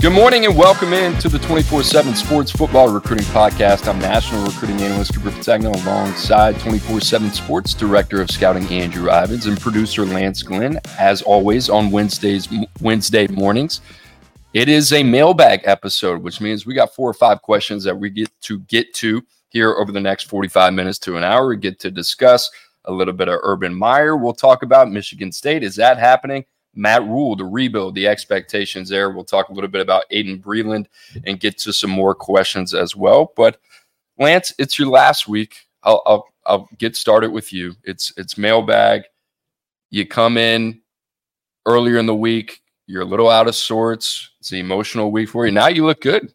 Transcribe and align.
Good 0.00 0.12
morning 0.12 0.46
and 0.46 0.56
welcome 0.56 0.92
in 0.92 1.18
to 1.18 1.28
the 1.28 1.40
24 1.40 1.82
7 1.82 2.14
Sports 2.14 2.52
Football 2.52 2.88
Recruiting 2.90 3.26
Podcast. 3.26 3.88
I'm 3.88 3.98
National 3.98 4.44
Recruiting 4.44 4.80
Analyst 4.80 5.12
Cooper 5.12 5.30
Petagna 5.30 5.74
alongside 5.84 6.56
24 6.60 7.00
7 7.00 7.32
Sports 7.32 7.74
Director 7.74 8.22
of 8.22 8.30
Scouting 8.30 8.64
Andrew 8.68 9.10
Ivins 9.10 9.46
and 9.46 9.60
producer 9.60 10.06
Lance 10.06 10.44
Glenn, 10.44 10.78
as 11.00 11.20
always 11.22 11.68
on 11.68 11.90
Wednesdays, 11.90 12.48
Wednesday 12.80 13.26
mornings. 13.26 13.80
It 14.54 14.68
is 14.68 14.92
a 14.92 15.02
mailbag 15.02 15.62
episode, 15.64 16.22
which 16.22 16.40
means 16.40 16.64
we 16.64 16.74
got 16.74 16.94
four 16.94 17.10
or 17.10 17.14
five 17.14 17.42
questions 17.42 17.82
that 17.82 17.98
we 17.98 18.08
get 18.08 18.30
to 18.42 18.60
get 18.60 18.94
to 18.94 19.20
here 19.48 19.74
over 19.74 19.90
the 19.90 20.00
next 20.00 20.28
45 20.28 20.74
minutes 20.74 21.00
to 21.00 21.16
an 21.16 21.24
hour. 21.24 21.48
We 21.48 21.56
get 21.56 21.80
to 21.80 21.90
discuss 21.90 22.48
a 22.84 22.92
little 22.92 23.14
bit 23.14 23.26
of 23.26 23.40
Urban 23.42 23.74
Meyer. 23.74 24.16
We'll 24.16 24.32
talk 24.32 24.62
about 24.62 24.92
Michigan 24.92 25.32
State. 25.32 25.64
Is 25.64 25.74
that 25.74 25.98
happening? 25.98 26.44
Matt 26.78 27.02
Rhule, 27.02 27.34
the 27.36 27.44
rebuild, 27.44 27.94
the 27.96 28.06
expectations 28.06 28.88
there. 28.88 29.10
We'll 29.10 29.24
talk 29.24 29.48
a 29.48 29.52
little 29.52 29.68
bit 29.68 29.80
about 29.82 30.04
Aydin 30.12 30.40
Breland 30.40 30.86
and 31.26 31.40
get 31.40 31.58
to 31.58 31.72
some 31.72 31.90
more 31.90 32.14
questions 32.14 32.72
as 32.72 32.94
well. 32.94 33.32
But 33.36 33.58
Lance, 34.18 34.54
it's 34.58 34.78
your 34.78 34.88
last 34.88 35.26
week. 35.28 35.66
I'll, 35.82 36.02
I'll, 36.06 36.26
I'll 36.46 36.68
get 36.78 36.96
started 36.96 37.30
with 37.32 37.52
you. 37.52 37.74
It's 37.84 38.12
it's 38.16 38.38
mailbag. 38.38 39.02
You 39.90 40.06
come 40.06 40.36
in 40.38 40.80
earlier 41.66 41.98
in 41.98 42.06
the 42.06 42.14
week. 42.14 42.60
You're 42.86 43.02
a 43.02 43.06
little 43.06 43.28
out 43.28 43.48
of 43.48 43.54
sorts. 43.54 44.30
It's 44.40 44.52
an 44.52 44.58
emotional 44.58 45.10
week 45.10 45.28
for 45.28 45.46
you. 45.46 45.52
Now 45.52 45.68
you 45.68 45.84
look 45.84 46.00
good. 46.00 46.32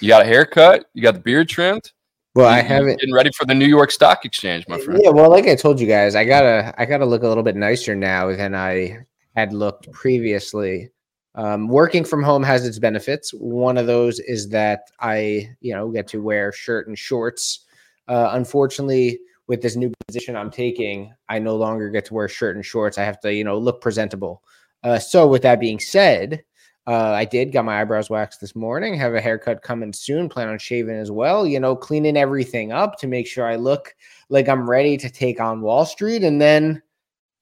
You 0.00 0.08
got 0.08 0.22
a 0.22 0.26
haircut. 0.26 0.86
You 0.94 1.02
got 1.02 1.14
the 1.14 1.20
beard 1.20 1.48
trimmed. 1.48 1.90
Well, 2.34 2.46
I 2.46 2.56
You- 2.56 2.56
you're 2.62 2.68
haven't. 2.68 3.00
getting 3.00 3.14
ready 3.14 3.30
for 3.36 3.44
the 3.46 3.54
New 3.54 3.66
York 3.66 3.90
Stock 3.90 4.24
Exchange, 4.24 4.66
my 4.68 4.78
friend. 4.78 5.00
Yeah, 5.02 5.10
well, 5.10 5.28
like 5.30 5.46
I 5.46 5.54
told 5.54 5.80
you 5.80 5.86
guys, 5.86 6.14
I 6.14 6.24
gotta 6.24 6.74
I 6.78 6.84
gotta 6.86 7.04
look 7.06 7.22
a 7.22 7.28
little 7.28 7.42
bit 7.42 7.56
nicer 7.56 7.94
now 7.94 8.34
than 8.34 8.54
I 8.54 8.98
had 9.34 9.52
looked 9.52 9.90
previously. 9.92 10.90
Um, 11.34 11.68
working 11.68 12.04
from 12.04 12.22
home 12.22 12.42
has 12.42 12.66
its 12.66 12.78
benefits. 12.78 13.30
One 13.30 13.78
of 13.78 13.86
those 13.86 14.20
is 14.20 14.50
that 14.50 14.90
I, 15.00 15.48
you 15.60 15.74
know, 15.74 15.90
get 15.90 16.06
to 16.08 16.22
wear 16.22 16.52
shirt 16.52 16.88
and 16.88 16.98
shorts. 16.98 17.64
Uh, 18.08 18.30
unfortunately, 18.32 19.18
with 19.48 19.62
this 19.62 19.76
new 19.76 19.92
position 20.06 20.36
I'm 20.36 20.50
taking, 20.50 21.12
I 21.28 21.38
no 21.38 21.56
longer 21.56 21.88
get 21.88 22.04
to 22.06 22.14
wear 22.14 22.28
shirt 22.28 22.56
and 22.56 22.64
shorts. 22.64 22.98
I 22.98 23.04
have 23.04 23.20
to, 23.20 23.32
you 23.32 23.44
know, 23.44 23.58
look 23.58 23.80
presentable. 23.80 24.42
Uh, 24.82 24.98
so, 24.98 25.26
with 25.26 25.42
that 25.42 25.60
being 25.60 25.80
said, 25.80 26.44
uh, 26.86 27.12
I 27.12 27.24
did 27.24 27.52
got 27.52 27.64
my 27.64 27.80
eyebrows 27.80 28.10
waxed 28.10 28.40
this 28.40 28.56
morning. 28.56 28.94
Have 28.94 29.14
a 29.14 29.20
haircut 29.20 29.62
coming 29.62 29.92
soon. 29.92 30.28
Plan 30.28 30.48
on 30.48 30.58
shaving 30.58 30.96
as 30.96 31.10
well. 31.10 31.46
You 31.46 31.60
know, 31.60 31.76
cleaning 31.76 32.16
everything 32.16 32.72
up 32.72 32.98
to 32.98 33.06
make 33.06 33.26
sure 33.26 33.46
I 33.46 33.56
look 33.56 33.94
like 34.28 34.48
I'm 34.48 34.68
ready 34.68 34.96
to 34.98 35.08
take 35.08 35.40
on 35.40 35.60
Wall 35.60 35.86
Street, 35.86 36.24
and 36.24 36.40
then 36.40 36.82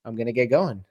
I'm 0.04 0.14
gonna 0.14 0.32
get 0.32 0.50
going. 0.50 0.84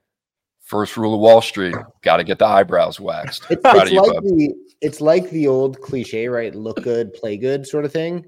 First 0.69 0.97
rule 0.97 1.15
of 1.15 1.19
Wall 1.19 1.41
Street: 1.41 1.75
got 2.03 2.17
to 2.17 2.23
get 2.23 2.37
the 2.37 2.45
eyebrows 2.45 2.99
waxed. 2.99 3.43
It's, 3.49 3.59
it's 3.65 3.91
you, 3.91 4.01
like 4.03 4.13
bub. 4.13 4.23
the 4.23 4.53
it's 4.81 5.01
like 5.01 5.27
the 5.31 5.47
old 5.47 5.81
cliche, 5.81 6.27
right? 6.27 6.53
Look 6.53 6.83
good, 6.83 7.11
play 7.15 7.37
good, 7.37 7.65
sort 7.65 7.85
of 7.85 7.91
thing. 7.91 8.27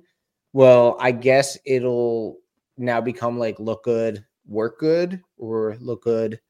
Well, 0.52 0.98
I 1.00 1.12
guess 1.12 1.56
it'll 1.66 2.40
now 2.78 3.00
become 3.00 3.38
like 3.38 3.60
look 3.60 3.84
good, 3.84 4.26
work 4.48 4.80
good, 4.80 5.22
or 5.38 5.78
look 5.80 6.02
good, 6.02 6.42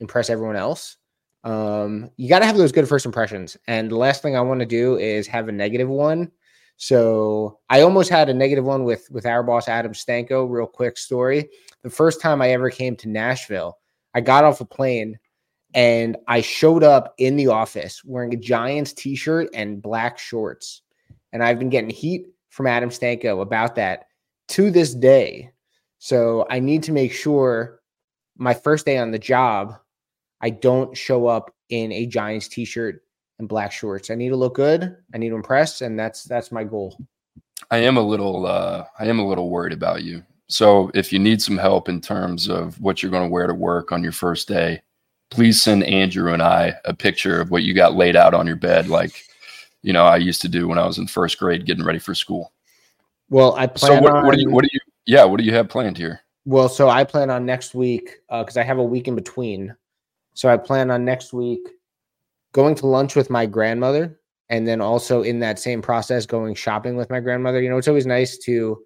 impress 0.00 0.30
everyone 0.30 0.56
else. 0.56 0.96
Um, 1.44 2.10
you 2.16 2.28
got 2.28 2.40
to 2.40 2.46
have 2.46 2.56
those 2.56 2.72
good 2.72 2.88
first 2.88 3.06
impressions. 3.06 3.56
And 3.68 3.88
the 3.88 3.96
last 3.96 4.22
thing 4.22 4.36
I 4.36 4.40
want 4.40 4.58
to 4.58 4.66
do 4.66 4.98
is 4.98 5.28
have 5.28 5.46
a 5.48 5.52
negative 5.52 5.88
one. 5.88 6.32
So 6.76 7.60
I 7.70 7.82
almost 7.82 8.10
had 8.10 8.28
a 8.28 8.34
negative 8.34 8.64
one 8.64 8.82
with 8.82 9.08
with 9.12 9.26
our 9.26 9.44
boss 9.44 9.68
Adam 9.68 9.92
Stanko. 9.92 10.50
Real 10.50 10.66
quick 10.66 10.98
story: 10.98 11.48
the 11.84 11.90
first 11.90 12.20
time 12.20 12.42
I 12.42 12.50
ever 12.50 12.68
came 12.68 12.96
to 12.96 13.08
Nashville, 13.08 13.78
I 14.12 14.22
got 14.22 14.42
off 14.42 14.60
a 14.60 14.64
plane 14.64 15.16
and 15.76 16.16
I 16.26 16.40
showed 16.40 16.82
up 16.82 17.14
in 17.18 17.36
the 17.36 17.48
office 17.48 18.02
wearing 18.02 18.32
a 18.32 18.38
Giants 18.38 18.94
t-shirt 18.94 19.50
and 19.52 19.82
black 19.82 20.18
shorts. 20.18 20.80
And 21.34 21.44
I've 21.44 21.58
been 21.58 21.68
getting 21.68 21.90
heat 21.90 22.28
from 22.48 22.66
Adam 22.66 22.88
Stanko 22.88 23.42
about 23.42 23.74
that 23.74 24.06
to 24.48 24.70
this 24.70 24.94
day. 24.94 25.50
So 25.98 26.46
I 26.48 26.60
need 26.60 26.82
to 26.84 26.92
make 26.92 27.12
sure 27.12 27.80
my 28.38 28.54
first 28.54 28.86
day 28.86 28.96
on 28.96 29.10
the 29.10 29.18
job, 29.18 29.74
I 30.40 30.48
don't 30.48 30.96
show 30.96 31.26
up 31.26 31.54
in 31.68 31.92
a 31.92 32.06
Giants 32.06 32.48
t-shirt 32.48 33.02
and 33.38 33.46
black 33.46 33.70
shorts. 33.70 34.10
I 34.10 34.14
need 34.14 34.30
to 34.30 34.36
look 34.36 34.54
good. 34.54 34.96
I 35.12 35.18
need 35.18 35.28
to 35.28 35.34
impress, 35.34 35.82
and 35.82 35.98
that's 35.98 36.24
that's 36.24 36.50
my 36.50 36.64
goal. 36.64 36.98
I 37.70 37.78
am 37.78 37.98
a 37.98 38.02
little 38.02 38.46
uh 38.46 38.84
I 38.98 39.06
am 39.06 39.18
a 39.18 39.26
little 39.26 39.50
worried 39.50 39.72
about 39.74 40.04
you. 40.04 40.22
So 40.48 40.90
if 40.94 41.12
you 41.12 41.18
need 41.18 41.42
some 41.42 41.58
help 41.58 41.88
in 41.88 42.00
terms 42.00 42.48
of 42.48 42.80
what 42.80 43.02
you're 43.02 43.10
going 43.10 43.28
to 43.28 43.32
wear 43.32 43.46
to 43.46 43.54
work 43.54 43.92
on 43.92 44.02
your 44.02 44.12
first 44.12 44.48
day, 44.48 44.80
please 45.30 45.62
send 45.62 45.84
Andrew 45.84 46.32
and 46.32 46.42
I 46.42 46.74
a 46.84 46.94
picture 46.94 47.40
of 47.40 47.50
what 47.50 47.62
you 47.62 47.74
got 47.74 47.94
laid 47.94 48.16
out 48.16 48.34
on 48.34 48.46
your 48.46 48.56
bed 48.56 48.88
like 48.88 49.24
you 49.82 49.92
know 49.92 50.04
I 50.04 50.16
used 50.16 50.40
to 50.42 50.48
do 50.48 50.68
when 50.68 50.78
I 50.78 50.86
was 50.86 50.98
in 50.98 51.06
first 51.06 51.38
grade 51.38 51.66
getting 51.66 51.84
ready 51.84 51.98
for 51.98 52.14
school. 52.14 52.52
Well, 53.28 53.54
I 53.56 53.66
So 53.66 53.88
plan 53.88 54.02
what, 54.02 54.12
on, 54.12 54.26
what 54.26 54.34
do 54.34 54.40
you 54.40 54.50
what 54.50 54.62
do 54.62 54.70
you 54.72 54.80
yeah, 55.06 55.24
what 55.24 55.38
do 55.38 55.44
you 55.44 55.54
have 55.54 55.68
planned 55.68 55.96
here? 55.96 56.20
Well, 56.44 56.68
so 56.68 56.88
I 56.88 57.04
plan 57.04 57.30
on 57.30 57.46
next 57.46 57.74
week 57.74 58.10
because 58.28 58.56
I 58.56 58.62
have 58.62 58.78
a 58.78 58.84
week 58.84 59.08
in 59.08 59.14
between. 59.14 59.74
So 60.34 60.48
I 60.48 60.56
plan 60.56 60.90
on 60.90 61.04
next 61.04 61.32
week 61.32 61.60
going 62.52 62.74
to 62.76 62.86
lunch 62.86 63.16
with 63.16 63.30
my 63.30 63.46
grandmother, 63.46 64.20
and 64.48 64.66
then 64.66 64.80
also 64.80 65.22
in 65.22 65.38
that 65.40 65.58
same 65.58 65.80
process 65.80 66.26
going 66.26 66.54
shopping 66.54 66.96
with 66.96 67.08
my 67.10 67.20
grandmother. 67.20 67.62
You 67.62 67.70
know, 67.70 67.78
it's 67.78 67.88
always 67.88 68.06
nice 68.06 68.36
to 68.38 68.82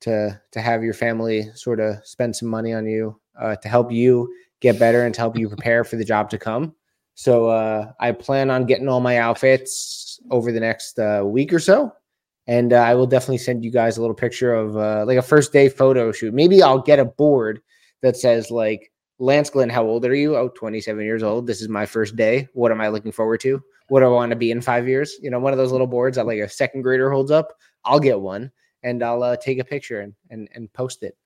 to 0.00 0.40
to 0.52 0.60
have 0.60 0.82
your 0.82 0.94
family 0.94 1.50
sort 1.54 1.80
of 1.80 1.96
spend 2.06 2.34
some 2.34 2.48
money 2.48 2.72
on 2.72 2.86
you 2.86 3.20
uh, 3.38 3.56
to 3.56 3.68
help 3.68 3.92
you 3.92 4.32
get 4.60 4.78
better 4.78 5.04
and 5.04 5.14
to 5.14 5.20
help 5.20 5.38
you 5.38 5.48
prepare 5.48 5.84
for 5.84 5.96
the 5.96 6.04
job 6.04 6.30
to 6.30 6.38
come. 6.38 6.74
So 7.14 7.48
uh, 7.48 7.92
I 8.00 8.12
plan 8.12 8.50
on 8.50 8.66
getting 8.66 8.88
all 8.88 9.00
my 9.00 9.18
outfits 9.18 10.20
over 10.30 10.52
the 10.52 10.60
next 10.60 10.98
uh, 10.98 11.22
week 11.24 11.52
or 11.52 11.58
so, 11.58 11.92
and 12.46 12.72
uh, 12.72 12.76
I 12.76 12.94
will 12.94 13.06
definitely 13.06 13.38
send 13.38 13.64
you 13.64 13.70
guys 13.70 13.98
a 13.98 14.00
little 14.00 14.14
picture 14.14 14.54
of 14.54 14.76
uh, 14.76 15.04
like 15.06 15.18
a 15.18 15.22
first 15.22 15.52
day 15.52 15.68
photo 15.68 16.12
shoot. 16.12 16.32
Maybe 16.32 16.62
I'll 16.62 16.80
get 16.80 16.98
a 16.98 17.04
board 17.04 17.60
that 18.02 18.16
says 18.16 18.50
like 18.50 18.90
Lance 19.18 19.50
Glenn, 19.50 19.68
how 19.68 19.84
old 19.84 20.06
are 20.06 20.14
you? 20.14 20.34
Oh, 20.36 20.48
27 20.48 21.04
years 21.04 21.22
old. 21.22 21.46
This 21.46 21.60
is 21.60 21.68
my 21.68 21.84
first 21.84 22.16
day. 22.16 22.48
What 22.54 22.72
am 22.72 22.80
I 22.80 22.88
looking 22.88 23.12
forward 23.12 23.40
to? 23.40 23.62
What 23.88 24.00
do 24.00 24.06
I 24.06 24.10
want 24.10 24.30
to 24.30 24.36
be 24.36 24.50
in 24.50 24.62
five 24.62 24.88
years? 24.88 25.16
You 25.20 25.30
know, 25.30 25.38
one 25.38 25.52
of 25.52 25.58
those 25.58 25.72
little 25.72 25.86
boards 25.86 26.16
that 26.16 26.26
like 26.26 26.38
a 26.38 26.48
second 26.48 26.82
grader 26.82 27.10
holds 27.10 27.30
up. 27.30 27.52
I'll 27.84 28.00
get 28.00 28.18
one 28.18 28.50
and 28.82 29.02
I'll 29.02 29.22
uh, 29.22 29.36
take 29.36 29.58
a 29.58 29.64
picture 29.64 30.00
and, 30.00 30.14
and 30.30 30.48
and 30.54 30.72
post 30.72 31.02
it. 31.02 31.16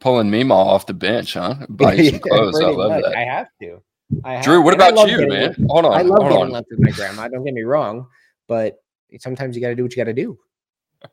Pulling 0.00 0.30
Mima 0.30 0.54
off 0.54 0.86
the 0.86 0.94
bench, 0.94 1.34
huh? 1.34 1.54
Buy 1.68 1.94
you 1.94 2.10
some 2.10 2.20
clothes. 2.20 2.60
I 2.60 2.66
love 2.68 2.90
much. 2.92 3.02
that. 3.04 3.16
I 3.16 3.24
have 3.24 3.48
to. 3.62 3.82
I 4.24 4.34
have 4.34 4.44
Drew, 4.44 4.60
what 4.62 4.74
and 4.74 4.82
I 4.82 4.88
about 4.88 4.98
love 5.00 5.08
you, 5.08 5.26
man? 5.26 5.42
lunch- 5.44 5.56
Hold 5.70 5.84
on. 5.86 5.92
I 5.94 6.02
love 6.02 6.18
hold 6.18 6.30
getting 6.32 6.44
on. 6.44 6.50
lunch 6.50 6.66
with 6.70 6.80
my 6.80 6.90
grandma. 6.92 7.28
Don't 7.28 7.44
get 7.44 7.54
me 7.54 7.62
wrong, 7.62 8.06
but 8.46 8.76
sometimes 9.18 9.56
you 9.56 9.62
got 9.62 9.68
to 9.68 9.74
do 9.74 9.82
what 9.82 9.92
you 9.92 9.96
got 9.96 10.04
to 10.04 10.12
do. 10.14 10.38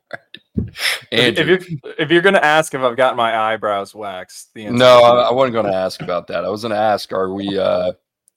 If, 1.12 1.38
if 1.38 1.46
you're 1.48 1.92
if 1.98 2.10
you're 2.12 2.22
gonna 2.22 2.38
ask 2.38 2.74
if 2.74 2.80
I've 2.80 2.96
got 2.96 3.16
my 3.16 3.36
eyebrows 3.36 3.92
waxed, 3.94 4.54
the 4.54 4.66
answer 4.66 4.76
No, 4.78 5.00
I, 5.02 5.22
I 5.22 5.32
wasn't 5.32 5.54
going 5.54 5.66
to 5.66 5.74
ask 5.74 6.00
about 6.02 6.28
that. 6.28 6.44
I 6.44 6.48
was 6.48 6.62
going 6.62 6.70
to 6.70 6.78
ask, 6.78 7.12
are 7.12 7.32
we? 7.32 7.58
uh 7.58 7.92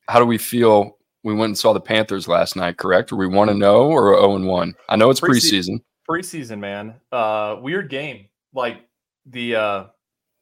How 0.08 0.18
do 0.20 0.26
we 0.26 0.40
feel? 0.40 0.98
We 1.24 1.36
went 1.36 1.50
and 1.52 1.58
saw 1.58 1.74
the 1.74 1.80
Panthers 1.82 2.28
last 2.28 2.56
night, 2.56 2.78
correct? 2.78 3.12
Are 3.12 3.16
we 3.16 3.28
one 3.28 3.50
and 3.50 3.60
zero 3.62 3.88
or 3.90 4.14
zero 4.16 4.36
and 4.36 4.48
one? 4.48 4.74
I 4.90 4.96
know 4.96 5.10
it's 5.12 5.20
preseason. 5.22 5.82
preseason, 6.10 6.60
man. 6.60 6.96
Uh, 7.12 7.58
weird 7.62 7.90
game. 7.92 8.28
Like 8.54 8.88
the 9.28 9.56
uh, 9.56 9.84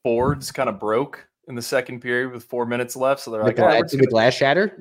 boards 0.04 0.52
kind 0.52 0.70
of 0.70 0.80
broke 0.80 1.28
in 1.48 1.56
the 1.56 1.62
second 1.62 2.00
period 2.02 2.32
with 2.32 2.44
four 2.44 2.66
minutes 2.66 2.96
left, 2.96 3.22
so 3.22 3.32
they're 3.32 3.42
The, 3.42 3.48
like, 3.48 3.56
gla- 3.56 3.66
"Ah, 3.66 3.70
we're 3.78 3.82
did 3.84 3.90
the 3.92 3.98
gonna-" 3.98 4.08
glass 4.12 4.34
shatter? 4.34 4.78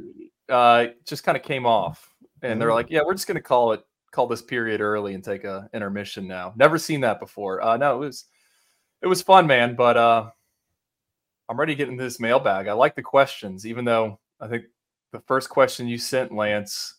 uh, 0.49 0.87
just 1.07 1.25
kind 1.25 1.37
of 1.37 1.43
came 1.43 1.67
off, 1.67 2.13
and 2.43 2.61
they're 2.61 2.71
Oh. 2.71 2.75
like, 2.75 2.91
yeah, 2.91 3.01
we're 3.05 3.15
just 3.15 3.27
gonna 3.27 3.41
call 3.41 3.73
it 3.73 3.83
call 4.13 4.27
this 4.27 4.43
period 4.43 4.81
early 4.81 5.15
and 5.15 5.23
take 5.23 5.45
a 5.45 5.71
intermission 5.73 6.27
now. 6.27 6.53
Never 6.57 6.79
seen 6.79 7.01
that 7.03 7.21
before. 7.21 7.63
Uh, 7.63 7.77
no, 7.77 7.95
it 7.95 7.99
was 8.01 8.25
it 9.03 9.07
was 9.07 9.23
fun, 9.23 9.47
man. 9.47 9.77
But 9.77 9.97
uh, 9.97 10.31
I'm 11.49 11.59
ready 11.59 11.73
to 11.75 11.77
get 11.77 11.89
into 11.89 12.03
this 12.03 12.19
mailbag. 12.21 12.67
I 12.67 12.73
like 12.73 12.97
the 12.97 13.03
questions, 13.03 13.65
even 13.67 13.85
though 13.85 14.19
I 14.41 14.49
think 14.49 14.65
the 15.13 15.21
first 15.21 15.49
question 15.49 15.87
you 15.89 15.97
sent, 15.99 16.33
Lance, 16.33 16.97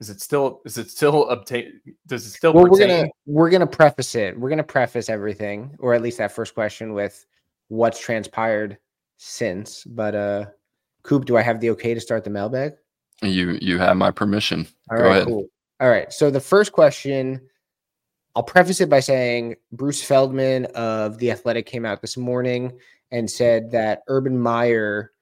is 0.00 0.10
it 0.10 0.20
still 0.20 0.60
is 0.66 0.76
it 0.78 0.90
still 0.90 1.28
obtain? 1.30 1.80
Does 2.06 2.26
it 2.26 2.30
still? 2.30 2.52
Well, 2.52 2.64
we're 2.68 2.78
gonna 2.78 3.08
we're 3.24 3.50
gonna 3.50 3.66
preface 3.66 4.14
it. 4.14 4.38
We're 4.38 4.50
gonna 4.50 4.62
preface 4.62 5.08
everything, 5.08 5.74
or 5.78 5.94
at 5.94 6.02
least 6.02 6.18
that 6.18 6.32
first 6.32 6.54
question, 6.54 6.92
with 6.92 7.24
what's 7.72 7.98
transpired 7.98 8.76
since. 9.16 9.84
But 9.84 10.14
uh, 10.14 10.46
Coop, 11.02 11.24
do 11.24 11.38
I 11.38 11.42
have 11.42 11.60
the 11.60 11.70
okay 11.70 11.94
to 11.94 12.00
start 12.00 12.22
the 12.22 12.30
mailbag? 12.30 12.74
You 13.22 13.58
you 13.62 13.78
have 13.78 13.96
my 13.96 14.10
permission. 14.10 14.66
All 14.90 14.98
Go 14.98 15.04
right, 15.04 15.10
ahead. 15.10 15.26
cool. 15.26 15.46
All 15.80 15.88
right. 15.88 16.12
So 16.12 16.30
the 16.30 16.40
first 16.40 16.72
question, 16.72 17.40
I'll 18.36 18.42
preface 18.42 18.80
it 18.80 18.90
by 18.90 19.00
saying 19.00 19.56
Bruce 19.72 20.02
Feldman 20.02 20.66
of 20.74 21.18
The 21.18 21.30
Athletic 21.30 21.66
came 21.66 21.86
out 21.86 22.02
this 22.02 22.16
morning 22.16 22.78
and 23.10 23.30
said 23.30 23.70
that 23.70 24.02
Urban 24.08 24.38
Meyer 24.38 25.12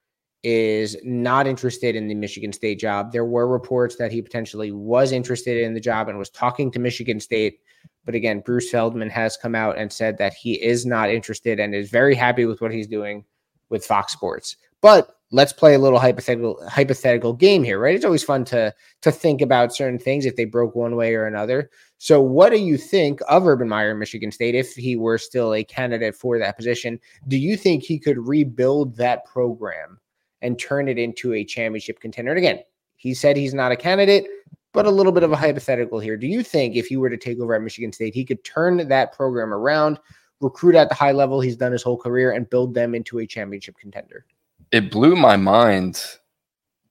is 0.43 0.97
not 1.03 1.47
interested 1.47 1.95
in 1.95 2.07
the 2.07 2.15
Michigan 2.15 2.51
State 2.51 2.79
job. 2.79 3.11
There 3.11 3.25
were 3.25 3.47
reports 3.47 3.95
that 3.97 4.11
he 4.11 4.21
potentially 4.21 4.71
was 4.71 5.11
interested 5.11 5.61
in 5.61 5.73
the 5.73 5.79
job 5.79 6.09
and 6.09 6.17
was 6.17 6.29
talking 6.29 6.71
to 6.71 6.79
Michigan 6.79 7.19
State. 7.19 7.59
But 8.05 8.15
again, 8.15 8.39
Bruce 8.39 8.69
Feldman 8.69 9.09
has 9.09 9.37
come 9.37 9.55
out 9.55 9.77
and 9.77 9.91
said 9.91 10.17
that 10.17 10.33
he 10.33 10.61
is 10.61 10.85
not 10.85 11.09
interested 11.09 11.59
and 11.59 11.75
is 11.75 11.89
very 11.89 12.15
happy 12.15 12.45
with 12.45 12.61
what 12.61 12.73
he's 12.73 12.87
doing 12.87 13.25
with 13.69 13.85
Fox 13.85 14.13
Sports. 14.13 14.57
But 14.81 15.15
let's 15.31 15.53
play 15.53 15.73
a 15.73 15.79
little 15.79 15.99
hypothetical 15.99 16.61
hypothetical 16.67 17.33
game 17.33 17.63
here, 17.63 17.79
right? 17.79 17.95
It's 17.95 18.05
always 18.05 18.23
fun 18.23 18.43
to 18.45 18.73
to 19.01 19.11
think 19.11 19.41
about 19.41 19.75
certain 19.75 19.99
things 19.99 20.25
if 20.25 20.35
they 20.35 20.45
broke 20.45 20.75
one 20.75 20.95
way 20.95 21.15
or 21.15 21.25
another. 21.25 21.69
So, 21.97 22.21
what 22.21 22.51
do 22.51 22.57
you 22.57 22.77
think 22.77 23.19
of 23.27 23.47
Urban 23.47 23.69
Meyer 23.69 23.91
in 23.91 23.99
Michigan 23.99 24.31
State 24.31 24.55
if 24.55 24.73
he 24.73 24.95
were 24.95 25.17
still 25.17 25.53
a 25.53 25.63
candidate 25.63 26.15
for 26.15 26.37
that 26.37 26.57
position? 26.57 26.99
Do 27.27 27.37
you 27.37 27.55
think 27.55 27.83
he 27.83 27.99
could 27.99 28.17
rebuild 28.17 28.95
that 28.97 29.25
program 29.25 29.99
and 30.41 30.59
turn 30.59 30.87
it 30.87 30.97
into 30.97 31.33
a 31.33 31.45
championship 31.45 31.99
contender? 31.99 32.31
And 32.31 32.39
again, 32.39 32.59
he 32.95 33.13
said 33.13 33.37
he's 33.37 33.53
not 33.53 33.71
a 33.71 33.75
candidate, 33.75 34.27
but 34.73 34.85
a 34.85 34.91
little 34.91 35.11
bit 35.11 35.23
of 35.23 35.31
a 35.31 35.35
hypothetical 35.35 35.99
here. 35.99 36.17
Do 36.17 36.27
you 36.27 36.43
think 36.43 36.75
if 36.75 36.87
he 36.87 36.97
were 36.97 37.09
to 37.09 37.17
take 37.17 37.39
over 37.39 37.53
at 37.55 37.61
Michigan 37.61 37.91
State, 37.91 38.13
he 38.13 38.23
could 38.23 38.43
turn 38.43 38.87
that 38.87 39.11
program 39.13 39.53
around, 39.53 39.99
recruit 40.39 40.75
at 40.75 40.89
the 40.89 40.95
high 40.95 41.11
level 41.11 41.41
he's 41.41 41.57
done 41.57 41.71
his 41.71 41.83
whole 41.83 41.97
career, 41.97 42.31
and 42.31 42.49
build 42.49 42.73
them 42.73 42.95
into 42.95 43.19
a 43.19 43.27
championship 43.27 43.77
contender? 43.77 44.25
It 44.71 44.91
blew 44.91 45.15
my 45.15 45.35
mind 45.35 46.03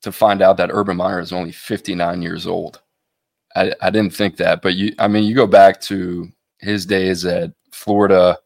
to 0.03 0.13
find 0.13 0.43
out 0.43 0.57
that 0.59 0.71
Urban 0.73 0.97
Meyer 0.97 1.21
is 1.21 1.33
only 1.33 1.53
59 1.53 2.23
years 2.23 2.47
old. 2.47 2.83
I, 3.57 3.73
I 3.81 3.91
didn't 3.91 4.15
think 4.15 4.37
that, 4.37 4.63
but 4.63 4.75
you, 4.75 4.95
I 4.99 5.09
mean, 5.09 5.25
you 5.25 5.35
go 5.35 5.47
back 5.47 5.81
to 5.83 6.31
his 6.59 6.87
days 6.87 7.25
at 7.25 7.53
Florida. 7.73 8.39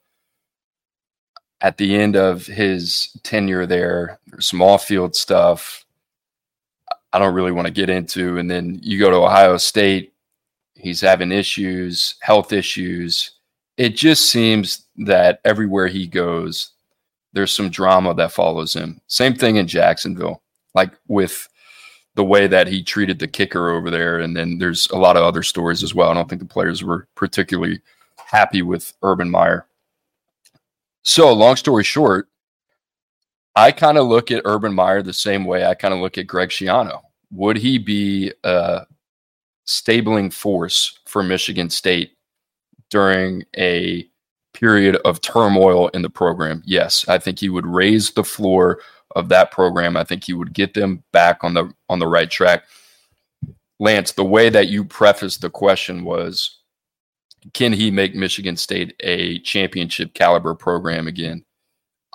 At 1.61 1.77
the 1.77 1.95
end 1.95 2.17
of 2.17 2.47
his 2.47 3.17
tenure 3.23 3.67
there, 3.67 4.19
there's 4.27 4.47
some 4.47 4.63
off-field 4.63 5.15
stuff. 5.15 5.84
I 7.15 7.21
don't 7.21 7.35
really 7.35 7.53
want 7.53 7.69
to 7.69 7.73
get 7.73 7.89
into. 7.89 8.39
And 8.39 8.51
then 8.51 8.81
you 8.83 8.99
go 8.99 9.09
to 9.09 9.17
Ohio 9.17 9.57
State, 9.57 10.13
he's 10.75 11.01
having 11.01 11.31
issues, 11.31 12.17
health 12.21 12.53
issues. 12.53 13.31
It 13.77 13.91
just 13.91 14.31
seems 14.31 14.87
that 14.97 15.41
everywhere 15.45 15.87
he 15.87 16.09
goes, 16.09 16.73
there's 17.33 17.55
some 17.55 17.71
drama 17.71 18.15
that 18.15 18.33
follows 18.33 18.75
him. 18.75 19.01
Same 19.07 19.35
thing 19.35 19.57
in 19.57 19.69
Jacksonville, 19.69 20.43
like 20.75 20.93
with 21.07 21.49
the 22.17 22.25
way 22.25 22.49
that 22.49 22.67
he 22.67 22.83
treated 22.83 23.21
the 23.21 23.29
kicker 23.29 23.71
over 23.71 23.93
there. 23.93 24.19
And 24.19 24.37
then 24.37 24.59
there's 24.59 24.89
a 24.91 24.97
lot 24.97 25.17
of 25.17 25.23
other 25.23 25.45
stories 25.45 25.85
as 25.85 25.95
well. 25.95 26.11
I 26.11 26.15
don't 26.15 26.29
think 26.29 26.43
the 26.43 26.49
players 26.49 26.83
were 26.83 27.07
particularly 27.15 27.81
happy 28.17 28.63
with 28.63 28.93
Urban 29.03 29.31
Meyer. 29.31 29.67
So, 31.03 31.33
long 31.33 31.55
story 31.55 31.85
short, 31.85 32.29
I 33.55 33.71
kind 33.71 33.99
of 33.99 34.09
look 34.09 34.33
at 34.33 34.43
Urban 34.45 34.75
Meyer 34.75 35.01
the 35.01 35.13
same 35.13 35.45
way 35.45 35.65
I 35.65 35.75
kind 35.75 35.95
of 35.95 36.01
look 36.01 36.19
at 36.19 36.27
Greg 36.27 36.49
Schiano. 36.49 37.04
Would 37.35 37.57
he 37.57 37.79
be 37.79 38.33
a 38.45 38.83
stabling 39.65 40.31
force 40.31 41.01
for 41.07 41.23
Michigan 41.23 41.69
State 41.69 42.13
during 42.91 43.45
a 43.57 44.07
period 44.53 44.97
of 45.05 45.21
turmoil 45.21 45.89
in 45.89 46.03
the 46.03 46.11
program? 46.11 46.63
Yes, 46.65 47.07
I 47.09 47.19
think 47.19 47.41
he 47.41 47.49
would 47.49 47.67
raise 47.67 48.13
the 48.13 48.25
floor 48.25 48.81
of 49.17 49.29
that 49.31 49.51
program. 49.51 49.97
I 49.97 50.05
think 50.05 50.25
he 50.25 50.33
would 50.33 50.53
get 50.53 50.75
them 50.75 51.03
back 51.13 51.43
on 51.43 51.55
the 51.55 51.73
on 51.89 51.99
the 51.99 52.07
right 52.07 52.31
track. 52.31 52.65
Lance, 53.81 54.13
the 54.13 54.25
way 54.25 54.49
that 54.51 54.69
you 54.69 54.85
prefaced 54.85 55.41
the 55.41 55.51
question 55.51 56.05
was 56.05 56.59
can 57.53 57.73
he 57.73 57.91
make 57.91 58.15
Michigan 58.15 58.57
State 58.57 58.95
a 59.01 59.39
championship 59.41 60.15
caliber 60.15 60.55
program 60.55 61.07
again? 61.07 61.45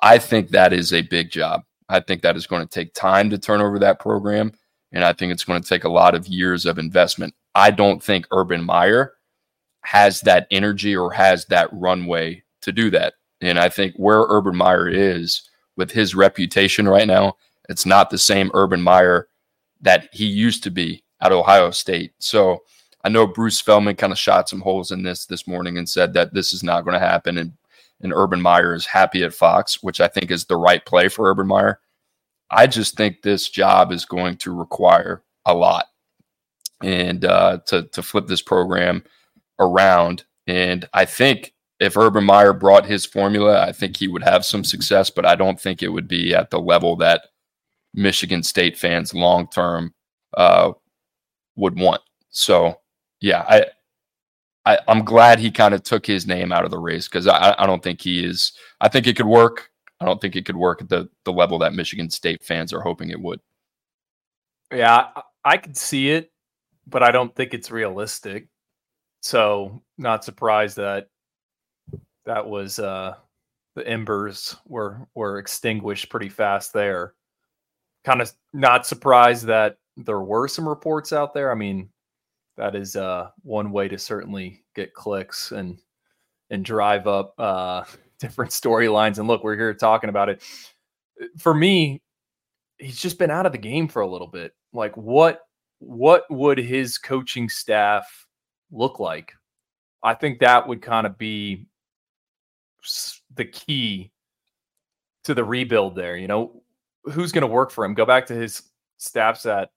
I 0.01 0.17
think 0.17 0.49
that 0.49 0.73
is 0.73 0.93
a 0.93 1.01
big 1.01 1.29
job. 1.29 1.63
I 1.89 1.99
think 1.99 2.21
that 2.21 2.37
is 2.37 2.47
going 2.47 2.61
to 2.61 2.69
take 2.69 2.93
time 2.93 3.29
to 3.29 3.37
turn 3.37 3.61
over 3.61 3.79
that 3.79 3.99
program. 3.99 4.53
And 4.91 5.03
I 5.03 5.13
think 5.13 5.31
it's 5.31 5.43
going 5.43 5.61
to 5.61 5.67
take 5.67 5.83
a 5.83 5.89
lot 5.89 6.15
of 6.15 6.27
years 6.27 6.65
of 6.65 6.79
investment. 6.79 7.33
I 7.55 7.71
don't 7.71 8.01
think 8.01 8.25
Urban 8.31 8.63
Meyer 8.63 9.13
has 9.81 10.21
that 10.21 10.47
energy 10.51 10.95
or 10.95 11.11
has 11.11 11.45
that 11.45 11.69
runway 11.71 12.43
to 12.61 12.71
do 12.71 12.89
that. 12.91 13.13
And 13.41 13.59
I 13.59 13.69
think 13.69 13.95
where 13.95 14.25
Urban 14.27 14.55
Meyer 14.55 14.87
is 14.87 15.43
with 15.77 15.91
his 15.91 16.15
reputation 16.15 16.87
right 16.87 17.07
now, 17.07 17.37
it's 17.69 17.85
not 17.85 18.09
the 18.09 18.17
same 18.17 18.51
Urban 18.53 18.81
Meyer 18.81 19.27
that 19.81 20.09
he 20.11 20.25
used 20.25 20.63
to 20.63 20.71
be 20.71 21.03
at 21.21 21.31
Ohio 21.31 21.71
State. 21.71 22.13
So 22.19 22.59
I 23.03 23.09
know 23.09 23.27
Bruce 23.27 23.61
Feldman 23.61 23.95
kind 23.95 24.11
of 24.11 24.19
shot 24.19 24.49
some 24.49 24.61
holes 24.61 24.91
in 24.91 25.03
this 25.03 25.25
this 25.25 25.47
morning 25.47 25.77
and 25.77 25.87
said 25.87 26.13
that 26.13 26.33
this 26.33 26.51
is 26.51 26.63
not 26.63 26.83
going 26.83 26.99
to 26.99 27.07
happen. 27.07 27.37
And, 27.37 27.53
and 28.01 28.11
Urban 28.13 28.41
Meyer 28.41 28.73
is 28.73 28.85
happy 28.85 29.23
at 29.23 29.33
Fox, 29.33 29.81
which 29.81 30.01
I 30.01 30.07
think 30.07 30.31
is 30.31 30.45
the 30.45 30.57
right 30.57 30.85
play 30.85 31.07
for 31.07 31.29
Urban 31.29 31.47
Meyer. 31.47 31.79
I 32.51 32.67
just 32.67 32.95
think 32.95 33.21
this 33.21 33.49
job 33.49 33.91
is 33.91 34.05
going 34.05 34.37
to 34.37 34.53
require 34.53 35.23
a 35.45 35.53
lot 35.53 35.85
and 36.81 37.25
uh, 37.25 37.59
to, 37.67 37.83
to 37.83 38.01
flip 38.01 38.27
this 38.27 38.41
program 38.41 39.03
around. 39.59 40.23
And 40.47 40.87
I 40.93 41.05
think 41.05 41.53
if 41.79 41.97
Urban 41.97 42.23
Meyer 42.23 42.53
brought 42.53 42.85
his 42.85 43.05
formula, 43.05 43.61
I 43.61 43.71
think 43.71 43.97
he 43.97 44.07
would 44.07 44.23
have 44.23 44.45
some 44.45 44.63
success, 44.63 45.09
but 45.09 45.25
I 45.25 45.35
don't 45.35 45.59
think 45.59 45.81
it 45.81 45.89
would 45.89 46.07
be 46.07 46.33
at 46.33 46.49
the 46.49 46.59
level 46.59 46.95
that 46.97 47.27
Michigan 47.93 48.43
State 48.43 48.77
fans 48.77 49.13
long 49.13 49.47
term 49.47 49.93
uh, 50.35 50.71
would 51.55 51.79
want. 51.79 52.01
So, 52.29 52.79
yeah, 53.21 53.45
I, 53.47 53.65
I 54.65 54.79
I'm 54.87 55.03
glad 55.03 55.39
he 55.39 55.51
kind 55.51 55.73
of 55.73 55.83
took 55.83 56.05
his 56.05 56.27
name 56.27 56.51
out 56.51 56.65
of 56.65 56.71
the 56.71 56.77
race 56.77 57.07
because 57.07 57.27
I, 57.27 57.55
I 57.57 57.65
don't 57.65 57.83
think 57.83 58.01
he 58.01 58.25
is. 58.25 58.53
I 58.81 58.87
think 58.87 59.07
it 59.07 59.15
could 59.15 59.25
work. 59.25 59.68
I 59.99 60.05
don't 60.05 60.21
think 60.21 60.35
it 60.35 60.45
could 60.45 60.55
work 60.57 60.81
at 60.81 60.89
the 60.89 61.09
the 61.25 61.33
level 61.33 61.59
that 61.59 61.73
Michigan 61.73 62.09
State 62.09 62.43
fans 62.43 62.73
are 62.73 62.81
hoping 62.81 63.09
it 63.09 63.19
would. 63.19 63.39
Yeah, 64.73 65.07
I, 65.43 65.57
could 65.57 65.75
see 65.75 66.11
it, 66.11 66.31
but 66.85 67.01
I 67.01 67.11
don't 67.11 67.35
think 67.35 67.53
it's 67.53 67.71
realistic. 67.71 68.47
So, 69.21 69.81
not 69.97 70.23
surprised 70.23 70.77
that 70.77 71.07
that 72.25 72.47
was 72.47 72.79
uh 72.79 73.15
the 73.75 73.87
embers 73.87 74.55
were 74.65 75.07
were 75.15 75.39
extinguished 75.39 76.09
pretty 76.09 76.29
fast 76.29 76.73
there. 76.73 77.15
Kind 78.05 78.21
of 78.21 78.31
not 78.53 78.85
surprised 78.85 79.47
that 79.47 79.77
there 79.97 80.21
were 80.21 80.47
some 80.47 80.69
reports 80.69 81.11
out 81.11 81.33
there. 81.33 81.51
I 81.51 81.55
mean, 81.55 81.89
that 82.57 82.75
is 82.75 82.95
uh 82.95 83.31
one 83.41 83.71
way 83.71 83.87
to 83.87 83.97
certainly 83.97 84.63
get 84.75 84.93
clicks 84.93 85.51
and 85.51 85.79
and 86.51 86.63
drive 86.63 87.07
up 87.07 87.33
uh 87.39 87.83
different 88.19 88.51
storylines 88.51 89.17
and 89.17 89.27
look, 89.27 89.43
we're 89.43 89.55
here 89.55 89.73
talking 89.73 90.09
about 90.09 90.29
it. 90.29 90.43
For 91.37 91.53
me, 91.53 92.01
he's 92.77 92.99
just 92.99 93.19
been 93.19 93.31
out 93.31 93.45
of 93.45 93.51
the 93.51 93.57
game 93.57 93.87
for 93.87 94.01
a 94.01 94.07
little 94.07 94.27
bit. 94.27 94.53
Like 94.73 94.95
what 94.95 95.41
what 95.79 96.25
would 96.29 96.57
his 96.57 96.97
coaching 96.97 97.49
staff 97.49 98.27
look 98.71 98.99
like? 98.99 99.33
I 100.03 100.13
think 100.13 100.39
that 100.39 100.67
would 100.67 100.81
kind 100.81 101.07
of 101.07 101.17
be 101.17 101.65
the 103.35 103.45
key 103.45 104.11
to 105.23 105.33
the 105.33 105.43
rebuild 105.43 105.95
there. 105.95 106.17
You 106.17 106.27
know, 106.27 106.63
who's 107.03 107.31
going 107.31 107.41
to 107.41 107.47
work 107.47 107.71
for 107.71 107.83
him? 107.83 107.93
Go 107.93 108.05
back 108.05 108.25
to 108.27 108.33
his 108.33 108.63
staffs 108.97 109.45
at 109.45 109.71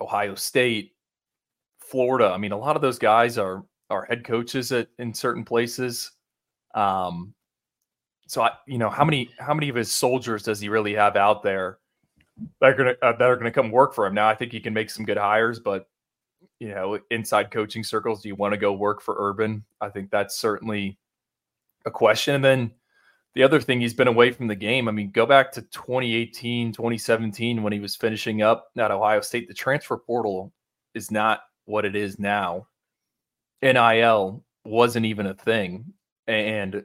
Ohio 0.00 0.34
State, 0.34 0.92
Florida. 1.80 2.30
I 2.32 2.38
mean, 2.38 2.52
a 2.52 2.58
lot 2.58 2.76
of 2.76 2.82
those 2.82 2.98
guys 2.98 3.38
are 3.38 3.64
are 3.90 4.04
head 4.04 4.24
coaches 4.24 4.70
at 4.72 4.88
in 4.98 5.14
certain 5.14 5.44
places. 5.44 6.12
Um, 6.74 7.34
so 8.26 8.42
I, 8.42 8.52
you 8.66 8.78
know, 8.78 8.90
how 8.90 9.04
many 9.04 9.30
how 9.38 9.54
many 9.54 9.68
of 9.68 9.76
his 9.76 9.90
soldiers 9.90 10.42
does 10.42 10.60
he 10.60 10.68
really 10.68 10.94
have 10.94 11.16
out 11.16 11.42
there 11.42 11.78
that 12.60 12.70
are 12.70 12.74
gonna 12.74 12.94
uh, 13.02 13.12
that 13.12 13.22
are 13.22 13.36
gonna 13.36 13.50
come 13.50 13.70
work 13.70 13.94
for 13.94 14.06
him? 14.06 14.14
Now, 14.14 14.28
I 14.28 14.34
think 14.34 14.52
he 14.52 14.60
can 14.60 14.74
make 14.74 14.90
some 14.90 15.06
good 15.06 15.16
hires, 15.16 15.58
but 15.58 15.88
you 16.60 16.68
know, 16.68 16.98
inside 17.10 17.50
coaching 17.50 17.84
circles, 17.84 18.22
do 18.22 18.28
you 18.28 18.34
want 18.34 18.52
to 18.52 18.58
go 18.58 18.72
work 18.72 19.00
for 19.00 19.16
Urban? 19.18 19.64
I 19.80 19.88
think 19.88 20.10
that's 20.10 20.38
certainly 20.38 20.98
a 21.86 21.90
question. 21.90 22.34
And 22.34 22.44
then 22.44 22.70
the 23.34 23.42
other 23.44 23.60
thing, 23.60 23.80
he's 23.80 23.94
been 23.94 24.08
away 24.08 24.32
from 24.32 24.48
the 24.48 24.56
game. 24.56 24.88
I 24.88 24.92
mean, 24.92 25.10
go 25.10 25.24
back 25.24 25.52
to 25.52 25.62
2018, 25.62 26.72
2017 26.72 27.62
when 27.62 27.72
he 27.72 27.80
was 27.80 27.94
finishing 27.94 28.42
up 28.42 28.70
at 28.76 28.90
Ohio 28.90 29.20
State. 29.20 29.46
The 29.46 29.54
transfer 29.54 29.96
portal 29.96 30.52
is 30.94 31.10
not 31.10 31.42
what 31.64 31.84
it 31.84 31.94
is 31.94 32.18
now. 32.18 32.66
NIL 33.62 34.44
wasn't 34.64 35.06
even 35.06 35.26
a 35.26 35.34
thing. 35.34 35.92
And 36.28 36.84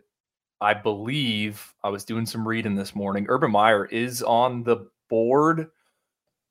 I 0.62 0.74
believe 0.74 1.74
I 1.84 1.90
was 1.90 2.06
doing 2.06 2.26
some 2.26 2.48
reading 2.48 2.76
this 2.76 2.96
morning. 2.96 3.26
Urban 3.28 3.52
Meyer 3.52 3.86
is 3.86 4.24
on 4.24 4.64
the 4.64 4.88
board 5.10 5.70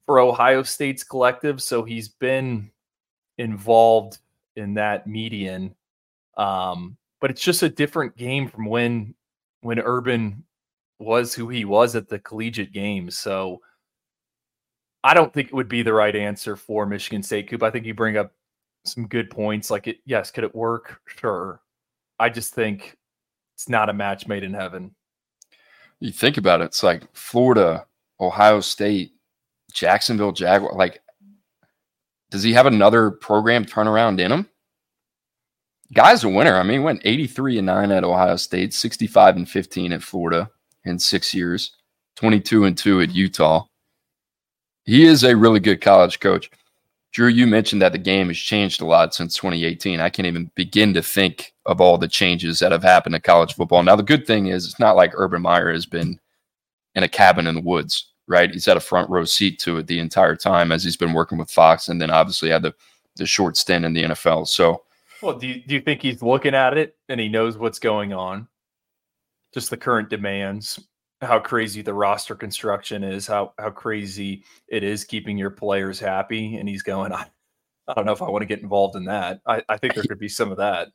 for 0.06 0.20
Ohio 0.20 0.62
State's 0.62 1.02
collective, 1.02 1.62
so 1.62 1.82
he's 1.82 2.08
been 2.08 2.70
involved 3.38 4.18
in 4.56 4.74
that 4.74 5.06
median. 5.06 5.74
Um, 6.36 6.96
but 7.20 7.30
it's 7.30 7.42
just 7.42 7.62
a 7.62 7.68
different 7.68 8.16
game 8.16 8.48
from 8.48 8.66
when 8.66 9.14
when 9.62 9.78
Urban 9.78 10.44
was 10.98 11.34
who 11.34 11.48
he 11.48 11.64
was 11.64 11.96
at 11.96 12.08
the 12.08 12.18
collegiate 12.18 12.72
games. 12.72 13.16
So 13.16 13.60
I 15.04 15.14
don't 15.14 15.32
think 15.32 15.48
it 15.48 15.54
would 15.54 15.68
be 15.68 15.82
the 15.82 15.92
right 15.92 16.14
answer 16.14 16.56
for 16.56 16.84
Michigan 16.86 17.22
State. 17.22 17.48
Coop, 17.48 17.62
I 17.62 17.70
think 17.70 17.86
you 17.86 17.94
bring 17.94 18.16
up 18.16 18.32
some 18.84 19.06
good 19.06 19.30
points. 19.30 19.70
Like 19.70 19.88
it, 19.88 19.98
yes, 20.04 20.30
could 20.30 20.44
it 20.44 20.54
work? 20.54 21.00
Sure. 21.06 21.60
I 22.22 22.28
just 22.28 22.54
think 22.54 22.96
it's 23.56 23.68
not 23.68 23.88
a 23.88 23.92
match 23.92 24.28
made 24.28 24.44
in 24.44 24.54
heaven. 24.54 24.94
You 25.98 26.12
think 26.12 26.36
about 26.36 26.60
it, 26.60 26.66
it's 26.66 26.84
like 26.84 27.02
Florida, 27.16 27.84
Ohio 28.20 28.60
State, 28.60 29.14
Jacksonville 29.72 30.30
Jaguar. 30.30 30.72
Like, 30.72 31.00
does 32.30 32.44
he 32.44 32.52
have 32.52 32.66
another 32.66 33.10
program 33.10 33.64
turnaround 33.64 34.20
in 34.20 34.30
him? 34.30 34.48
Guy's 35.92 36.22
a 36.22 36.28
winner. 36.28 36.54
I 36.54 36.62
mean, 36.62 36.78
he 36.78 36.84
went 36.84 37.02
83 37.04 37.58
and 37.58 37.66
9 37.66 37.90
at 37.90 38.04
Ohio 38.04 38.36
State, 38.36 38.72
65 38.72 39.34
and 39.34 39.48
15 39.48 39.92
at 39.92 40.02
Florida 40.04 40.48
in 40.84 41.00
six 41.00 41.34
years, 41.34 41.76
22 42.14 42.66
and 42.66 42.78
2 42.78 43.00
at 43.00 43.10
Utah. 43.10 43.66
He 44.84 45.06
is 45.06 45.24
a 45.24 45.36
really 45.36 45.60
good 45.60 45.80
college 45.80 46.20
coach. 46.20 46.50
Drew, 47.12 47.28
you 47.28 47.46
mentioned 47.46 47.82
that 47.82 47.92
the 47.92 47.98
game 47.98 48.28
has 48.28 48.38
changed 48.38 48.80
a 48.80 48.86
lot 48.86 49.14
since 49.14 49.36
2018. 49.36 50.00
I 50.00 50.08
can't 50.08 50.26
even 50.26 50.50
begin 50.54 50.94
to 50.94 51.02
think 51.02 51.52
of 51.66 51.80
all 51.80 51.98
the 51.98 52.08
changes 52.08 52.58
that 52.58 52.72
have 52.72 52.82
happened 52.82 53.14
to 53.14 53.20
college 53.20 53.54
football. 53.54 53.82
Now, 53.82 53.96
the 53.96 54.02
good 54.02 54.26
thing 54.26 54.46
is, 54.46 54.64
it's 54.64 54.80
not 54.80 54.96
like 54.96 55.12
Urban 55.14 55.42
Meyer 55.42 55.72
has 55.72 55.84
been 55.84 56.18
in 56.94 57.02
a 57.02 57.08
cabin 57.08 57.46
in 57.46 57.54
the 57.54 57.60
woods, 57.60 58.12
right? 58.26 58.50
He's 58.50 58.64
had 58.64 58.78
a 58.78 58.80
front 58.80 59.10
row 59.10 59.24
seat 59.24 59.58
to 59.60 59.78
it 59.78 59.86
the 59.86 59.98
entire 59.98 60.36
time 60.36 60.72
as 60.72 60.82
he's 60.82 60.96
been 60.96 61.12
working 61.12 61.36
with 61.36 61.50
Fox, 61.50 61.88
and 61.88 62.00
then 62.00 62.10
obviously 62.10 62.48
had 62.48 62.62
the 62.62 62.74
the 63.16 63.26
short 63.26 63.56
stint 63.56 63.84
in 63.84 63.92
the 63.92 64.04
NFL. 64.04 64.48
So, 64.48 64.82
well, 65.22 65.38
do 65.38 65.46
you, 65.46 65.62
do 65.66 65.74
you 65.74 65.80
think 65.80 66.02
he's 66.02 66.22
looking 66.22 66.54
at 66.54 66.76
it 66.76 66.96
and 67.08 67.20
he 67.20 67.28
knows 67.28 67.58
what's 67.58 67.78
going 67.78 68.12
on? 68.12 68.48
Just 69.52 69.70
the 69.70 69.76
current 69.76 70.08
demands, 70.08 70.80
how 71.22 71.38
crazy 71.38 71.82
the 71.82 71.94
roster 71.94 72.34
construction 72.34 73.04
is, 73.04 73.26
how 73.26 73.54
how 73.58 73.70
crazy 73.70 74.44
it 74.68 74.82
is 74.82 75.04
keeping 75.04 75.38
your 75.38 75.50
players 75.50 76.00
happy, 76.00 76.56
and 76.56 76.68
he's 76.68 76.82
going, 76.82 77.12
I, 77.12 77.26
I 77.88 77.94
don't 77.94 78.06
know 78.06 78.12
if 78.12 78.22
I 78.22 78.28
want 78.28 78.42
to 78.42 78.46
get 78.46 78.60
involved 78.60 78.96
in 78.96 79.04
that. 79.04 79.40
I, 79.46 79.62
I 79.68 79.76
think 79.76 79.94
there 79.94 80.04
could 80.08 80.18
be 80.18 80.28
some 80.28 80.50
of 80.50 80.58
that. 80.58 80.88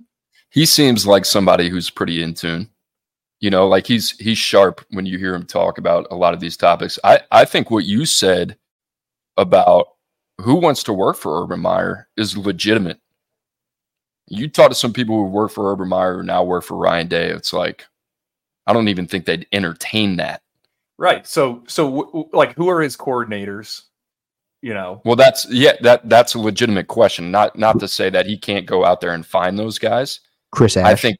He 0.49 0.65
seems 0.65 1.07
like 1.07 1.25
somebody 1.25 1.69
who's 1.69 1.89
pretty 1.89 2.21
in 2.21 2.33
tune. 2.33 2.69
You 3.39 3.49
know, 3.49 3.67
like 3.67 3.87
he's 3.87 4.11
he's 4.19 4.37
sharp 4.37 4.85
when 4.89 5.05
you 5.05 5.17
hear 5.17 5.33
him 5.33 5.45
talk 5.45 5.77
about 5.77 6.07
a 6.11 6.15
lot 6.15 6.33
of 6.33 6.39
these 6.39 6.57
topics. 6.57 6.99
I 7.03 7.21
I 7.31 7.45
think 7.45 7.71
what 7.71 7.85
you 7.85 8.05
said 8.05 8.57
about 9.37 9.87
who 10.39 10.55
wants 10.55 10.83
to 10.83 10.93
work 10.93 11.15
for 11.15 11.41
Urban 11.43 11.59
Meyer 11.59 12.07
is 12.17 12.37
legitimate. 12.37 12.99
You 14.27 14.49
talk 14.49 14.69
to 14.69 14.75
some 14.75 14.91
people 14.91 15.15
who 15.15 15.29
work 15.29 15.51
for 15.51 15.71
Urban 15.71 15.87
Meyer 15.87 16.17
who 16.17 16.23
now 16.23 16.43
work 16.43 16.63
for 16.63 16.75
Ryan 16.77 17.07
Day. 17.07 17.29
It's 17.29 17.53
like 17.53 17.85
I 18.67 18.73
don't 18.73 18.89
even 18.89 19.07
think 19.07 19.25
they'd 19.25 19.47
entertain 19.51 20.17
that. 20.17 20.41
Right. 20.97 21.25
So, 21.25 21.63
so 21.67 22.29
like, 22.33 22.53
who 22.55 22.69
are 22.69 22.81
his 22.81 22.95
coordinators? 22.95 23.83
You 24.61 24.73
know. 24.73 25.01
Well, 25.05 25.15
that's 25.15 25.49
yeah, 25.49 25.73
that 25.81 26.09
that's 26.09 26.33
a 26.33 26.39
legitimate 26.39 26.87
question. 26.87 27.31
Not 27.31 27.57
not 27.57 27.79
to 27.79 27.87
say 27.87 28.09
that 28.09 28.25
he 28.25 28.37
can't 28.37 28.65
go 28.65 28.83
out 28.83 29.01
there 29.01 29.13
and 29.13 29.25
find 29.25 29.57
those 29.57 29.79
guys. 29.79 30.19
Chris 30.51 30.77
Ash. 30.77 30.85
I 30.85 30.95
think 30.95 31.17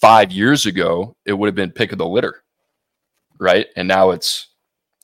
five 0.00 0.32
years 0.32 0.66
ago 0.66 1.16
it 1.24 1.32
would 1.32 1.46
have 1.46 1.54
been 1.54 1.70
pick 1.70 1.92
of 1.92 1.98
the 1.98 2.06
litter, 2.06 2.42
right? 3.38 3.66
And 3.76 3.88
now 3.88 4.10
it's 4.10 4.48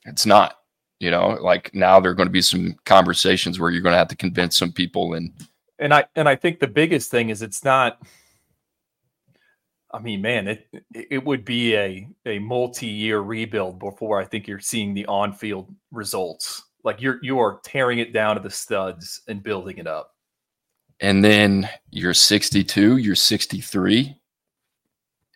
it's 0.05 0.27
not. 0.27 0.55
You 1.01 1.13
know, 1.13 1.39
like 1.41 1.73
now 1.73 2.01
there 2.01 2.11
are 2.11 2.15
going 2.15 2.27
to 2.27 2.33
be 2.33 2.43
some 2.43 2.75
conversations 2.85 3.61
where 3.61 3.71
you're 3.71 3.83
going 3.83 3.93
to 3.93 3.99
have 3.99 4.09
to 4.09 4.17
convince 4.17 4.59
some 4.59 4.73
people 4.73 5.15
and 5.15 5.33
and 5.79 5.95
I 5.95 6.07
and 6.17 6.29
I 6.29 6.35
think 6.35 6.59
the 6.59 6.67
biggest 6.67 7.11
thing 7.11 7.31
is 7.31 7.41
it's 7.41 7.65
not 7.65 8.03
I 9.91 10.01
mean, 10.01 10.21
man, 10.21 10.49
it 10.49 10.69
it 10.93 11.25
would 11.25 11.45
be 11.45 11.75
a 11.77 12.09
a 12.27 12.39
multi-year 12.39 13.21
rebuild 13.21 13.79
before 13.79 14.21
I 14.21 14.25
think 14.25 14.47
you're 14.47 14.61
seeing 14.61 14.93
the 14.93 15.07
on-field 15.07 15.75
results. 15.91 16.63
Like 16.85 17.01
you're 17.01 17.19
you 17.23 17.39
are 17.39 17.61
tearing 17.65 17.99
it 17.99 18.13
down 18.13 18.37
to 18.37 18.43
the 18.43 18.51
studs 18.51 19.23
and 19.29 19.43
building 19.43 19.79
it 19.79 19.87
up. 19.87 20.15
And 21.01 21.25
then 21.25 21.69
you're 21.91 22.13
62, 22.13 22.97
you're 22.97 23.15
63, 23.15 24.17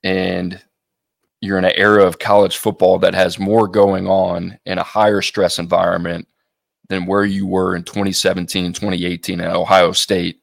and 0.03 0.61
you're 1.41 1.59
in 1.59 1.65
an 1.65 1.73
era 1.77 2.05
of 2.05 2.19
college 2.19 2.57
football 2.57 2.99
that 2.99 3.15
has 3.15 3.39
more 3.39 3.69
going 3.69 4.07
on 4.07 4.59
in 4.67 4.79
a 4.79 4.83
higher 4.83 5.23
stress 5.23 5.59
environment 5.59 6.27
than 6.89 7.07
where 7.07 7.25
you 7.25 7.47
were 7.47 7.75
in 7.77 7.85
2017, 7.85 8.73
2018 8.73 9.41
at 9.41 9.55
Ohio 9.55 9.93
State 9.93 10.42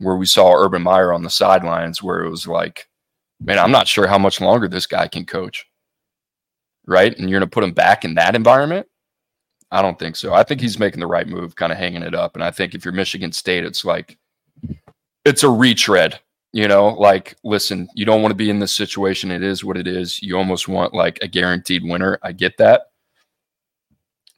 where 0.00 0.16
we 0.16 0.26
saw 0.26 0.54
Urban 0.54 0.82
Meyer 0.82 1.12
on 1.12 1.22
the 1.22 1.30
sidelines, 1.30 2.02
where 2.02 2.24
it 2.24 2.30
was 2.30 2.46
like, 2.46 2.88
man, 3.40 3.58
I'm 3.58 3.70
not 3.70 3.86
sure 3.86 4.06
how 4.06 4.18
much 4.18 4.40
longer 4.40 4.66
this 4.66 4.86
guy 4.86 5.06
can 5.06 5.24
coach. 5.24 5.66
Right. 6.86 7.16
And 7.16 7.28
you're 7.28 7.38
going 7.38 7.48
to 7.48 7.54
put 7.54 7.64
him 7.64 7.72
back 7.72 8.04
in 8.04 8.14
that 8.14 8.34
environment? 8.34 8.86
I 9.70 9.82
don't 9.82 9.98
think 9.98 10.16
so. 10.16 10.32
I 10.32 10.42
think 10.42 10.60
he's 10.60 10.78
making 10.78 11.00
the 11.00 11.06
right 11.06 11.28
move, 11.28 11.54
kind 11.54 11.70
of 11.70 11.78
hanging 11.78 12.02
it 12.02 12.14
up. 12.14 12.34
And 12.34 12.42
I 12.42 12.50
think 12.50 12.74
if 12.74 12.84
you're 12.84 12.92
Michigan 12.92 13.30
State, 13.30 13.64
it's 13.64 13.84
like, 13.84 14.18
it's 15.24 15.44
a 15.44 15.48
retread, 15.48 16.18
you 16.52 16.66
know, 16.66 16.88
like, 16.88 17.36
listen, 17.44 17.88
you 17.94 18.04
don't 18.04 18.22
want 18.22 18.32
to 18.32 18.36
be 18.36 18.50
in 18.50 18.58
this 18.58 18.72
situation. 18.72 19.30
It 19.30 19.42
is 19.42 19.62
what 19.62 19.76
it 19.76 19.86
is. 19.86 20.20
You 20.22 20.36
almost 20.36 20.66
want 20.66 20.94
like 20.94 21.18
a 21.22 21.28
guaranteed 21.28 21.84
winner. 21.84 22.18
I 22.22 22.32
get 22.32 22.56
that. 22.56 22.86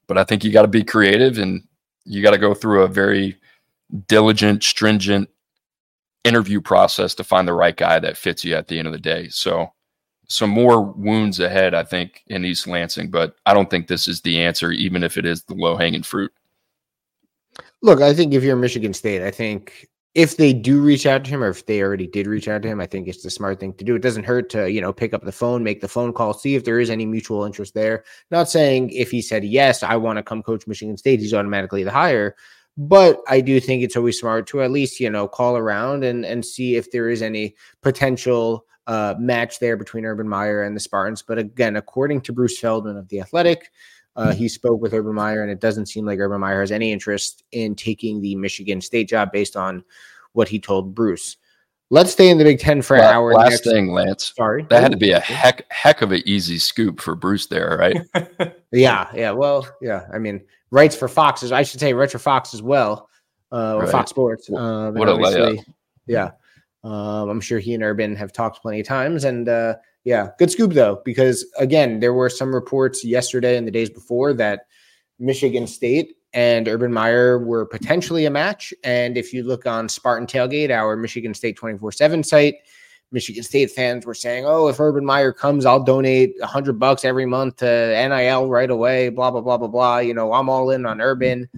But 0.06 0.18
I 0.18 0.24
think 0.24 0.44
you 0.44 0.52
got 0.52 0.62
to 0.62 0.68
be 0.68 0.84
creative 0.84 1.38
and 1.38 1.62
you 2.04 2.22
got 2.22 2.32
to 2.32 2.38
go 2.38 2.52
through 2.52 2.82
a 2.82 2.88
very 2.88 3.36
diligent, 4.08 4.64
stringent 4.64 5.30
interview 6.24 6.60
process 6.60 7.14
to 7.16 7.24
find 7.24 7.46
the 7.46 7.54
right 7.54 7.76
guy 7.76 7.98
that 7.98 8.16
fits 8.16 8.44
you 8.44 8.54
at 8.54 8.68
the 8.68 8.78
end 8.78 8.86
of 8.86 8.92
the 8.92 8.98
day. 8.98 9.28
So 9.28 9.72
some 10.28 10.50
more 10.50 10.82
wounds 10.82 11.40
ahead, 11.40 11.74
I 11.74 11.82
think, 11.82 12.22
in 12.28 12.44
East 12.44 12.66
Lansing, 12.66 13.10
but 13.10 13.36
I 13.44 13.54
don't 13.54 13.68
think 13.68 13.86
this 13.86 14.08
is 14.08 14.20
the 14.20 14.40
answer, 14.40 14.70
even 14.70 15.02
if 15.02 15.18
it 15.18 15.26
is 15.26 15.42
the 15.44 15.54
low 15.54 15.76
hanging 15.76 16.02
fruit. 16.02 16.32
Look, 17.82 18.00
I 18.00 18.14
think 18.14 18.32
if 18.32 18.42
you're 18.42 18.56
Michigan 18.56 18.94
State, 18.94 19.22
I 19.22 19.30
think 19.30 19.88
if 20.14 20.36
they 20.36 20.52
do 20.52 20.80
reach 20.80 21.06
out 21.06 21.24
to 21.24 21.30
him 21.30 21.42
or 21.42 21.48
if 21.48 21.66
they 21.66 21.82
already 21.82 22.06
did 22.06 22.26
reach 22.26 22.46
out 22.46 22.62
to 22.62 22.68
him, 22.68 22.80
I 22.80 22.86
think 22.86 23.08
it's 23.08 23.22
the 23.22 23.30
smart 23.30 23.58
thing 23.60 23.72
to 23.74 23.84
do. 23.84 23.94
It 23.94 24.02
doesn't 24.02 24.24
hurt 24.24 24.50
to, 24.50 24.70
you 24.70 24.80
know, 24.80 24.92
pick 24.92 25.14
up 25.14 25.24
the 25.24 25.32
phone, 25.32 25.64
make 25.64 25.80
the 25.80 25.88
phone 25.88 26.12
call, 26.12 26.34
see 26.34 26.54
if 26.54 26.64
there 26.64 26.80
is 26.80 26.90
any 26.90 27.06
mutual 27.06 27.44
interest 27.44 27.74
there. 27.74 28.04
Not 28.30 28.48
saying 28.48 28.90
if 28.90 29.10
he 29.10 29.22
said, 29.22 29.44
yes, 29.44 29.82
I 29.82 29.96
want 29.96 30.18
to 30.18 30.22
come 30.22 30.42
coach 30.42 30.66
Michigan 30.66 30.96
State, 30.96 31.20
he's 31.20 31.34
automatically 31.34 31.82
the 31.82 31.90
hire. 31.90 32.36
But 32.76 33.20
I 33.28 33.40
do 33.40 33.60
think 33.60 33.82
it's 33.82 33.96
always 33.96 34.18
smart 34.18 34.46
to 34.48 34.62
at 34.62 34.70
least, 34.70 34.98
you 34.98 35.10
know, 35.10 35.28
call 35.28 35.56
around 35.56 36.04
and, 36.04 36.24
and 36.24 36.44
see 36.44 36.76
if 36.76 36.90
there 36.90 37.10
is 37.10 37.20
any 37.20 37.54
potential 37.82 38.64
uh, 38.86 39.14
match 39.18 39.58
there 39.58 39.76
between 39.76 40.06
Urban 40.06 40.28
Meyer 40.28 40.62
and 40.62 40.74
the 40.74 40.80
Spartans. 40.80 41.22
But 41.22 41.38
again, 41.38 41.76
according 41.76 42.22
to 42.22 42.32
Bruce 42.32 42.58
Feldman 42.58 42.96
of 42.96 43.08
The 43.08 43.20
Athletic, 43.20 43.70
uh, 44.16 44.32
he 44.32 44.48
spoke 44.48 44.80
with 44.80 44.92
Urban 44.92 45.14
Meyer, 45.14 45.42
and 45.42 45.50
it 45.50 45.60
doesn't 45.60 45.86
seem 45.86 46.04
like 46.04 46.18
Urban 46.18 46.40
Meyer 46.40 46.60
has 46.60 46.72
any 46.72 46.92
interest 46.92 47.44
in 47.52 47.74
taking 47.74 48.20
the 48.20 48.34
Michigan 48.36 48.80
State 48.80 49.08
job 49.08 49.32
based 49.32 49.56
on 49.56 49.84
what 50.32 50.48
he 50.48 50.58
told 50.58 50.94
Bruce. 50.94 51.36
Let's 51.90 52.12
stay 52.12 52.30
in 52.30 52.38
the 52.38 52.44
Big 52.44 52.58
Ten 52.58 52.80
for 52.80 52.96
an 52.96 53.02
hour. 53.02 53.34
Last 53.34 53.50
next. 53.50 53.64
thing, 53.64 53.92
Lance. 53.92 54.32
Sorry, 54.34 54.66
that 54.70 54.82
had 54.82 54.92
to 54.92 54.98
be 54.98 55.10
a 55.12 55.20
heck 55.20 55.70
heck 55.70 56.00
of 56.00 56.10
an 56.10 56.22
easy 56.24 56.58
scoop 56.58 57.00
for 57.00 57.14
Bruce 57.14 57.48
there, 57.48 57.76
right? 57.78 58.54
yeah, 58.72 59.10
yeah. 59.14 59.30
Well, 59.30 59.68
yeah. 59.82 60.06
I 60.12 60.18
mean, 60.18 60.42
writes 60.72 60.96
for 60.96 61.06
Fox. 61.06 61.44
I 61.52 61.62
should 61.62 61.78
say, 61.78 61.92
writes 61.92 62.10
for 62.10 62.18
Fox 62.18 62.52
as 62.52 62.62
well, 62.62 63.08
uh, 63.52 63.76
or 63.76 63.82
right. 63.82 63.88
Fox 63.88 64.10
Sports. 64.10 64.50
Um, 64.50 64.94
what 64.94 65.08
a 65.08 65.12
layup! 65.12 65.64
Yeah, 66.06 66.32
um, 66.82 67.28
I'm 67.28 67.40
sure 67.40 67.60
he 67.60 67.74
and 67.74 67.84
Urban 67.84 68.16
have 68.16 68.32
talked 68.32 68.60
plenty 68.60 68.80
of 68.80 68.86
times, 68.88 69.22
and 69.22 69.48
uh, 69.48 69.76
yeah, 70.04 70.30
good 70.38 70.50
scoop 70.50 70.72
though, 70.72 71.00
because 71.04 71.46
again, 71.58 72.00
there 72.00 72.12
were 72.12 72.28
some 72.28 72.52
reports 72.52 73.04
yesterday 73.04 73.56
and 73.56 73.66
the 73.66 73.70
days 73.70 73.90
before 73.90 74.32
that 74.34 74.66
Michigan 75.20 75.66
State 75.66 76.16
and 76.32 76.66
Urban 76.66 76.92
Meyer 76.92 77.38
were 77.38 77.66
potentially 77.66 78.24
a 78.26 78.30
match. 78.30 78.74
And 78.82 79.16
if 79.16 79.32
you 79.32 79.44
look 79.44 79.66
on 79.66 79.88
Spartan 79.88 80.26
Tailgate, 80.26 80.70
our 80.70 80.96
Michigan 80.96 81.34
State 81.34 81.56
24 81.56 81.92
7 81.92 82.22
site, 82.24 82.56
Michigan 83.12 83.42
State 83.42 83.70
fans 83.70 84.06
were 84.06 84.14
saying, 84.14 84.44
"Oh, 84.46 84.68
if 84.68 84.80
Urban 84.80 85.04
Meyer 85.04 85.32
comes, 85.32 85.66
I'll 85.66 85.82
donate 85.82 86.34
a 86.40 86.46
hundred 86.46 86.78
bucks 86.78 87.04
every 87.04 87.26
month 87.26 87.56
to 87.56 87.66
NIL 87.66 88.48
right 88.48 88.70
away." 88.70 89.10
Blah 89.10 89.30
blah 89.30 89.40
blah 89.40 89.58
blah 89.58 89.68
blah. 89.68 89.98
You 89.98 90.14
know, 90.14 90.32
I'm 90.32 90.48
all 90.48 90.70
in 90.70 90.86
on 90.86 91.00
Urban, 91.00 91.48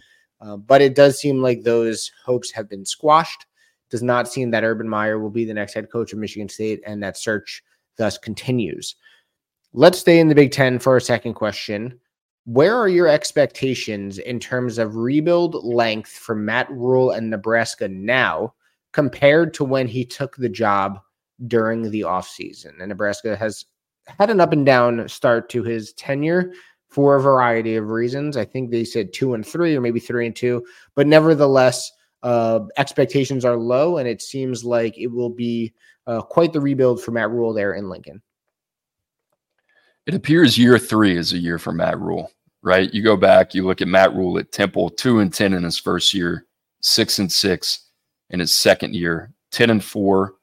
uh, 0.40 0.56
but 0.56 0.82
it 0.82 0.94
does 0.94 1.18
seem 1.18 1.40
like 1.42 1.62
those 1.62 2.11
hopes 2.25 2.50
have 2.50 2.68
been 2.68 2.84
squashed. 2.84 3.46
Does 3.90 4.02
not 4.02 4.28
seem 4.28 4.50
that 4.50 4.64
Urban 4.64 4.88
Meyer 4.88 5.18
will 5.18 5.30
be 5.30 5.44
the 5.44 5.54
next 5.54 5.75
head 5.75 5.90
coach 5.90 6.12
of 6.12 6.18
Michigan 6.18 6.49
State, 6.49 6.82
and 6.87 7.02
that 7.02 7.16
search 7.16 7.62
thus 7.96 8.18
continues. 8.18 8.96
Let's 9.73 9.99
stay 9.99 10.18
in 10.18 10.28
the 10.28 10.34
Big 10.34 10.52
Ten 10.52 10.78
for 10.78 10.96
a 10.96 11.00
second 11.00 11.34
question. 11.34 11.99
Where 12.46 12.76
are 12.76 12.88
your 12.88 13.08
expectations 13.08 14.18
in 14.18 14.38
terms 14.38 14.78
of 14.78 14.96
rebuild 14.96 15.54
length 15.64 16.11
for 16.11 16.34
Matt 16.34 16.70
Rhule 16.70 17.12
and 17.12 17.30
Nebraska 17.30 17.88
now 17.88 18.54
compared 18.92 19.54
to 19.54 19.64
when 19.64 19.88
he 19.88 20.04
took 20.04 20.37
the 20.37 20.49
job 20.49 21.00
during 21.47 21.91
the 21.91 22.03
offseason. 22.03 22.79
And 22.81 22.88
Nebraska 22.88 23.37
has 23.37 23.64
had 24.07 24.31
an 24.31 24.41
up 24.41 24.53
and 24.53 24.67
down 24.67 25.09
start 25.09 25.49
to 25.50 25.62
his 25.62 25.93
tenure 25.95 26.53
for 26.88 27.17
a 27.17 27.21
variety 27.21 27.76
of 27.76 27.88
reasons. 27.88 28.37
I 28.37 28.45
think 28.45 28.71
they 28.71 28.85
said 28.85 29.12
two 29.12 29.35
and 29.35 29.47
three, 29.47 29.76
or 29.76 29.81
maybe 29.81 30.00
three 30.00 30.26
and 30.26 30.37
two, 30.37 30.64
but 30.95 31.07
nevertheless, 31.07 31.91
uh, 32.23 32.61
expectations 32.79 33.45
are 33.45 33.57
low, 33.57 33.99
and 33.99 34.09
it 34.09 34.23
seems 34.23 34.64
like 34.64 34.97
it 34.97 35.09
will 35.09 35.29
be 35.29 35.75
uh, 36.07 36.23
quite 36.23 36.53
the 36.53 36.61
rebuild 36.61 37.03
for 37.03 37.11
Matt 37.11 37.31
Rhule 37.31 37.53
there 37.53 37.75
in 37.75 37.88
Lincoln. 37.88 38.23
It 40.07 40.14
appears 40.14 40.57
year 40.57 40.79
three 40.79 41.17
is 41.17 41.33
a 41.33 41.38
year 41.38 41.59
for 41.59 41.73
Matt 41.73 41.99
Rhule, 41.99 42.31
right? 42.62 42.93
You 42.95 43.03
go 43.03 43.17
back, 43.17 43.55
you 43.55 43.67
look 43.67 43.83
at 43.83 43.88
Matt 43.88 44.14
Rhule 44.14 44.38
at 44.38 44.53
Temple, 44.53 44.91
two 44.91 45.19
and 45.19 45.33
ten 45.33 45.53
in 45.53 45.64
his 45.64 45.79
first 45.79 46.14
year, 46.14 46.47
six 46.81 47.19
and 47.19 47.31
six 47.31 47.91
in 48.31 48.41
his 48.41 48.55
second 48.55 48.95
year, 48.95 49.33
ten 49.50 49.71
and 49.71 49.85
four 49.85 50.35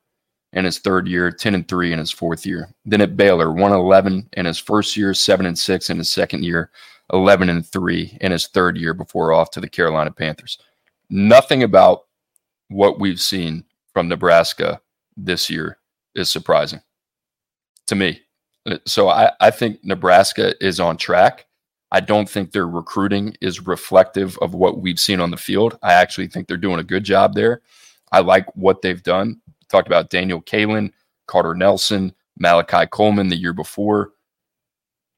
in 0.53 0.65
his 0.65 0.79
third 0.79 1.07
year, 1.07 1.31
10 1.31 1.55
and 1.55 1.67
3 1.67 1.93
in 1.93 1.99
his 1.99 2.11
fourth 2.11 2.45
year. 2.45 2.73
Then 2.85 3.01
at 3.01 3.15
Baylor, 3.15 3.51
111 3.51 4.29
in 4.33 4.45
his 4.45 4.57
first 4.57 4.97
year, 4.97 5.13
7 5.13 5.45
and 5.45 5.57
6 5.57 5.89
in 5.89 5.97
his 5.97 6.09
second 6.09 6.43
year, 6.43 6.71
11 7.13 7.49
and 7.49 7.65
3 7.65 8.17
in 8.21 8.31
his 8.31 8.47
third 8.47 8.77
year 8.77 8.93
before 8.93 9.33
off 9.33 9.51
to 9.51 9.61
the 9.61 9.69
Carolina 9.69 10.11
Panthers. 10.11 10.57
Nothing 11.09 11.63
about 11.63 12.05
what 12.69 12.99
we've 12.99 13.21
seen 13.21 13.63
from 13.93 14.07
Nebraska 14.07 14.81
this 15.17 15.49
year 15.49 15.77
is 16.15 16.29
surprising 16.29 16.81
to 17.87 17.95
me. 17.95 18.21
Uh, 18.65 18.77
so 18.85 19.09
I, 19.09 19.31
I 19.39 19.51
think 19.51 19.83
Nebraska 19.83 20.53
is 20.65 20.79
on 20.79 20.97
track. 20.97 21.47
I 21.91 21.99
don't 21.99 22.29
think 22.29 22.51
their 22.51 22.67
recruiting 22.67 23.35
is 23.41 23.67
reflective 23.67 24.37
of 24.39 24.53
what 24.53 24.79
we've 24.79 24.99
seen 24.99 25.19
on 25.19 25.31
the 25.31 25.37
field. 25.37 25.77
I 25.83 25.93
actually 25.93 26.27
think 26.27 26.47
they're 26.47 26.57
doing 26.57 26.79
a 26.79 26.83
good 26.83 27.03
job 27.03 27.35
there. 27.35 27.61
I 28.13 28.19
like 28.19 28.45
what 28.55 28.81
they've 28.81 29.03
done 29.03 29.41
talked 29.71 29.87
about 29.87 30.09
Daniel 30.09 30.41
Kaelin, 30.41 30.91
Carter 31.27 31.55
Nelson, 31.55 32.13
Malachi 32.37 32.85
Coleman 32.87 33.29
the 33.29 33.37
year 33.37 33.53
before. 33.53 34.11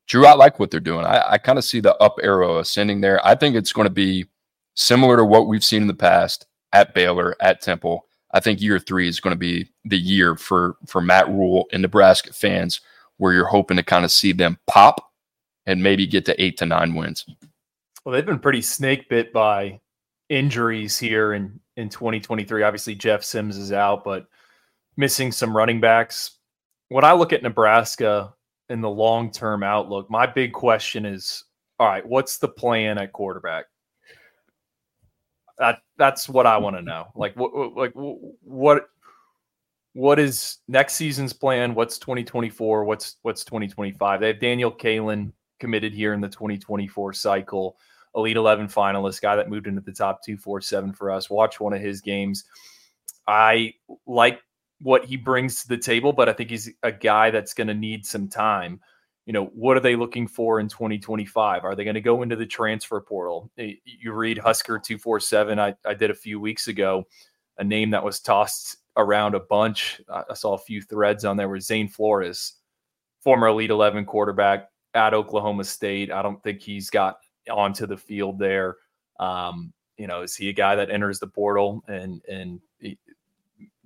Drew, 0.08 0.26
I 0.26 0.34
like 0.34 0.60
what 0.60 0.70
they're 0.70 0.80
doing. 0.80 1.06
I, 1.06 1.32
I 1.32 1.38
kind 1.38 1.58
of 1.58 1.64
see 1.64 1.80
the 1.80 1.96
up 1.98 2.18
arrow 2.22 2.60
ascending 2.60 3.02
there. 3.02 3.26
I 3.26 3.36
think 3.36 3.56
it's 3.56 3.74
going 3.74 3.88
to 3.88 3.94
be 3.94 4.26
similar 4.76 5.18
to 5.18 5.26
what 5.26 5.48
we've 5.48 5.64
seen 5.64 5.84
in 5.84 5.88
the 5.88 5.94
past 5.94 6.46
at 6.74 6.94
Baylor, 6.94 7.36
at 7.40 7.62
Temple. 7.62 8.06
I 8.34 8.40
think 8.40 8.62
year 8.62 8.80
three 8.80 9.08
is 9.08 9.20
going 9.20 9.34
to 9.34 9.40
be 9.40 9.70
the 9.86 9.98
year 9.98 10.36
for 10.36 10.76
for 10.88 11.02
Matt 11.02 11.30
Rhule 11.30 11.68
and 11.72 11.82
Nebraska 11.82 12.34
fans, 12.34 12.82
where 13.18 13.34
you're 13.34 13.46
hoping 13.46 13.78
to 13.78 13.84
kind 13.84 14.04
of 14.04 14.12
see 14.12 14.34
them 14.34 14.58
pop 14.68 15.12
and 15.66 15.84
maybe 15.84 16.08
get 16.08 16.26
to 16.26 16.44
eight 16.44 16.58
to 16.58 16.66
nine 16.66 16.96
wins. 16.96 17.26
Well, 18.04 18.14
they've 18.14 18.26
been 18.26 18.40
pretty 18.40 18.62
snake 18.62 19.08
bit 19.08 19.32
by 19.32 19.80
injuries 20.30 20.98
here 20.98 21.34
in 21.34 21.60
in 21.78 21.90
2023. 21.90 22.64
Obviously, 22.64 22.96
Jeff 22.96 23.24
Sims 23.24 23.56
is 23.56 23.72
out, 23.72 24.04
but 24.04 24.28
missing 24.98 25.32
some 25.32 25.56
running 25.56 25.80
backs. 25.80 26.38
When 26.90 27.04
I 27.04 27.14
look 27.14 27.34
at 27.34 27.44
Nebraska 27.44 28.34
in 28.70 28.82
the 28.82 28.90
long 28.90 29.32
term 29.32 29.64
outlook, 29.64 30.10
my 30.10 30.26
big 30.26 30.54
question 30.54 31.06
is 31.06 31.44
all 31.80 31.88
right, 31.88 32.06
what's 32.06 32.38
the 32.38 32.48
plan 32.48 32.98
at 32.98 33.12
quarterback? 33.14 33.66
That 35.58 35.80
that's 35.98 36.30
what 36.30 36.46
I 36.46 36.58
want 36.58 36.76
to 36.76 36.82
know. 36.82 37.08
Like 37.16 37.36
what 37.36 37.76
like 37.76 37.92
what 37.94 38.88
what 39.94 40.20
is 40.20 40.58
next 40.68 40.94
season's 40.94 41.34
plan? 41.34 41.76
What's 41.76 41.98
2024? 42.00 42.84
What's 42.86 43.18
what's 43.22 43.44
2025? 43.44 44.20
They 44.20 44.28
have 44.28 44.40
Daniel 44.40 44.72
Kaelin 44.72 45.32
committed 45.60 45.94
here 45.94 46.14
in 46.14 46.22
the 46.22 46.28
2024 46.28 47.14
cycle, 47.14 47.78
Elite 48.16 48.36
11 48.36 48.68
finalist, 48.68 49.22
guy 49.22 49.36
that 49.36 49.50
moved 49.50 49.68
into 49.68 49.82
the 49.82 49.92
top 49.92 50.24
247 50.24 50.94
for 50.94 51.12
us. 51.12 51.30
Watch 51.30 51.60
one 51.60 51.74
of 51.74 51.82
his 51.82 52.02
games. 52.02 52.46
I 53.28 53.74
like 54.06 54.42
what 54.84 55.06
he 55.06 55.16
brings 55.16 55.62
to 55.62 55.70
the 55.70 55.78
table, 55.78 56.12
but 56.12 56.28
I 56.28 56.34
think 56.34 56.50
he's 56.50 56.70
a 56.84 56.92
guy 56.92 57.32
that's 57.32 57.54
going 57.54 57.68
to 57.68 57.74
need 57.74 58.06
some 58.06 58.28
time. 58.28 58.82
You 59.26 59.32
know, 59.32 59.46
what 59.46 59.78
are 59.78 59.80
they 59.80 59.96
looking 59.96 60.28
for 60.28 60.60
in 60.60 60.68
2025? 60.68 61.64
Are 61.64 61.74
they 61.74 61.86
going 61.86 61.94
to 61.94 62.02
go 62.02 62.22
into 62.22 62.36
the 62.36 62.46
transfer 62.46 63.00
portal? 63.00 63.50
You 63.56 64.12
read 64.12 64.38
Husker 64.38 64.78
247, 64.78 65.58
I, 65.58 65.74
I 65.86 65.94
did 65.94 66.12
a 66.12 66.16
few 66.16 66.40
weeks 66.40 66.68
ago, 66.68 67.06
a 67.58 67.64
name 67.64 67.92
that 67.92 68.04
was 68.04 68.20
tossed 68.20 68.76
around 68.98 69.36
a 69.36 69.40
bunch. 69.40 70.02
I 70.10 70.34
saw 70.34 70.54
a 70.54 70.60
few 70.60 70.82
threads 70.82 71.24
on 71.24 71.38
there 71.38 71.48
with 71.48 71.64
Zane 71.64 71.88
Flores, 71.88 72.56
former 73.24 73.48
Elite 73.48 73.70
11 73.70 74.04
quarterback 74.06 74.68
at 74.94 75.14
Oklahoma 75.14 75.64
State. 75.64 76.12
I 76.12 76.22
don't 76.22 76.44
think 76.44 76.62
he's 76.62 76.90
got 76.90 77.18
onto 77.50 77.88
the 77.88 77.98
field 77.98 78.38
there. 78.38 78.76
Um, 79.18 79.72
you 79.98 80.08
know, 80.08 80.24
is 80.24 80.36
he 80.36 80.50
a 80.50 80.54
guy 80.54 80.76
that 80.76 80.90
enters 80.90 81.20
the 81.20 81.28
portal 81.28 81.84
and 81.88 82.22
and 82.28 82.60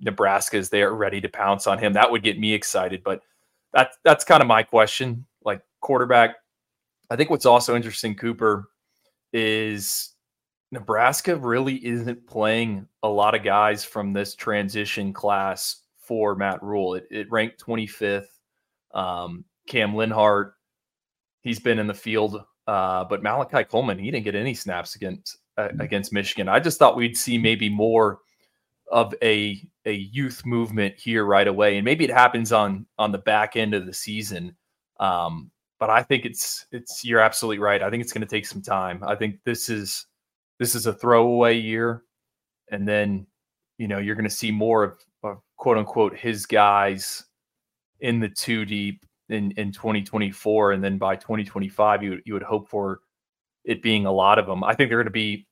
Nebraska 0.00 0.56
is 0.56 0.70
there 0.70 0.92
ready 0.92 1.20
to 1.20 1.28
pounce 1.28 1.66
on 1.66 1.78
him. 1.78 1.92
That 1.92 2.10
would 2.10 2.22
get 2.22 2.38
me 2.38 2.52
excited. 2.52 3.02
But 3.02 3.22
that's 3.72 3.96
that's 4.04 4.24
kind 4.24 4.42
of 4.42 4.46
my 4.46 4.62
question. 4.62 5.26
Like 5.44 5.62
quarterback, 5.80 6.36
I 7.10 7.16
think 7.16 7.30
what's 7.30 7.46
also 7.46 7.74
interesting, 7.76 8.14
Cooper, 8.14 8.68
is 9.32 10.10
Nebraska 10.70 11.36
really 11.36 11.84
isn't 11.86 12.26
playing 12.26 12.86
a 13.02 13.08
lot 13.08 13.34
of 13.34 13.42
guys 13.42 13.84
from 13.84 14.12
this 14.12 14.34
transition 14.34 15.12
class 15.12 15.82
for 15.98 16.34
Matt 16.34 16.62
Rhule. 16.62 16.94
It, 16.94 17.06
it 17.10 17.30
ranked 17.30 17.64
25th. 17.64 18.26
Um, 18.94 19.44
Cam 19.66 19.92
Lenhardt, 19.92 20.52
he's 21.42 21.60
been 21.60 21.78
in 21.78 21.86
the 21.86 21.94
field, 21.94 22.42
uh, 22.66 23.04
but 23.04 23.22
Malachi 23.22 23.64
Coleman, 23.64 23.98
he 23.98 24.10
didn't 24.10 24.24
get 24.24 24.34
any 24.34 24.54
snaps 24.54 24.96
against 24.96 25.38
uh, 25.58 25.68
against 25.78 26.12
Michigan. 26.12 26.48
I 26.48 26.60
just 26.60 26.78
thought 26.78 26.96
we'd 26.96 27.16
see 27.16 27.36
maybe 27.36 27.68
more 27.68 28.20
of 28.90 29.14
a 29.22 29.62
a 29.88 29.94
youth 29.94 30.44
movement 30.44 30.94
here 30.98 31.24
right 31.24 31.48
away, 31.48 31.76
and 31.76 31.84
maybe 31.84 32.04
it 32.04 32.10
happens 32.10 32.52
on 32.52 32.86
on 32.98 33.10
the 33.10 33.18
back 33.18 33.56
end 33.56 33.74
of 33.74 33.86
the 33.86 33.92
season. 33.94 34.54
Um, 35.00 35.50
but 35.80 35.90
I 35.90 36.02
think 36.02 36.24
it's 36.24 36.66
it's 36.70 37.04
you're 37.04 37.20
absolutely 37.20 37.58
right. 37.58 37.82
I 37.82 37.90
think 37.90 38.02
it's 38.02 38.12
going 38.12 38.26
to 38.26 38.28
take 38.28 38.46
some 38.46 38.62
time. 38.62 39.02
I 39.04 39.14
think 39.14 39.38
this 39.44 39.68
is 39.68 40.06
this 40.58 40.74
is 40.74 40.86
a 40.86 40.92
throwaway 40.92 41.56
year, 41.56 42.02
and 42.70 42.86
then 42.86 43.26
you 43.78 43.88
know 43.88 43.98
you're 43.98 44.16
going 44.16 44.28
to 44.28 44.30
see 44.30 44.50
more 44.50 44.84
of, 44.84 44.98
of 45.22 45.38
quote 45.56 45.78
unquote 45.78 46.16
his 46.16 46.46
guys 46.46 47.24
in 48.00 48.20
the 48.20 48.28
two 48.28 48.64
deep 48.64 49.04
in 49.28 49.52
in 49.52 49.72
2024, 49.72 50.72
and 50.72 50.84
then 50.84 50.98
by 50.98 51.16
2025 51.16 52.02
you 52.02 52.20
you 52.24 52.34
would 52.34 52.42
hope 52.42 52.68
for 52.68 53.00
it 53.64 53.82
being 53.82 54.06
a 54.06 54.12
lot 54.12 54.38
of 54.38 54.46
them. 54.46 54.62
I 54.64 54.74
think 54.74 54.90
they're 54.90 54.98
going 54.98 55.06
to 55.06 55.10
be 55.10 55.46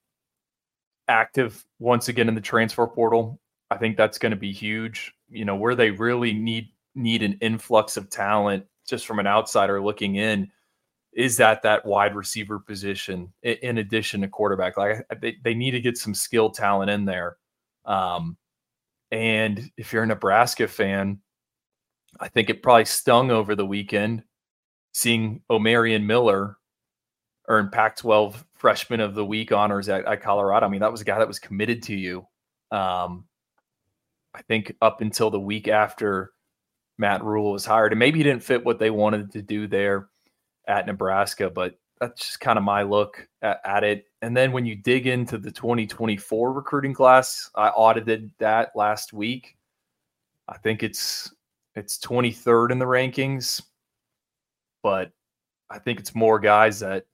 active 1.08 1.64
once 1.78 2.08
again 2.08 2.28
in 2.28 2.34
the 2.34 2.40
transfer 2.40 2.86
portal. 2.86 3.40
I 3.70 3.76
think 3.76 3.96
that's 3.96 4.18
going 4.18 4.30
to 4.30 4.36
be 4.36 4.52
huge. 4.52 5.14
You 5.28 5.44
know, 5.44 5.56
where 5.56 5.74
they 5.74 5.90
really 5.90 6.32
need 6.32 6.68
need 6.94 7.22
an 7.22 7.38
influx 7.40 7.96
of 7.96 8.08
talent 8.10 8.64
just 8.88 9.06
from 9.06 9.18
an 9.18 9.26
outsider 9.26 9.82
looking 9.82 10.16
in 10.16 10.50
is 11.12 11.38
that 11.38 11.62
that 11.62 11.84
wide 11.84 12.14
receiver 12.14 12.58
position 12.58 13.32
in 13.42 13.78
addition 13.78 14.20
to 14.20 14.28
quarterback. 14.28 14.76
Like 14.76 15.04
they, 15.20 15.36
they 15.42 15.54
need 15.54 15.70
to 15.70 15.80
get 15.80 15.96
some 15.96 16.14
skill 16.14 16.50
talent 16.50 16.90
in 16.90 17.06
there. 17.06 17.36
Um, 17.86 18.36
and 19.10 19.70
if 19.78 19.92
you're 19.92 20.02
a 20.02 20.06
Nebraska 20.06 20.68
fan, 20.68 21.20
I 22.20 22.28
think 22.28 22.50
it 22.50 22.62
probably 22.62 22.84
stung 22.84 23.30
over 23.30 23.54
the 23.54 23.64
weekend 23.64 24.24
seeing 24.92 25.40
Omarion 25.50 26.04
Miller 26.04 26.56
earn 27.48 27.70
Pac 27.70 27.96
12 27.96 28.44
freshman 28.54 29.00
of 29.00 29.14
the 29.14 29.24
week 29.24 29.52
honors 29.52 29.88
at, 29.88 30.04
at, 30.04 30.22
Colorado. 30.22 30.66
I 30.66 30.68
mean, 30.68 30.80
that 30.80 30.92
was 30.92 31.00
a 31.00 31.04
guy 31.04 31.18
that 31.18 31.28
was 31.28 31.38
committed 31.38 31.82
to 31.84 31.94
you. 31.94 32.26
Um, 32.70 33.24
I 34.36 34.42
think 34.42 34.76
up 34.82 35.00
until 35.00 35.30
the 35.30 35.40
week 35.40 35.66
after 35.66 36.32
Matt 36.98 37.24
Rhule 37.24 37.52
was 37.52 37.64
hired, 37.64 37.92
and 37.92 37.98
maybe 37.98 38.18
he 38.18 38.22
didn't 38.22 38.42
fit 38.42 38.64
what 38.64 38.78
they 38.78 38.90
wanted 38.90 39.32
to 39.32 39.40
do 39.40 39.66
there 39.66 40.10
at 40.68 40.86
Nebraska, 40.86 41.48
but 41.48 41.78
that's 42.00 42.20
just 42.20 42.40
kind 42.40 42.58
of 42.58 42.64
my 42.64 42.82
look 42.82 43.26
at, 43.40 43.60
at 43.64 43.82
it. 43.82 44.04
And 44.20 44.36
then 44.36 44.52
when 44.52 44.66
you 44.66 44.76
dig 44.76 45.06
into 45.06 45.38
the 45.38 45.50
2024 45.50 46.52
recruiting 46.52 46.92
class, 46.92 47.50
I 47.54 47.68
audited 47.68 48.30
that 48.38 48.72
last 48.74 49.14
week. 49.14 49.56
I 50.48 50.58
think 50.58 50.82
it's 50.82 51.32
it's 51.74 51.98
23rd 51.98 52.72
in 52.72 52.78
the 52.78 52.84
rankings, 52.84 53.62
but 54.82 55.12
I 55.70 55.78
think 55.78 55.98
it's 55.98 56.14
more 56.14 56.38
guys 56.38 56.80
that 56.80 57.06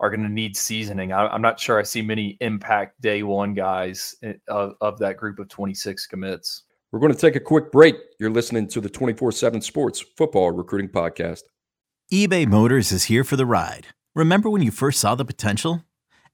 are 0.00 0.08
going 0.08 0.22
to 0.22 0.32
need 0.32 0.56
seasoning. 0.56 1.12
I, 1.12 1.34
am 1.34 1.42
not 1.42 1.60
sure 1.60 1.78
I 1.78 1.82
see 1.82 2.00
many 2.00 2.38
impact 2.40 3.00
day 3.02 3.22
one 3.22 3.52
guys 3.52 4.16
eh, 4.22 4.34
of, 4.48 4.74
of 4.80 4.98
that 4.98 5.18
group 5.18 5.38
of 5.38 5.48
26 5.48 6.06
commits. 6.06 6.64
We're 6.92 6.98
going 6.98 7.12
to 7.12 7.18
take 7.18 7.36
a 7.36 7.40
quick 7.40 7.70
break. 7.70 7.94
You're 8.18 8.30
listening 8.30 8.66
to 8.68 8.80
the 8.80 8.88
24 8.88 9.30
7 9.30 9.60
Sports 9.60 10.00
Football 10.00 10.50
Recruiting 10.50 10.88
Podcast. 10.88 11.42
eBay 12.12 12.48
Motors 12.48 12.90
is 12.90 13.04
here 13.04 13.22
for 13.22 13.36
the 13.36 13.46
ride. 13.46 13.86
Remember 14.16 14.50
when 14.50 14.62
you 14.62 14.72
first 14.72 14.98
saw 14.98 15.14
the 15.14 15.24
potential? 15.24 15.84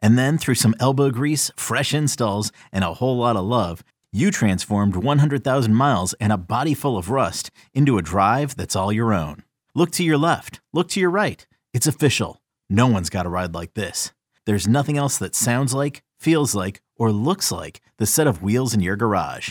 And 0.00 0.16
then 0.18 0.38
through 0.38 0.54
some 0.54 0.74
elbow 0.80 1.10
grease, 1.10 1.50
fresh 1.56 1.92
installs, 1.92 2.52
and 2.72 2.84
a 2.84 2.94
whole 2.94 3.18
lot 3.18 3.36
of 3.36 3.44
love, 3.44 3.84
you 4.12 4.30
transformed 4.30 4.96
100,000 4.96 5.74
miles 5.74 6.14
and 6.14 6.32
a 6.32 6.38
body 6.38 6.72
full 6.72 6.96
of 6.96 7.10
rust 7.10 7.50
into 7.74 7.98
a 7.98 8.02
drive 8.02 8.56
that's 8.56 8.76
all 8.76 8.90
your 8.90 9.12
own. 9.12 9.42
Look 9.74 9.90
to 9.92 10.02
your 10.02 10.16
left, 10.16 10.62
look 10.72 10.88
to 10.88 11.00
your 11.00 11.10
right. 11.10 11.46
It's 11.74 11.86
official. 11.86 12.40
No 12.70 12.86
one's 12.86 13.10
got 13.10 13.26
a 13.26 13.28
ride 13.28 13.52
like 13.52 13.74
this. 13.74 14.14
There's 14.46 14.66
nothing 14.66 14.96
else 14.96 15.18
that 15.18 15.34
sounds 15.34 15.74
like, 15.74 16.02
feels 16.18 16.54
like, 16.54 16.80
or 16.96 17.12
looks 17.12 17.52
like 17.52 17.82
the 17.98 18.06
set 18.06 18.26
of 18.26 18.42
wheels 18.42 18.72
in 18.72 18.80
your 18.80 18.96
garage. 18.96 19.50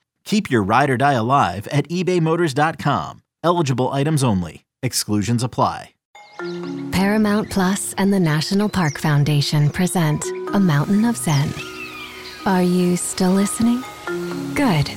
Keep 0.25 0.49
your 0.49 0.63
ride 0.63 0.89
or 0.89 0.97
die 0.97 1.13
alive 1.13 1.67
at 1.67 1.87
ebaymotors.com. 1.89 3.21
Eligible 3.43 3.89
items 3.89 4.23
only. 4.23 4.65
Exclusions 4.83 5.43
apply. 5.43 5.91
Paramount 6.91 7.51
Plus 7.51 7.93
and 7.99 8.11
the 8.11 8.19
National 8.19 8.67
Park 8.67 8.97
Foundation 8.97 9.69
present 9.69 10.23
A 10.53 10.59
Mountain 10.59 11.05
of 11.05 11.15
Zen. 11.15 11.53
Are 12.45 12.63
you 12.63 12.97
still 12.97 13.31
listening? 13.31 13.83
Good. 14.55 14.91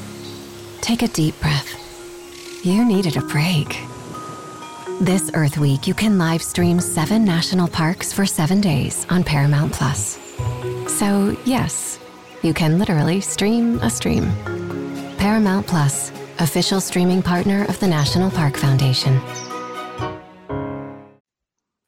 Take 0.81 1.03
a 1.03 1.09
deep 1.09 1.39
breath. 1.41 2.65
You 2.65 2.85
needed 2.85 3.19
a 3.19 3.21
break. 3.21 3.79
This 5.01 5.31
Earth 5.35 5.59
Week, 5.59 5.87
you 5.87 5.93
can 5.93 6.17
live 6.19 6.43
stream 6.43 6.81
seven 6.81 7.25
national 7.25 7.69
parks 7.69 8.13
for 8.13 8.25
seven 8.25 8.61
days 8.61 9.07
on 9.11 9.23
Paramount 9.25 9.73
Plus. 9.73 10.19
So, 10.87 11.37
yes, 11.45 11.99
you 12.43 12.55
can 12.55 12.79
literally 12.79 13.21
stream 13.21 13.79
a 13.81 13.91
stream. 13.91 14.33
Paramount 15.25 15.67
Plus, 15.67 16.11
official 16.39 16.83
streaming 16.83 17.23
partner 17.23 17.65
of 17.71 17.81
the 17.81 17.89
National 17.89 18.31
Park 18.31 18.59
Foundation. 18.59 19.19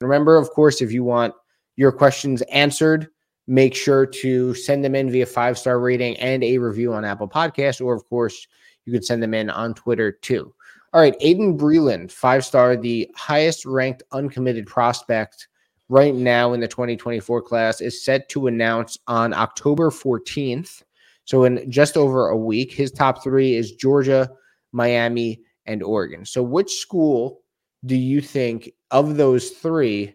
Remember, 0.00 0.38
of 0.38 0.48
course, 0.48 0.80
if 0.80 0.90
you 0.90 1.04
want 1.04 1.34
your 1.76 1.92
questions 1.92 2.40
answered, 2.50 3.08
make 3.46 3.74
sure 3.74 4.06
to 4.06 4.54
send 4.54 4.82
them 4.82 4.94
in 4.94 5.10
via 5.10 5.26
five 5.26 5.58
star 5.58 5.80
rating 5.80 6.16
and 6.16 6.42
a 6.42 6.56
review 6.56 6.94
on 6.94 7.04
Apple 7.04 7.28
Podcasts, 7.28 7.84
or 7.84 7.94
of 7.94 8.08
course, 8.08 8.46
you 8.86 8.92
can 8.94 9.02
send 9.02 9.22
them 9.22 9.34
in 9.34 9.50
on 9.50 9.74
Twitter 9.74 10.12
too. 10.12 10.54
All 10.94 11.02
right, 11.02 11.20
Aydin 11.20 11.58
Breland, 11.58 12.10
five 12.10 12.42
star, 12.42 12.74
the 12.74 13.06
highest 13.16 13.66
ranked 13.66 14.02
uncommitted 14.12 14.66
prospect 14.66 15.48
right 15.90 16.14
now 16.14 16.54
in 16.54 16.60
the 16.60 16.68
2024 16.68 17.42
class, 17.42 17.82
is 17.82 18.02
set 18.02 18.30
to 18.30 18.46
announce 18.46 18.98
on 19.06 19.34
October 19.34 19.90
14th. 19.90 20.84
So, 21.26 21.44
in 21.44 21.70
just 21.70 21.96
over 21.96 22.28
a 22.28 22.36
week, 22.36 22.72
his 22.72 22.90
top 22.90 23.22
three 23.22 23.54
is 23.54 23.72
Georgia, 23.72 24.30
Miami, 24.72 25.42
and 25.66 25.82
Oregon. 25.82 26.24
So, 26.24 26.42
which 26.42 26.72
school 26.76 27.42
do 27.84 27.96
you 27.96 28.20
think 28.20 28.70
of 28.90 29.16
those 29.16 29.50
three 29.50 30.14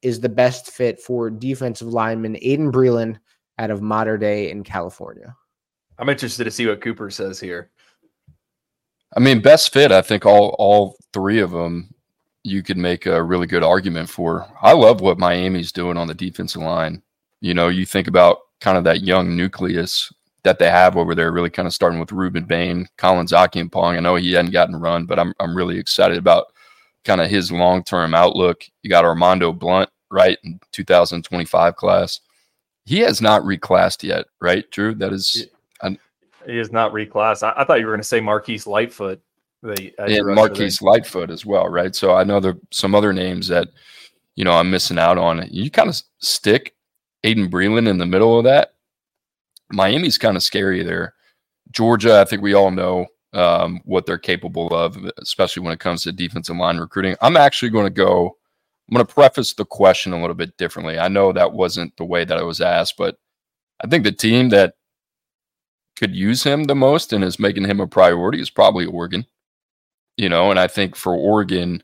is 0.00 0.20
the 0.20 0.28
best 0.28 0.70
fit 0.70 1.00
for 1.00 1.30
defensive 1.30 1.88
lineman 1.88 2.36
Aydin 2.36 2.72
Breland 2.72 3.18
out 3.58 3.70
of 3.70 3.82
Mater 3.82 4.16
Dei 4.16 4.50
in 4.50 4.64
California? 4.64 5.34
I'm 5.98 6.08
interested 6.08 6.44
to 6.44 6.50
see 6.50 6.66
what 6.66 6.80
Cooper 6.80 7.10
says 7.10 7.38
here. 7.38 7.70
I 9.16 9.20
mean, 9.20 9.42
best 9.42 9.72
fit. 9.72 9.92
I 9.92 10.00
think 10.00 10.24
all 10.24 10.54
all 10.58 10.96
three 11.12 11.40
of 11.40 11.50
them 11.50 11.92
you 12.44 12.62
could 12.62 12.78
make 12.78 13.06
a 13.06 13.22
really 13.22 13.46
good 13.46 13.62
argument 13.62 14.08
for. 14.08 14.46
I 14.62 14.72
love 14.72 15.00
what 15.00 15.18
Miami's 15.18 15.72
doing 15.72 15.96
on 15.96 16.08
the 16.08 16.14
defensive 16.14 16.62
line. 16.62 17.02
You 17.40 17.54
know, 17.54 17.68
you 17.68 17.86
think 17.86 18.08
about 18.08 18.38
kind 18.60 18.78
of 18.78 18.84
that 18.84 19.02
young 19.02 19.36
nucleus 19.36 20.12
that 20.44 20.58
they 20.58 20.70
have 20.70 20.96
over 20.96 21.14
there, 21.14 21.32
really 21.32 21.50
kind 21.50 21.66
of 21.66 21.74
starting 21.74 22.00
with 22.00 22.10
Rueben 22.10 22.46
Bain, 22.46 22.88
Collins 22.98 23.32
Acheampong. 23.32 23.96
I 23.96 24.00
know 24.00 24.16
he 24.16 24.32
hadn't 24.32 24.50
gotten 24.50 24.76
run, 24.76 25.06
but 25.06 25.18
I'm 25.18 25.32
I'm 25.40 25.56
really 25.56 25.78
excited 25.78 26.18
about 26.18 26.46
kind 27.04 27.20
of 27.20 27.30
his 27.30 27.52
long 27.52 27.84
term 27.84 28.14
outlook. 28.14 28.64
You 28.82 28.90
got 28.90 29.04
Armondo 29.04 29.56
Blount, 29.56 29.90
right, 30.10 30.38
in 30.44 30.60
2025 30.72 31.76
class. 31.76 32.20
He 32.84 32.98
has 33.00 33.20
not 33.20 33.42
reclassed 33.42 34.02
yet, 34.02 34.26
right, 34.40 34.68
Drew? 34.70 34.94
That 34.94 35.12
is, 35.12 35.46
He 36.46 36.58
is 36.58 36.72
not 36.72 36.92
reclassed. 36.92 37.42
I, 37.42 37.52
I 37.56 37.64
thought 37.64 37.78
you 37.78 37.86
were 37.86 37.92
going 37.92 38.00
to 38.00 38.06
say 38.06 38.20
Marquise 38.20 38.66
Lightfoot. 38.66 39.20
The 39.62 39.94
edge 39.98 40.18
and 40.18 40.34
Marquise 40.34 40.82
Lightfoot 40.82 41.30
as 41.30 41.46
well, 41.46 41.68
right? 41.68 41.94
So 41.94 42.14
I 42.14 42.24
know 42.24 42.40
there 42.40 42.52
are 42.52 42.60
some 42.72 42.96
other 42.96 43.12
names 43.12 43.46
that, 43.46 43.68
you 44.34 44.44
know, 44.44 44.52
I'm 44.52 44.72
missing 44.72 44.98
out 44.98 45.18
on. 45.18 45.46
You 45.52 45.70
kind 45.70 45.88
of 45.88 46.02
stick 46.18 46.74
Aydin 47.24 47.48
Breland 47.48 47.88
in 47.88 47.98
the 47.98 48.06
middle 48.06 48.36
of 48.36 48.44
that. 48.44 48.71
Miami's 49.72 50.18
kind 50.18 50.36
of 50.36 50.42
scary 50.42 50.82
there. 50.82 51.14
Georgia, 51.70 52.20
I 52.20 52.24
think 52.24 52.42
we 52.42 52.54
all 52.54 52.70
know 52.70 53.06
um, 53.32 53.80
what 53.84 54.06
they're 54.06 54.18
capable 54.18 54.68
of, 54.68 54.98
especially 55.18 55.62
when 55.62 55.72
it 55.72 55.80
comes 55.80 56.02
to 56.02 56.12
defensive 56.12 56.56
line 56.56 56.78
recruiting. 56.78 57.16
I'm 57.20 57.36
actually 57.36 57.70
going 57.70 57.86
to 57.86 57.90
go. 57.90 58.36
I'm 58.88 58.94
going 58.94 59.06
to 59.06 59.14
preface 59.14 59.54
the 59.54 59.64
question 59.64 60.12
a 60.12 60.20
little 60.20 60.34
bit 60.34 60.56
differently. 60.58 60.98
I 60.98 61.08
know 61.08 61.32
that 61.32 61.52
wasn't 61.52 61.96
the 61.96 62.04
way 62.04 62.24
that 62.24 62.38
it 62.38 62.44
was 62.44 62.60
asked, 62.60 62.96
but 62.98 63.16
I 63.82 63.86
think 63.86 64.04
the 64.04 64.12
team 64.12 64.50
that 64.50 64.74
could 65.96 66.14
use 66.14 66.42
him 66.42 66.64
the 66.64 66.74
most 66.74 67.12
and 67.12 67.24
is 67.24 67.38
making 67.38 67.64
him 67.64 67.80
a 67.80 67.86
priority 67.86 68.40
is 68.40 68.50
probably 68.50 68.86
Oregon. 68.86 69.24
You 70.16 70.28
know, 70.28 70.50
and 70.50 70.58
I 70.58 70.66
think 70.66 70.94
for 70.94 71.14
Oregon, 71.14 71.82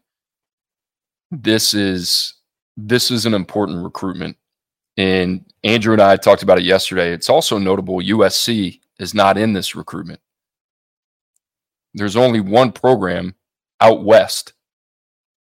this 1.30 1.72
is 1.72 2.34
this 2.76 3.10
is 3.10 3.26
an 3.26 3.34
important 3.34 3.82
recruitment. 3.82 4.36
And 4.98 5.50
Andrew 5.64 5.94
and 5.94 6.02
I 6.02 6.16
talked 6.16 6.42
about 6.42 6.58
it 6.58 6.64
yesterday. 6.64 7.12
It's 7.12 7.30
also 7.30 7.56
notable 7.56 8.00
USC 8.00 8.80
is 8.98 9.14
not 9.14 9.38
in 9.38 9.54
this 9.54 9.74
recruitment 9.74 10.20
there's 11.94 12.16
only 12.16 12.40
one 12.40 12.72
program 12.72 13.34
out 13.80 14.04
west 14.04 14.52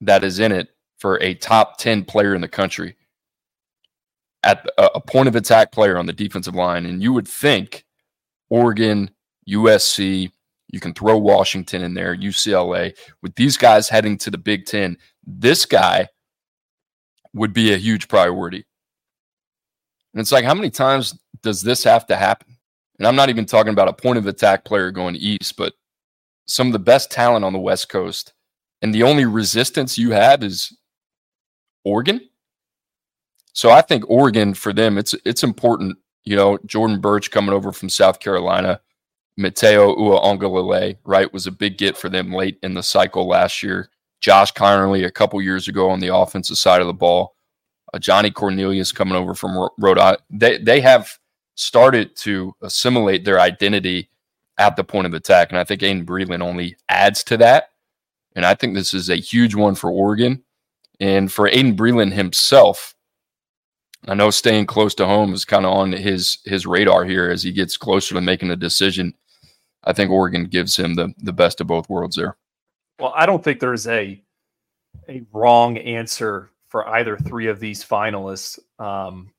that 0.01 0.23
is 0.23 0.39
in 0.39 0.51
it 0.51 0.69
for 0.97 1.21
a 1.21 1.33
top 1.35 1.77
10 1.77 2.05
player 2.05 2.35
in 2.35 2.41
the 2.41 2.47
country 2.47 2.95
at 4.43 4.65
a, 4.77 5.01
point 5.01 5.27
of 5.27 5.35
attack 5.35 5.71
player 5.71 5.97
on 5.97 6.05
the 6.05 6.13
defensive 6.13 6.55
line. 6.55 6.85
And 6.85 7.03
you 7.03 7.11
would 7.13 7.27
think 7.27 7.85
Oregon, 8.49 9.11
USC, 9.49 10.31
you 10.69 10.79
can 10.79 10.93
throw 10.93 11.17
Washington 11.17 11.83
in 11.83 11.93
there, 11.93 12.15
UCLA, 12.15 12.95
with 13.21 13.35
these 13.35 13.57
guys 13.57 13.89
heading 13.89 14.17
to 14.19 14.31
the 14.31 14.37
Big 14.37 14.65
Ten, 14.65 14.97
this 15.25 15.65
guy 15.65 16.07
would 17.33 17.53
be 17.53 17.73
a 17.73 17.77
huge 17.77 18.07
priority. 18.07 18.65
And 20.13 20.21
it's 20.21 20.31
like, 20.31 20.45
how 20.45 20.53
many 20.53 20.69
times 20.69 21.17
does 21.41 21.61
this 21.61 21.83
have 21.83 22.05
to 22.07 22.15
happen? 22.15 22.57
And 22.97 23.07
I'm 23.07 23.15
not 23.15 23.29
even 23.29 23.45
talking 23.45 23.71
about 23.71 23.87
a 23.87 23.93
point 23.93 24.17
of 24.17 24.27
attack 24.27 24.65
player 24.65 24.91
going 24.91 25.15
east, 25.15 25.55
but 25.57 25.73
some 26.47 26.67
of 26.67 26.73
the 26.73 26.79
best 26.79 27.11
talent 27.11 27.45
on 27.45 27.53
the 27.53 27.59
West 27.59 27.89
Coast, 27.89 28.33
and 28.81 28.93
the 28.93 29.03
only 29.03 29.25
resistance 29.25 29.97
you 29.97 30.11
have 30.11 30.43
is 30.43 30.75
Oregon. 31.85 32.21
So 33.53 33.69
I 33.71 33.81
think 33.81 34.09
Oregon 34.09 34.53
for 34.53 34.73
them, 34.73 34.97
it's 34.97 35.15
it's 35.25 35.43
important. 35.43 35.97
You 36.25 36.35
know, 36.35 36.57
Jordan 36.65 36.99
Burch 36.99 37.31
coming 37.31 37.53
over 37.53 37.71
from 37.71 37.89
South 37.89 38.19
Carolina, 38.19 38.81
Matayo 39.39 39.97
Uiagalelei, 39.97 40.97
right, 41.05 41.31
was 41.33 41.47
a 41.47 41.51
big 41.51 41.77
get 41.77 41.97
for 41.97 42.09
them 42.09 42.33
late 42.33 42.59
in 42.61 42.73
the 42.73 42.83
cycle 42.83 43.27
last 43.27 43.63
year. 43.63 43.89
Josh 44.21 44.53
Conerly 44.53 45.05
a 45.05 45.11
couple 45.11 45.41
years 45.41 45.67
ago 45.67 45.89
on 45.89 45.99
the 45.99 46.13
offensive 46.13 46.57
side 46.57 46.81
of 46.81 46.87
the 46.87 46.93
ball. 46.93 47.35
Uh, 47.93 47.99
Johnny 47.99 48.31
Cornelius 48.31 48.91
coming 48.91 49.15
over 49.15 49.33
from 49.33 49.69
Rhode 49.77 49.97
Island. 49.97 50.21
They 50.29 50.57
they 50.57 50.81
have 50.81 51.17
started 51.55 52.15
to 52.15 52.53
assimilate 52.61 53.25
their 53.25 53.39
identity 53.39 54.09
at 54.57 54.75
the 54.75 54.83
point 54.83 55.07
of 55.07 55.13
attack. 55.13 55.49
And 55.49 55.59
I 55.59 55.63
think 55.63 55.81
Aydin 55.81 56.05
Breland 56.05 56.41
only 56.41 56.75
adds 56.89 57.23
to 57.25 57.37
that. 57.37 57.69
And 58.35 58.45
I 58.45 58.53
think 58.55 58.75
this 58.75 58.93
is 58.93 59.09
a 59.09 59.15
huge 59.15 59.55
one 59.55 59.75
for 59.75 59.89
Oregon. 59.89 60.43
And 60.99 61.31
for 61.31 61.49
Aydin 61.49 61.75
Breland 61.75 62.13
himself, 62.13 62.93
I 64.07 64.13
know 64.13 64.29
staying 64.29 64.65
close 64.65 64.93
to 64.95 65.05
home 65.05 65.33
is 65.33 65.45
kind 65.45 65.65
of 65.65 65.73
on 65.73 65.91
his 65.91 66.39
his 66.45 66.65
radar 66.65 67.05
here 67.05 67.29
as 67.29 67.43
he 67.43 67.51
gets 67.51 67.75
closer 67.77 68.15
to 68.15 68.21
making 68.21 68.51
a 68.51 68.55
decision. 68.55 69.13
I 69.83 69.93
think 69.93 70.11
Oregon 70.11 70.45
gives 70.45 70.77
him 70.77 70.95
the 70.95 71.13
the 71.17 71.33
best 71.33 71.59
of 71.59 71.67
both 71.67 71.89
worlds 71.89 72.15
there. 72.15 72.37
Well, 72.99 73.13
I 73.15 73.25
don't 73.25 73.43
think 73.43 73.59
there's 73.59 73.87
a 73.87 74.21
a 75.07 75.23
wrong 75.33 75.77
answer 75.77 76.51
for 76.69 76.87
either 76.87 77.17
three 77.17 77.47
of 77.47 77.59
these 77.59 77.83
finalists. 77.83 78.59
Um, 78.79 79.31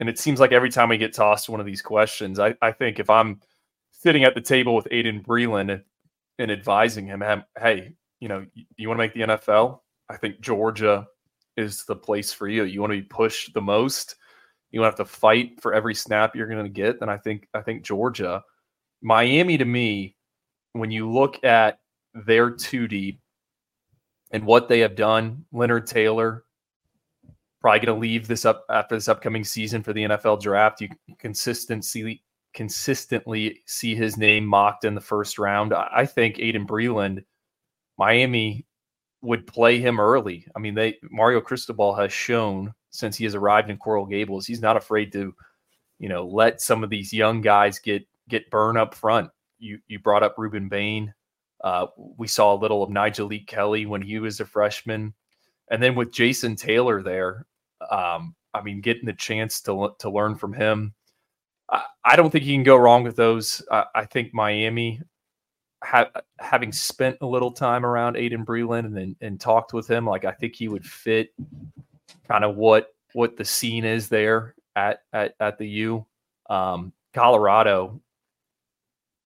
and 0.00 0.08
it 0.08 0.18
seems 0.18 0.40
like 0.40 0.52
every 0.52 0.70
time 0.70 0.88
we 0.88 0.98
get 0.98 1.14
tossed 1.14 1.48
one 1.48 1.60
of 1.60 1.66
these 1.66 1.82
questions, 1.82 2.40
I, 2.40 2.54
I 2.60 2.72
think 2.72 2.98
if 2.98 3.08
I'm 3.08 3.40
sitting 3.92 4.24
at 4.24 4.34
the 4.34 4.40
table 4.40 4.74
with 4.74 4.88
Aydin 4.90 5.24
Breland 5.24 5.82
and, 6.38 6.50
advising 6.50 7.06
him, 7.06 7.22
hey, 7.56 7.92
you 8.18 8.26
know, 8.26 8.44
you, 8.52 8.64
you 8.76 8.88
want 8.88 8.98
to 8.98 9.04
make 9.04 9.14
the 9.14 9.20
NFL? 9.20 9.78
I 10.08 10.16
think 10.16 10.40
Georgia 10.40 11.06
is 11.56 11.84
the 11.84 11.94
place 11.94 12.32
for 12.32 12.48
you. 12.48 12.64
You 12.64 12.80
want 12.80 12.92
to 12.92 13.00
be 13.00 13.06
pushed 13.06 13.54
the 13.54 13.60
most. 13.60 14.16
You 14.70 14.80
want 14.80 14.96
to 14.96 15.02
have 15.02 15.08
to 15.08 15.16
fight 15.16 15.60
for 15.60 15.72
every 15.72 15.94
snap 15.94 16.34
you're 16.34 16.48
going 16.48 16.64
to 16.64 16.70
get. 16.70 16.98
Then 16.98 17.08
I 17.08 17.16
think 17.16 17.46
I 17.54 17.60
think 17.60 17.82
Georgia, 17.82 18.42
Miami 19.02 19.58
to 19.58 19.64
me, 19.64 20.16
when 20.72 20.90
you 20.90 21.08
look 21.08 21.44
at 21.44 21.78
their 22.14 22.50
two 22.50 22.88
deep 22.88 23.20
and 24.32 24.44
what 24.44 24.68
they 24.68 24.80
have 24.80 24.96
done, 24.96 25.44
Leonard 25.52 25.86
Taylor 25.86 26.44
probably 27.62 27.86
going 27.86 27.96
to 27.96 28.00
leave 28.00 28.26
this 28.26 28.44
up 28.44 28.64
after 28.68 28.96
this 28.96 29.08
upcoming 29.08 29.44
season 29.44 29.82
for 29.82 29.92
the 29.92 30.02
NFL 30.02 30.42
draft. 30.42 30.80
You 30.80 30.88
consistency 31.18 32.22
consistently 32.54 33.62
see 33.66 33.94
his 33.94 34.18
name 34.18 34.44
mocked 34.44 34.84
in 34.84 34.94
the 34.94 35.00
first 35.00 35.38
round. 35.38 35.72
I, 35.72 36.04
think 36.04 36.36
Aydin 36.36 36.66
Breland, 36.66 37.24
Miami 37.96 38.66
would 39.22 39.46
play 39.46 39.78
him 39.78 39.98
early. 39.98 40.46
I 40.54 40.58
mean, 40.58 40.74
they 40.74 40.98
Mario 41.10 41.40
Cristobal 41.40 41.94
has 41.94 42.12
shown 42.12 42.74
since 42.90 43.16
he 43.16 43.24
has 43.24 43.34
arrived 43.34 43.70
in 43.70 43.78
Coral 43.78 44.06
Gables, 44.06 44.46
he's 44.46 44.60
not 44.60 44.76
afraid 44.76 45.12
to, 45.12 45.34
you 45.98 46.08
know, 46.08 46.26
let 46.26 46.60
some 46.60 46.84
of 46.84 46.90
these 46.90 47.12
young 47.12 47.40
guys 47.40 47.78
get 47.78 48.06
get 48.28 48.50
burn 48.50 48.76
up 48.76 48.94
front. 48.94 49.30
You 49.58 49.78
you 49.88 49.98
brought 49.98 50.22
up 50.22 50.36
Rueben 50.36 50.68
Bain. 50.68 51.14
Uh, 51.64 51.86
we 51.96 52.26
saw 52.26 52.54
a 52.54 52.58
little 52.58 52.82
of 52.82 52.90
Nyjalik 52.90 53.46
Kelly 53.46 53.86
when 53.86 54.02
he 54.02 54.18
was 54.18 54.40
a 54.40 54.44
freshman, 54.44 55.14
and 55.70 55.82
then 55.82 55.94
with 55.94 56.12
Jason 56.12 56.56
Taylor 56.56 57.02
there, 57.02 57.46
um, 57.92 58.34
I 58.54 58.62
mean, 58.62 58.80
getting 58.80 59.06
the 59.06 59.12
chance 59.12 59.60
to 59.62 59.94
to 59.98 60.10
learn 60.10 60.34
from 60.34 60.52
him. 60.52 60.94
I, 61.70 61.84
I 62.04 62.16
don't 62.16 62.30
think 62.30 62.44
you 62.44 62.54
can 62.54 62.64
go 62.64 62.76
wrong 62.76 63.04
with 63.04 63.16
those. 63.16 63.62
I, 63.70 63.84
I 63.94 64.04
think 64.06 64.34
Miami 64.34 65.00
ha- 65.84 66.10
having 66.38 66.72
spent 66.72 67.18
a 67.20 67.26
little 67.26 67.52
time 67.52 67.84
around 67.84 68.16
Aydin 68.16 68.44
Breland 68.44 69.00
and, 69.00 69.16
and 69.20 69.40
talked 69.40 69.72
with 69.72 69.88
him, 69.88 70.06
like 70.06 70.24
I 70.24 70.32
think 70.32 70.56
he 70.56 70.68
would 70.68 70.84
fit 70.84 71.34
kind 72.28 72.44
of 72.44 72.56
what 72.56 72.88
what 73.12 73.36
the 73.36 73.44
scene 73.44 73.84
is 73.84 74.08
there 74.08 74.54
at 74.74 75.00
at, 75.12 75.34
at 75.38 75.58
the 75.58 75.68
U. 75.68 76.06
Um, 76.48 76.92
Colorado, 77.14 78.00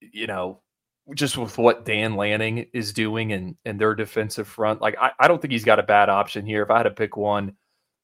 you 0.01 0.27
know, 0.27 0.61
just 1.15 1.39
with 1.39 1.57
what 1.57 1.85
Dan 1.85 2.17
Lanning 2.17 2.67
is 2.73 2.93
doing 2.93 3.33
and 3.33 3.57
and 3.65 3.81
their 3.81 3.95
defensive 3.95 4.49
front, 4.49 4.81
like 4.81 4.97
I, 5.01 5.13
I 5.21 5.29
don't 5.29 5.41
think 5.41 5.53
he's 5.53 5.65
got 5.65 5.79
a 5.79 5.85
bad 5.85 6.09
option 6.09 6.45
here. 6.45 6.63
If 6.63 6.71
I 6.71 6.79
had 6.79 6.85
to 6.85 6.91
pick 6.91 7.17
one, 7.17 7.57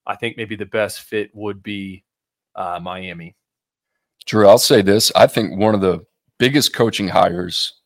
I 0.06 0.16
think 0.16 0.36
maybe 0.36 0.56
the 0.56 0.66
best 0.66 1.02
fit 1.02 1.30
would 1.34 1.62
be 1.62 2.04
uh, 2.54 2.80
Miami. 2.82 3.36
Drew, 4.26 4.48
I'll 4.48 4.58
say 4.58 4.82
this: 4.82 5.12
I 5.14 5.26
think 5.26 5.58
one 5.58 5.74
of 5.74 5.80
the 5.80 6.04
biggest 6.38 6.74
coaching 6.74 7.08
hires 7.08 7.80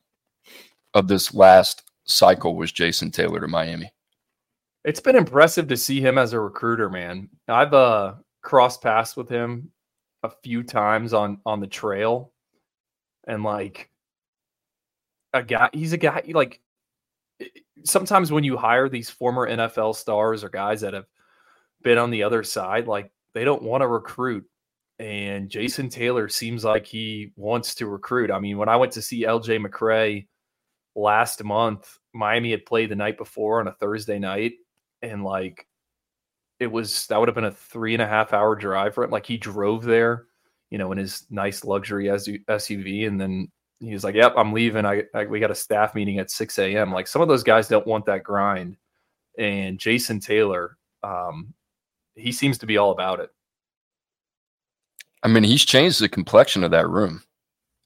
of 0.94 1.09
this 1.09 1.35
last 1.35 1.83
cycle 2.05 2.57
was 2.57 2.72
Jason 2.72 3.11
Taylor 3.11 3.40
to 3.40 3.48
Miami. 3.48 3.92
It's 4.85 5.00
been 5.00 5.16
impressive 5.16 5.66
to 5.68 5.76
see 5.76 6.00
him 6.00 6.16
as 6.16 6.33
a 6.33 6.40
recruiter, 6.40 6.88
man. 6.88 7.29
I've 7.48 7.74
uh 7.74 8.14
crossed 8.42 8.83
paths 8.83 9.16
with 9.16 9.29
him 9.29 9.70
a 10.22 10.31
few 10.42 10.62
times 10.62 11.12
on 11.12 11.40
on 11.44 11.61
the 11.61 11.66
trail, 11.66 12.33
and 13.26 13.42
like 13.42 13.90
a 15.33 15.42
guy, 15.42 15.68
he's 15.72 15.92
a 15.92 15.98
guy 15.98 16.22
like 16.29 16.61
sometimes 17.85 18.33
when 18.33 18.44
you 18.44 18.57
hire 18.57 18.88
these 18.88 19.11
former 19.11 19.48
NFL 19.48 19.94
stars 19.94 20.42
or 20.42 20.48
guys 20.48 20.81
that 20.81 20.94
have 20.94 21.07
been 21.87 21.99
on 21.99 22.11
the 22.11 22.25
other 22.25 22.42
side, 22.42 22.88
like 22.88 23.12
they 23.33 23.44
don't 23.44 23.62
want 23.62 23.83
to 23.83 23.87
recruit. 23.87 24.44
And 24.99 25.49
Jason 25.49 25.88
Taylor 25.88 26.29
seems 26.29 26.64
like 26.64 26.85
he 26.85 27.33
wants 27.37 27.77
to 27.77 27.87
recruit. 27.87 28.33
I 28.33 28.40
mean, 28.40 28.59
when 28.59 28.68
I 28.68 28.75
went 28.75 28.90
to 28.94 29.03
see 29.03 29.22
LJ 29.22 29.64
McCray 29.64 30.27
last 30.96 31.44
month, 31.44 31.96
Miami 32.12 32.51
had 32.51 32.66
played 32.66 32.90
the 32.90 32.96
night 32.96 33.16
before 33.16 33.61
on 33.61 33.68
a 33.68 33.72
Thursday 33.72 34.18
night, 34.18 34.55
and 35.01 35.22
like 35.22 35.68
it 36.59 36.66
was 36.66 37.07
that 37.07 37.20
would 37.20 37.29
have 37.29 37.37
been 37.37 37.44
a 37.44 37.53
three 37.53 37.94
and 37.94 38.03
a 38.03 38.07
half 38.09 38.33
hour 38.33 38.57
drive 38.57 38.94
for 38.94 39.05
him. 39.05 39.11
Like 39.11 39.27
he 39.27 39.37
drove 39.37 39.85
there, 39.85 40.27
you 40.70 40.79
know, 40.79 40.90
in 40.90 40.99
his 40.99 41.25
nice 41.31 41.64
luxury 41.64 42.07
SUV, 42.07 43.07
and 43.07 43.20
then 43.20 43.49
he 43.79 43.92
was 43.92 44.03
like, 44.03 44.16
"Yep, 44.16 44.35
I'm 44.37 44.53
leaving. 44.53 44.85
I, 44.85 45.05
I 45.14 45.27
we 45.27 45.38
got 45.38 45.53
a 45.53 45.55
staff 45.55 45.94
meeting 45.94 46.18
at 46.18 46.33
6 46.33 46.59
a.m." 46.59 46.90
Like 46.90 47.07
some 47.07 47.22
of 47.22 47.29
those 47.29 47.44
guys 47.44 47.68
don't 47.68 47.87
want 47.87 48.07
that 48.07 48.25
grind, 48.25 48.77
and 49.38 49.79
Jason 49.79 50.18
Taylor, 50.18 50.79
um, 51.05 51.55
he 52.16 52.33
seems 52.33 52.59
to 52.59 52.66
be 52.66 52.79
all 52.79 52.90
about 52.90 53.20
it. 53.20 53.31
I 55.22 55.29
mean, 55.29 55.44
he's 55.44 55.64
changed 55.64 56.00
the 56.00 56.09
complexion 56.09 56.64
of 56.64 56.70
that 56.72 56.88
room. 56.88 57.22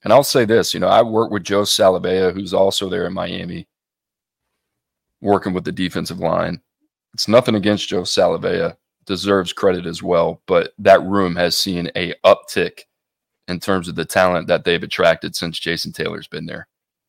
And 0.03 0.11
I'll 0.11 0.23
say 0.23 0.45
this, 0.45 0.73
you 0.73 0.79
know, 0.79 0.87
I 0.87 1.01
work 1.03 1.31
with 1.31 1.43
Joe 1.43 1.61
Salavea, 1.61 2.33
who's 2.33 2.53
also 2.53 2.89
there 2.89 3.05
in 3.05 3.13
Miami, 3.13 3.67
working 5.21 5.53
with 5.53 5.63
the 5.63 5.71
defensive 5.71 6.19
line. 6.19 6.59
It's 7.13 7.27
nothing 7.27 7.55
against 7.55 7.87
Joe 7.87 8.01
Salavea, 8.01 8.75
deserves 9.05 9.53
credit 9.53 9.85
as 9.85 10.01
well, 10.01 10.41
but 10.47 10.73
that 10.79 11.03
room 11.03 11.35
has 11.35 11.57
seen 11.57 11.91
a 11.95 12.13
uptick 12.25 12.81
in 13.47 13.59
terms 13.59 13.87
of 13.87 13.95
the 13.95 14.05
talent 14.05 14.47
that 14.47 14.63
they've 14.63 14.81
attracted 14.81 15.35
since 15.35 15.59
Jason 15.59 15.91
Taylor's 15.91 16.27
been 16.27 16.45
there. 16.45 16.67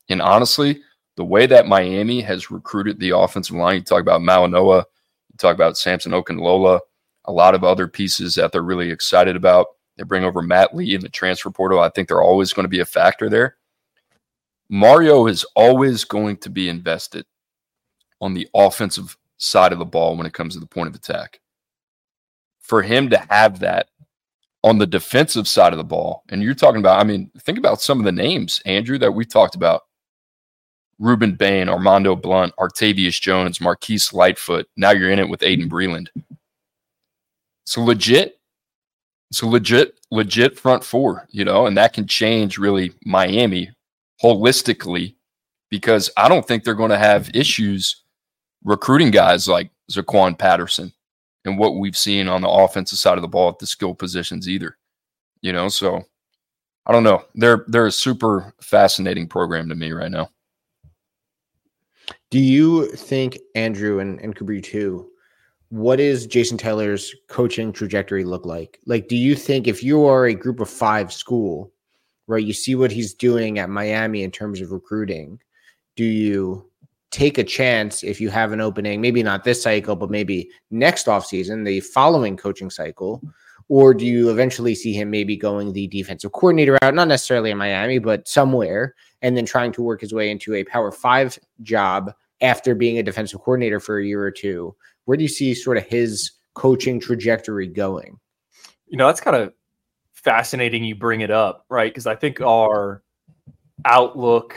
And 0.09 0.21
honestly, 0.21 0.81
the 1.15 1.23
way 1.23 1.45
that 1.45 1.67
Miami 1.67 2.21
has 2.21 2.51
recruited 2.51 2.99
the 2.99 3.15
offensive 3.17 3.55
line, 3.55 3.75
you 3.75 3.81
talk 3.81 4.01
about 4.01 4.21
Malanoa, 4.21 4.83
you 5.31 5.37
talk 5.37 5.55
about 5.55 5.77
Samson 5.77 6.11
Okunlola, 6.11 6.79
a 7.25 7.31
lot 7.31 7.55
of 7.55 7.63
other 7.63 7.87
pieces 7.87 8.35
that 8.35 8.51
they're 8.51 8.61
really 8.61 8.91
excited 8.91 9.35
about. 9.35 9.67
They 9.97 10.03
bring 10.03 10.23
over 10.23 10.41
Matt 10.41 10.75
Lee 10.75 10.95
in 10.95 11.01
the 11.01 11.09
transfer 11.09 11.51
portal. 11.51 11.79
I 11.79 11.89
think 11.89 12.07
they're 12.07 12.21
always 12.21 12.53
going 12.53 12.65
to 12.65 12.69
be 12.69 12.79
a 12.79 12.85
factor 12.85 13.29
there. 13.29 13.57
Mario 14.69 15.27
is 15.27 15.45
always 15.55 16.03
going 16.03 16.37
to 16.37 16.49
be 16.49 16.69
invested 16.69 17.25
on 18.21 18.33
the 18.33 18.47
offensive 18.55 19.17
side 19.37 19.73
of 19.73 19.79
the 19.79 19.85
ball 19.85 20.17
when 20.17 20.25
it 20.25 20.33
comes 20.33 20.53
to 20.53 20.59
the 20.59 20.65
point 20.65 20.87
of 20.87 20.95
attack. 20.95 21.39
For 22.59 22.81
him 22.81 23.09
to 23.09 23.17
have 23.29 23.59
that 23.59 23.89
on 24.63 24.77
the 24.77 24.87
defensive 24.87 25.47
side 25.47 25.73
of 25.73 25.77
the 25.77 25.83
ball, 25.83 26.23
and 26.29 26.41
you're 26.41 26.53
talking 26.55 26.79
about, 26.79 26.99
I 26.99 27.03
mean, 27.03 27.29
think 27.41 27.57
about 27.57 27.81
some 27.81 27.99
of 27.99 28.05
the 28.05 28.11
names, 28.11 28.61
Andrew, 28.65 28.97
that 28.99 29.11
we 29.11 29.25
talked 29.25 29.55
about. 29.55 29.81
Rueben 31.01 31.37
Bain, 31.37 31.67
Armondo 31.67 32.19
Blount, 32.19 32.55
Artavius 32.55 33.19
Jones, 33.19 33.59
Marquise 33.59 34.13
Lightfoot. 34.13 34.67
Now 34.77 34.91
you're 34.91 35.11
in 35.11 35.19
it 35.19 35.27
with 35.27 35.41
Aydin 35.41 35.67
Breland. 35.67 36.07
So 37.65 37.81
legit 37.81 38.39
it's 39.33 39.41
a 39.41 39.47
legit, 39.47 39.99
legit 40.11 40.59
front 40.59 40.83
four, 40.83 41.27
you 41.31 41.43
know, 41.43 41.65
and 41.65 41.75
that 41.75 41.93
can 41.93 42.05
change 42.05 42.59
really 42.59 42.93
Miami 43.03 43.71
holistically 44.23 45.15
because 45.71 46.11
I 46.15 46.29
don't 46.29 46.47
think 46.47 46.63
they're 46.63 46.75
going 46.75 46.91
to 46.91 46.99
have 46.99 47.35
issues 47.35 48.03
recruiting 48.63 49.09
guys 49.09 49.47
like 49.47 49.71
Zaquan 49.91 50.37
Patterson 50.37 50.93
and 51.45 51.57
what 51.57 51.77
we've 51.77 51.97
seen 51.97 52.27
on 52.27 52.41
the 52.43 52.47
offensive 52.47 52.99
side 52.99 53.17
of 53.17 53.23
the 53.23 53.27
ball 53.27 53.49
at 53.49 53.57
the 53.57 53.65
skill 53.65 53.95
positions 53.95 54.47
either. 54.47 54.77
You 55.41 55.51
know, 55.51 55.67
so 55.67 56.03
I 56.85 56.91
don't 56.91 57.03
know. 57.03 57.25
They're 57.33 57.65
they're 57.67 57.87
a 57.87 57.91
super 57.91 58.53
fascinating 58.61 59.27
program 59.27 59.67
to 59.69 59.73
me 59.73 59.93
right 59.93 60.11
now. 60.11 60.29
Do 62.29 62.39
you 62.39 62.91
think 62.91 63.39
Andrew 63.55 63.97
and, 63.97 64.21
and 64.21 64.35
Kabir 64.35 64.61
too 64.61 65.09
what 65.73 65.99
is 65.99 66.27
Jason 66.27 66.55
Taylor's 66.55 67.15
coaching 67.29 67.73
trajectory 67.73 68.23
look 68.23 68.45
like? 68.45 68.79
Like, 68.85 69.07
do 69.07 69.15
you 69.15 69.33
think 69.33 69.67
if 69.67 69.81
you 69.81 70.05
are 70.05 70.27
a 70.27 70.35
group 70.35 70.59
of 70.59 70.69
five 70.69 71.11
school, 71.11 71.71
right, 72.27 72.45
you 72.45 72.53
see 72.53 72.75
what 72.75 72.91
he's 72.91 73.15
doing 73.15 73.57
at 73.57 73.71
Miami 73.71 74.21
in 74.21 74.29
terms 74.29 74.61
of 74.61 74.71
recruiting, 74.71 75.39
do 75.95 76.03
you 76.03 76.69
take 77.09 77.39
a 77.39 77.43
chance 77.43 78.03
if 78.03 78.21
you 78.21 78.29
have 78.29 78.51
an 78.51 78.61
opening, 78.61 79.01
maybe 79.01 79.23
not 79.23 79.43
this 79.43 79.63
cycle, 79.63 79.95
but 79.95 80.11
maybe 80.11 80.47
next 80.69 81.07
offseason, 81.07 81.65
the 81.65 81.79
following 81.79 82.37
coaching 82.37 82.69
cycle? 82.69 83.19
Or 83.67 83.95
do 83.95 84.05
you 84.05 84.29
eventually 84.29 84.75
see 84.75 84.93
him 84.93 85.09
maybe 85.09 85.35
going 85.35 85.73
the 85.73 85.87
defensive 85.87 86.33
coordinator 86.33 86.77
out, 86.83 86.93
not 86.93 87.07
necessarily 87.07 87.49
in 87.49 87.57
Miami, 87.57 87.97
but 87.97 88.27
somewhere, 88.27 88.93
and 89.23 89.35
then 89.35 89.47
trying 89.47 89.71
to 89.71 89.81
work 89.81 90.01
his 90.01 90.13
way 90.13 90.29
into 90.29 90.53
a 90.53 90.63
power 90.65 90.91
five 90.91 91.39
job 91.63 92.13
after 92.41 92.75
being 92.75 92.99
a 92.99 93.03
defensive 93.03 93.39
coordinator 93.39 93.79
for 93.79 93.97
a 93.97 94.05
year 94.05 94.21
or 94.21 94.29
two? 94.29 94.75
Where 95.05 95.17
do 95.17 95.23
you 95.23 95.29
see 95.29 95.53
sort 95.53 95.77
of 95.77 95.85
his 95.85 96.31
coaching 96.53 96.99
trajectory 96.99 97.67
going? 97.67 98.19
You 98.87 98.97
know, 98.97 99.07
that's 99.07 99.21
kind 99.21 99.35
of 99.35 99.53
fascinating 100.13 100.83
you 100.83 100.95
bring 100.95 101.21
it 101.21 101.31
up, 101.31 101.65
right? 101.69 101.91
Because 101.91 102.07
I 102.07 102.15
think 102.15 102.41
our 102.41 103.03
outlook 103.85 104.55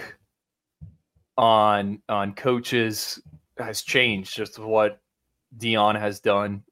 on 1.37 2.01
on 2.09 2.35
coaches 2.35 3.21
has 3.59 3.83
changed 3.83 4.35
just 4.35 4.59
what 4.59 5.01
Deion 5.59 5.99
has 5.99 6.21
done 6.21 6.63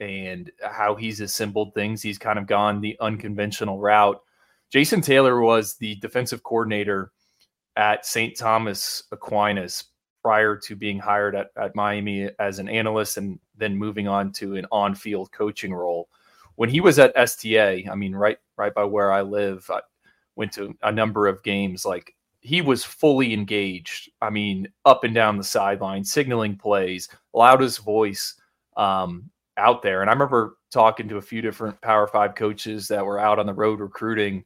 and 0.00 0.50
how 0.62 0.94
he's 0.94 1.20
assembled 1.20 1.74
things. 1.74 2.02
He's 2.02 2.18
kind 2.18 2.38
of 2.38 2.46
gone 2.46 2.80
the 2.80 2.96
unconventional 3.00 3.80
route. 3.80 4.20
Jason 4.70 5.00
Taylor 5.00 5.40
was 5.40 5.76
the 5.76 5.94
defensive 5.96 6.42
coordinator 6.42 7.12
at 7.76 8.04
St. 8.04 8.36
Thomas 8.36 9.04
Aquinas 9.12 9.84
prior 10.26 10.56
to 10.56 10.74
being 10.74 10.98
hired 10.98 11.36
at, 11.36 11.50
at 11.56 11.76
Miami 11.76 12.28
as 12.40 12.58
an 12.58 12.68
analyst 12.68 13.16
and 13.16 13.38
then 13.56 13.76
moving 13.76 14.08
on 14.08 14.32
to 14.32 14.56
an 14.56 14.66
on-field 14.72 15.30
coaching 15.30 15.72
role. 15.72 16.08
When 16.56 16.68
he 16.68 16.80
was 16.80 16.98
at 16.98 17.12
STA, 17.14 17.86
I 17.88 17.94
mean, 17.94 18.12
right 18.12 18.36
right 18.56 18.74
by 18.74 18.82
where 18.82 19.12
I 19.12 19.22
live, 19.22 19.70
I 19.72 19.82
went 20.34 20.50
to 20.54 20.76
a 20.82 20.90
number 20.90 21.28
of 21.28 21.44
games. 21.44 21.84
Like 21.84 22.12
he 22.40 22.60
was 22.60 22.82
fully 22.82 23.32
engaged. 23.32 24.10
I 24.20 24.30
mean, 24.30 24.66
up 24.84 25.04
and 25.04 25.14
down 25.14 25.36
the 25.36 25.44
sideline, 25.44 26.02
signaling 26.02 26.56
plays, 26.56 27.08
loudest 27.32 27.84
voice 27.84 28.34
um, 28.76 29.30
out 29.58 29.80
there. 29.80 30.00
And 30.00 30.10
I 30.10 30.12
remember 30.12 30.56
talking 30.72 31.08
to 31.08 31.18
a 31.18 31.22
few 31.22 31.40
different 31.40 31.80
Power 31.82 32.08
Five 32.08 32.34
coaches 32.34 32.88
that 32.88 33.06
were 33.06 33.20
out 33.20 33.38
on 33.38 33.46
the 33.46 33.54
road 33.54 33.78
recruiting 33.78 34.44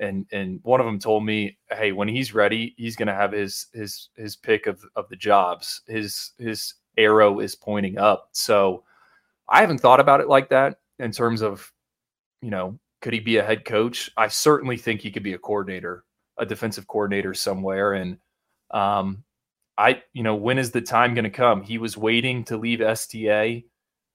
and 0.00 0.26
and 0.32 0.60
one 0.62 0.80
of 0.80 0.86
them 0.86 0.98
told 0.98 1.24
me, 1.24 1.58
"Hey, 1.70 1.92
when 1.92 2.08
he's 2.08 2.34
ready, 2.34 2.74
he's 2.76 2.96
going 2.96 3.08
to 3.08 3.14
have 3.14 3.32
his 3.32 3.66
his 3.72 4.08
his 4.16 4.36
pick 4.36 4.66
of 4.66 4.84
of 4.96 5.08
the 5.08 5.16
jobs. 5.16 5.82
His 5.86 6.32
his 6.38 6.74
arrow 6.96 7.40
is 7.40 7.54
pointing 7.54 7.98
up." 7.98 8.28
So 8.32 8.84
I 9.48 9.60
haven't 9.60 9.78
thought 9.78 10.00
about 10.00 10.20
it 10.20 10.28
like 10.28 10.48
that 10.50 10.78
in 10.98 11.12
terms 11.12 11.42
of 11.42 11.72
you 12.42 12.50
know 12.50 12.78
could 13.04 13.12
he 13.12 13.20
be 13.20 13.36
a 13.36 13.44
head 13.44 13.66
coach? 13.66 14.10
I 14.16 14.28
certainly 14.28 14.78
think 14.78 15.02
he 15.02 15.10
could 15.10 15.22
be 15.22 15.34
a 15.34 15.38
coordinator, 15.38 16.04
a 16.38 16.46
defensive 16.46 16.88
coordinator 16.88 17.34
somewhere. 17.34 17.92
And 17.92 18.16
um, 18.70 19.24
I, 19.76 20.02
you 20.14 20.22
know, 20.22 20.36
when 20.36 20.56
is 20.56 20.70
the 20.70 20.80
time 20.80 21.12
going 21.12 21.24
to 21.24 21.30
come? 21.30 21.60
He 21.60 21.76
was 21.76 21.98
waiting 21.98 22.44
to 22.44 22.56
leave 22.56 22.80
STA. 22.80 23.66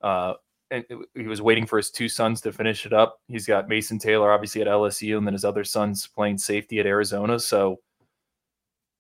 Uh, 0.01 0.33
and 0.71 0.85
he 1.15 1.23
was 1.23 1.41
waiting 1.41 1.65
for 1.65 1.77
his 1.77 1.89
two 1.89 2.07
sons 2.07 2.41
to 2.41 2.51
finish 2.51 2.85
it 2.85 2.93
up. 2.93 3.19
He's 3.27 3.45
got 3.45 3.67
Mason 3.67 3.97
Taylor, 3.97 4.31
obviously 4.31 4.61
at 4.61 4.67
LSU, 4.67 5.17
and 5.17 5.25
then 5.25 5.33
his 5.33 5.45
other 5.45 5.63
son's 5.63 6.07
playing 6.07 6.37
safety 6.37 6.79
at 6.79 6.85
Arizona. 6.85 7.39
So 7.39 7.79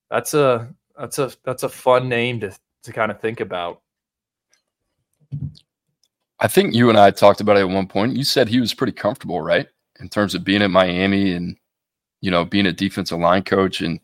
that's 0.09 0.33
a 0.33 0.73
that's 0.97 1.19
a 1.19 1.31
that's 1.43 1.63
a 1.63 1.69
fun 1.69 2.09
name 2.09 2.39
to 2.39 2.55
to 2.83 2.93
kind 2.93 3.11
of 3.11 3.19
think 3.19 3.39
about. 3.39 3.81
I 6.39 6.47
think 6.47 6.73
you 6.73 6.89
and 6.89 6.97
I 6.97 7.11
talked 7.11 7.41
about 7.41 7.57
it 7.57 7.61
at 7.61 7.69
one 7.69 7.87
point. 7.87 8.15
You 8.15 8.23
said 8.23 8.47
he 8.47 8.59
was 8.59 8.73
pretty 8.73 8.93
comfortable, 8.93 9.41
right, 9.41 9.67
in 9.99 10.09
terms 10.09 10.33
of 10.33 10.43
being 10.43 10.61
at 10.61 10.71
Miami 10.71 11.33
and 11.33 11.55
you 12.21 12.31
know 12.31 12.45
being 12.45 12.65
a 12.65 12.73
defensive 12.73 13.19
line 13.19 13.43
coach, 13.43 13.81
and 13.81 13.99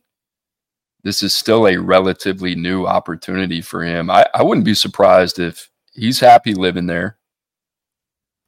this 1.04 1.24
is 1.24 1.34
still 1.34 1.68
a 1.68 1.78
relatively 1.78 2.54
new 2.54 2.86
opportunity 2.86 3.62
for 3.62 3.84
him. 3.84 4.12
I, 4.12 4.28
I 4.36 4.44
wouldn't 4.44 4.66
be 4.66 4.76
surprised 4.76 5.40
if 5.40 5.70
he's 5.94 6.20
happy 6.20 6.54
living 6.54 6.86
there 6.86 7.18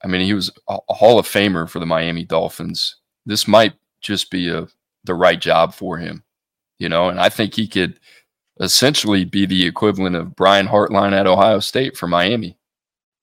I 0.04 0.08
mean, 0.08 0.22
he 0.22 0.34
was 0.34 0.52
a 0.68 0.78
Hall 0.90 1.20
of 1.20 1.28
Famer 1.28 1.70
for 1.70 1.80
the 1.80 1.86
Miami 1.86 2.24
Dolphins. 2.24 2.98
This 3.26 3.48
might 3.48 3.74
just 4.02 4.30
be 4.30 4.50
a 4.50 4.68
the 5.04 5.16
right 5.16 5.40
job 5.40 5.74
for 5.74 5.98
him, 5.98 6.24
you 6.80 6.90
know. 6.90 7.10
And 7.10 7.20
I 7.20 7.30
think 7.30 7.54
he 7.54 7.68
could 7.68 8.00
essentially 8.60 9.26
be 9.26 9.46
the 9.46 9.66
equivalent 9.66 10.16
of 10.16 10.36
Brian 10.36 10.68
Hartline 10.68 11.14
at 11.14 11.28
Ohio 11.28 11.60
State 11.60 11.98
for 11.98 12.08
Miami, 12.08 12.58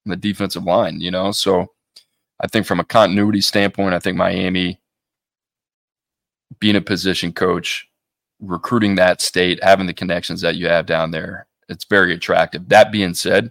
the 0.05 0.17
defensive 0.17 0.65
line, 0.65 1.01
you 1.01 1.11
know. 1.11 1.31
So 1.31 1.67
I 2.41 2.49
think 2.49 2.67
from 2.67 2.81
a 2.81 2.85
continuity 2.85 3.41
standpoint, 3.41 3.95
I 3.95 3.99
think 3.99 4.17
Miami 4.17 4.81
being 6.59 6.77
a 6.77 6.81
position 6.81 7.33
coach, 7.33 7.89
recruiting 8.41 8.97
that 8.97 9.21
state, 9.21 9.63
having 9.63 9.87
the 9.87 9.95
connections 9.95 10.41
that 10.41 10.57
you 10.57 10.67
have 10.69 10.87
down 10.87 11.11
there, 11.11 11.47
it's 11.69 11.85
very 11.85 12.15
attractive. 12.15 12.69
That 12.69 12.93
being 12.93 13.15
said, 13.15 13.51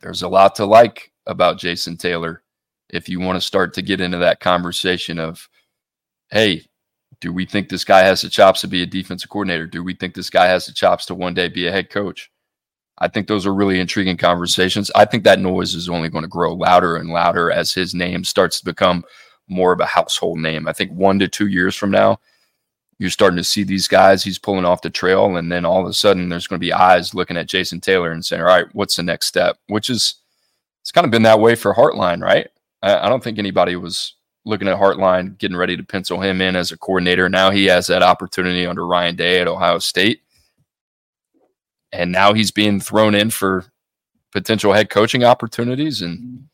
there's 0.00 0.22
a 0.22 0.28
lot 0.28 0.54
to 0.56 0.66
like 0.66 1.12
about 1.26 1.58
Jason 1.58 1.96
Taylor 1.96 2.42
if 2.88 3.08
you 3.08 3.20
want 3.20 3.36
to 3.36 3.46
start 3.46 3.74
to 3.74 3.82
get 3.82 4.00
into 4.00 4.18
that 4.18 4.40
conversation 4.40 5.18
of, 5.18 5.48
hey, 6.30 6.64
do 7.20 7.32
we 7.32 7.46
think 7.46 7.68
this 7.68 7.84
guy 7.84 8.00
has 8.00 8.22
the 8.22 8.28
chops 8.28 8.60
to 8.60 8.68
be 8.68 8.82
a 8.82 8.86
defensive 8.86 9.30
coordinator? 9.30 9.66
Do 9.66 9.82
we 9.82 9.94
think 9.94 10.14
this 10.14 10.30
guy 10.30 10.46
has 10.46 10.66
the 10.66 10.72
chops 10.72 11.06
to 11.06 11.14
one 11.14 11.34
day 11.34 11.48
be 11.48 11.66
a 11.66 11.72
head 11.72 11.90
coach? 11.90 12.30
I 12.98 13.08
think 13.08 13.26
those 13.26 13.46
are 13.46 13.54
really 13.54 13.80
intriguing 13.80 14.16
conversations. 14.16 14.90
I 14.94 15.04
think 15.04 15.24
that 15.24 15.40
noise 15.40 15.74
is 15.74 15.88
only 15.88 16.08
going 16.08 16.22
to 16.22 16.28
grow 16.28 16.54
louder 16.54 16.96
and 16.96 17.10
louder 17.10 17.50
as 17.50 17.72
his 17.72 17.94
name 17.94 18.24
starts 18.24 18.58
to 18.58 18.64
become 18.64 19.04
more 19.48 19.72
of 19.72 19.80
a 19.80 19.86
household 19.86 20.38
name. 20.38 20.66
I 20.66 20.72
think 20.72 20.92
one 20.92 21.18
to 21.18 21.28
two 21.28 21.48
years 21.48 21.76
from 21.76 21.90
now, 21.90 22.18
you're 22.98 23.10
starting 23.10 23.36
to 23.36 23.44
see 23.44 23.62
these 23.62 23.86
guys 23.86 24.24
he's 24.24 24.38
pulling 24.38 24.64
off 24.64 24.80
the 24.80 24.88
trail, 24.88 25.36
and 25.36 25.52
then 25.52 25.66
all 25.66 25.82
of 25.82 25.86
a 25.86 25.92
sudden 25.92 26.30
there's 26.30 26.46
going 26.46 26.58
to 26.58 26.64
be 26.66 26.72
eyes 26.72 27.14
looking 27.14 27.36
at 27.36 27.46
Jason 27.46 27.78
Taylor 27.78 28.10
and 28.10 28.24
saying, 28.24 28.40
"All 28.40 28.48
right, 28.48 28.66
what's 28.72 28.96
the 28.96 29.02
next 29.02 29.26
step?" 29.26 29.58
Which 29.66 29.90
is 29.90 30.14
it's 30.86 30.92
kind 30.92 31.04
of 31.04 31.10
been 31.10 31.24
that 31.24 31.40
way 31.40 31.56
for 31.56 31.74
Hartline, 31.74 32.22
right? 32.22 32.46
I, 32.80 33.06
I 33.06 33.08
don't 33.08 33.20
think 33.20 33.40
anybody 33.40 33.74
was 33.74 34.14
looking 34.44 34.68
at 34.68 34.78
Hartline, 34.78 35.36
getting 35.36 35.56
ready 35.56 35.76
to 35.76 35.82
pencil 35.82 36.20
him 36.20 36.40
in 36.40 36.54
as 36.54 36.70
a 36.70 36.78
coordinator. 36.78 37.28
Now 37.28 37.50
he 37.50 37.64
has 37.64 37.88
that 37.88 38.04
opportunity 38.04 38.64
under 38.64 38.86
Ryan 38.86 39.16
Day 39.16 39.40
at 39.40 39.48
Ohio 39.48 39.80
State. 39.80 40.20
And 41.90 42.12
now 42.12 42.34
he's 42.34 42.52
being 42.52 42.78
thrown 42.78 43.16
in 43.16 43.30
for 43.30 43.64
potential 44.30 44.72
head 44.72 44.88
coaching 44.88 45.24
opportunities. 45.24 46.02
And 46.02 46.46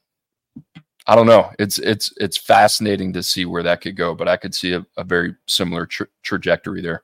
I 1.06 1.14
don't 1.14 1.26
know. 1.26 1.50
It's 1.58 1.78
it's 1.80 2.10
it's 2.16 2.38
fascinating 2.38 3.12
to 3.12 3.22
see 3.22 3.44
where 3.44 3.62
that 3.64 3.82
could 3.82 3.96
go, 3.96 4.14
but 4.14 4.28
I 4.28 4.38
could 4.38 4.54
see 4.54 4.72
a, 4.72 4.86
a 4.96 5.04
very 5.04 5.34
similar 5.46 5.84
tra- 5.84 6.08
trajectory 6.22 6.80
there. 6.80 7.02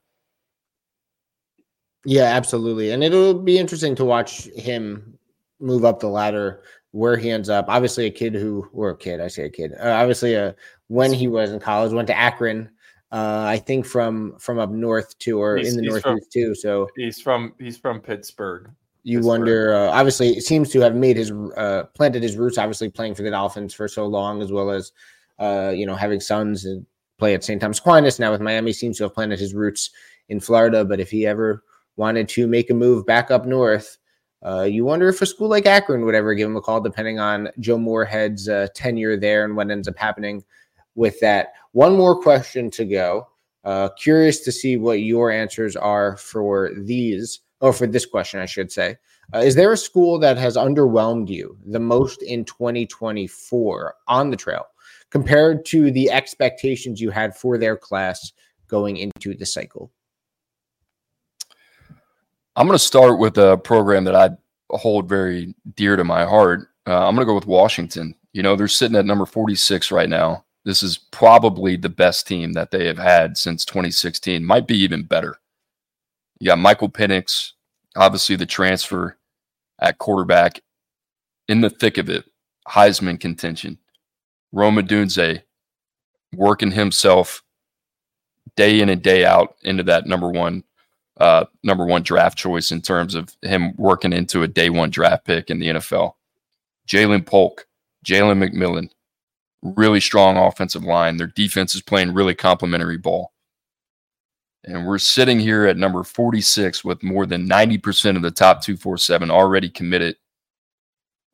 Yeah, 2.07 2.25
absolutely. 2.25 2.93
And 2.93 3.05
it'll 3.05 3.35
be 3.35 3.59
interesting 3.59 3.95
to 3.97 4.05
watch 4.07 4.45
him 4.57 5.19
move 5.61 5.85
up 5.85 6.01
the 6.01 6.09
ladder 6.09 6.63
where 6.99 7.17
he 7.17 7.31
ends 7.31 7.49
up. 7.49 7.67
Obviously, 7.69 8.07
a 8.07 8.11
kid 8.11 8.35
who, 8.35 8.69
or 8.73 8.91
a 8.91 8.97
kid, 8.97 9.21
I 9.21 9.29
say 9.29 9.45
a 9.45 9.49
kid. 9.49 9.73
Uh, 9.81 9.91
obviously, 9.91 10.37
uh, 10.37 10.53
when 10.89 11.13
he 11.13 11.29
was 11.29 11.53
in 11.53 11.61
college, 11.61 11.93
went 11.93 12.09
to 12.09 12.19
Akron. 12.19 12.69
Uh, 13.13 13.45
I 13.47 13.57
think 13.57 13.87
from 13.87 14.37
from 14.39 14.59
up 14.59 14.71
north 14.71 15.17
too, 15.19 15.41
or 15.41 15.57
he's, 15.57 15.75
in 15.75 15.77
the 15.77 15.89
northeast 15.89 16.05
from, 16.05 16.21
too. 16.31 16.55
So 16.55 16.89
he's 16.97 17.21
from 17.21 17.55
he's 17.59 17.79
from 17.79 18.01
Pittsburgh. 18.01 18.71
You 19.05 19.19
Pittsburgh. 19.19 19.29
wonder. 19.29 19.75
Uh, 19.75 19.91
obviously, 19.93 20.31
it 20.31 20.43
seems 20.43 20.71
to 20.71 20.81
have 20.81 20.95
made 20.95 21.17
his 21.17 21.31
uh, 21.31 21.85
planted 21.95 22.23
his 22.23 22.37
roots. 22.37 22.59
Obviously, 22.59 22.91
playing 22.91 23.15
for 23.15 23.23
the 23.23 23.31
Dolphins 23.31 23.73
for 23.73 23.89
so 23.89 24.05
long, 24.07 24.43
as 24.43 24.53
well 24.53 24.71
as 24.71 24.93
uh, 25.39 25.73
you 25.75 25.87
know 25.87 25.95
having 25.95 26.21
sons 26.21 26.65
and 26.65 26.85
play 27.17 27.33
at 27.33 27.45
St. 27.45 27.61
Thomas 27.61 27.79
Aquinas. 27.79 28.19
Now 28.19 28.33
with 28.33 28.41
Miami, 28.41 28.73
seems 28.73 28.99
to 28.99 29.05
have 29.05 29.15
planted 29.15 29.39
his 29.39 29.55
roots 29.55 29.91
in 30.29 30.41
Florida. 30.41 30.85
But 30.85 31.01
if 31.01 31.11
he 31.11 31.27
ever 31.27 31.63
wanted 31.97 32.29
to 32.31 32.47
make 32.47 32.69
a 32.71 32.75
move 32.75 33.07
back 33.07 33.31
up 33.31 33.47
north, 33.47 33.97
uh, 34.45 34.63
you 34.63 34.85
wonder 34.85 35.09
if 35.09 35.21
a 35.21 35.27
school 35.27 35.49
like 35.49 35.67
Akron 35.67 36.05
would 36.05 36.15
ever 36.15 36.35
give 36.35 36.49
him 36.49 36.57
a 36.57 36.61
call, 36.61 36.81
depending 36.81 37.19
on 37.19 37.51
Joe 37.59 37.79
Moorhead's 37.79 38.49
uh, 38.49 38.69
tenure 38.75 39.17
there 39.17 39.45
and 39.45 39.57
what 39.57 39.71
ends 39.71 39.89
up 39.89 39.99
happening 39.99 40.45
with 40.95 41.19
that. 41.21 41.55
One 41.73 41.97
more 41.97 42.21
question 42.21 42.71
to 42.73 42.85
go. 42.85 43.29
Uh, 43.65 43.89
curious 43.99 44.41
to 44.41 44.53
see 44.53 44.77
what 44.77 45.01
your 45.01 45.31
answers 45.31 45.77
are 45.77 46.17
for 46.17 46.71
these, 46.77 47.41
or 47.61 47.73
for 47.73 47.87
this 47.87 48.07
question, 48.07 48.41
I 48.41 48.47
should 48.47 48.71
say. 48.71 48.97
Uh, 49.35 49.39
is 49.39 49.57
there 49.57 49.73
a 49.73 49.77
school 49.77 50.19
that 50.21 50.39
has 50.39 50.57
underwhelmed 50.57 51.29
you 51.29 51.59
the 51.67 51.81
most 51.81 52.23
in 52.23 52.45
2024 52.45 53.95
on 54.07 54.31
the 54.31 54.37
trail 54.37 54.67
compared 55.11 55.67
to 55.67 55.91
the 55.91 56.11
expectations 56.11 57.01
you 57.01 57.11
had 57.11 57.37
for 57.37 57.59
their 57.59 57.77
class 57.77 58.33
going 58.69 58.97
into 58.97 59.35
the 59.35 59.45
cycle? 59.45 59.91
I'm 62.59 62.67
going 62.67 62.75
to 62.75 62.85
start 62.85 63.21
with 63.21 63.39
a 63.39 63.57
program 63.57 64.03
that 64.03 64.17
I 64.17 64.31
hold 64.71 65.09
very 65.09 65.55
dear 65.77 65.95
to 65.95 66.03
my 66.03 66.25
heart. 66.25 66.69
Uh, 66.89 67.07
I'm 67.07 67.15
going 67.15 67.25
to 67.25 67.31
go 67.31 67.37
with 67.37 67.47
Washington. 67.47 68.17
You 68.33 68.43
know, 68.43 68.57
they're 68.57 68.67
sitting 68.67 68.97
at 68.97 69.07
number 69.07 69.27
46 69.27 69.93
right 69.93 70.09
now. 70.09 70.45
This 70.65 70.83
is 70.83 70.99
probably 70.99 71.77
the 71.77 71.89
best 71.89 72.27
team 72.27 72.55
that 72.55 72.73
they 72.73 72.89
have 72.89 72.99
had 72.99 73.39
since 73.39 73.65
2016. 73.65 74.45
Might 74.45 74.67
be 74.67 74.77
even 74.79 75.05
better. 75.05 75.39
You 76.41 76.47
got 76.47 76.59
Michael 76.59 76.89
Penix, 76.89 77.53
obviously 77.95 78.35
the 78.35 78.45
transfer 78.45 79.17
at 79.81 79.99
quarterback, 79.99 80.61
in 81.47 81.61
the 81.61 81.71
thick 81.71 81.97
of 81.97 82.11
it, 82.11 82.25
Heisman 82.67 83.21
contention. 83.21 83.79
Rome 84.51 84.79
Odunze 84.79 85.43
working 86.35 86.73
himself 86.73 87.45
day 88.57 88.81
in 88.81 88.89
and 88.89 89.01
day 89.01 89.25
out 89.25 89.55
into 89.63 89.85
that 89.85 90.07
number 90.07 90.29
one 90.29 90.65
uh, 91.19 91.45
number 91.63 91.85
one 91.85 92.03
draft 92.03 92.39
choice 92.39 92.71
in 92.71 92.81
terms 92.81 93.15
of 93.15 93.35
him 93.43 93.75
working 93.77 94.13
into 94.13 94.43
a 94.43 94.49
day 94.49 94.71
one 94.71 94.91
draft 94.91 95.25
pick 95.25 95.51
in 95.51 95.59
the 95.59 95.69
NFL. 95.69 96.15
Jalen 96.89 97.27
Polk, 97.27 97.67
Jalen 98.05 98.43
McMillan, 98.43 98.91
really 99.63 100.01
strong 100.01 100.37
offensive 100.37 100.85
line. 100.85 101.17
Their 101.17 101.27
defense 101.29 101.75
is 101.75 101.83
playing 101.83 102.15
really 102.15 102.35
complimentary 102.35 102.99
ball. 102.99 103.33
And 104.65 104.87
we're 104.87 104.99
sitting 104.99 105.39
here 105.39 105.67
at 105.67 105.77
number 105.77 106.03
46 106.05 106.85
with 106.85 107.03
more 107.03 107.27
than 107.27 107.49
90% 107.49 108.17
of 108.17 108.23
the 108.23 108.31
top 108.31 108.63
247 108.63 109.31
already 109.31 109.69
committed 109.69 110.17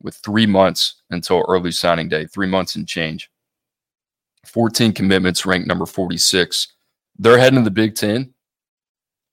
with 0.01 0.15
three 0.17 0.45
months 0.45 1.01
until 1.09 1.45
early 1.47 1.71
signing 1.71 2.07
day, 2.07 2.25
three 2.27 2.47
months 2.47 2.75
and 2.75 2.87
change. 2.87 3.29
14 4.45 4.93
commitments 4.93 5.45
ranked 5.45 5.67
number 5.67 5.85
46. 5.85 6.67
They're 7.17 7.39
heading 7.39 7.59
to 7.59 7.63
the 7.63 7.71
Big 7.71 7.95
Ten. 7.95 8.34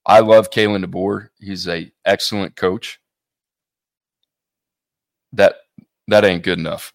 I 0.05 0.21
love 0.21 0.51
Kalen 0.51 0.85
DeBoer. 0.85 1.29
He's 1.38 1.69
a 1.69 1.91
excellent 2.05 2.57
coach. 2.57 3.01
That 5.33 5.57
that 6.09 6.25
ain't 6.25 6.43
good 6.43 6.59
enough. 6.59 6.93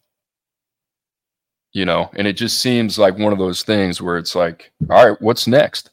You 1.73 1.85
know, 1.85 2.09
and 2.15 2.27
it 2.27 2.33
just 2.33 2.59
seems 2.59 2.97
like 2.97 3.17
one 3.17 3.33
of 3.33 3.39
those 3.39 3.63
things 3.63 4.01
where 4.01 4.17
it's 4.17 4.35
like, 4.35 4.71
all 4.89 5.09
right, 5.09 5.21
what's 5.21 5.47
next? 5.47 5.91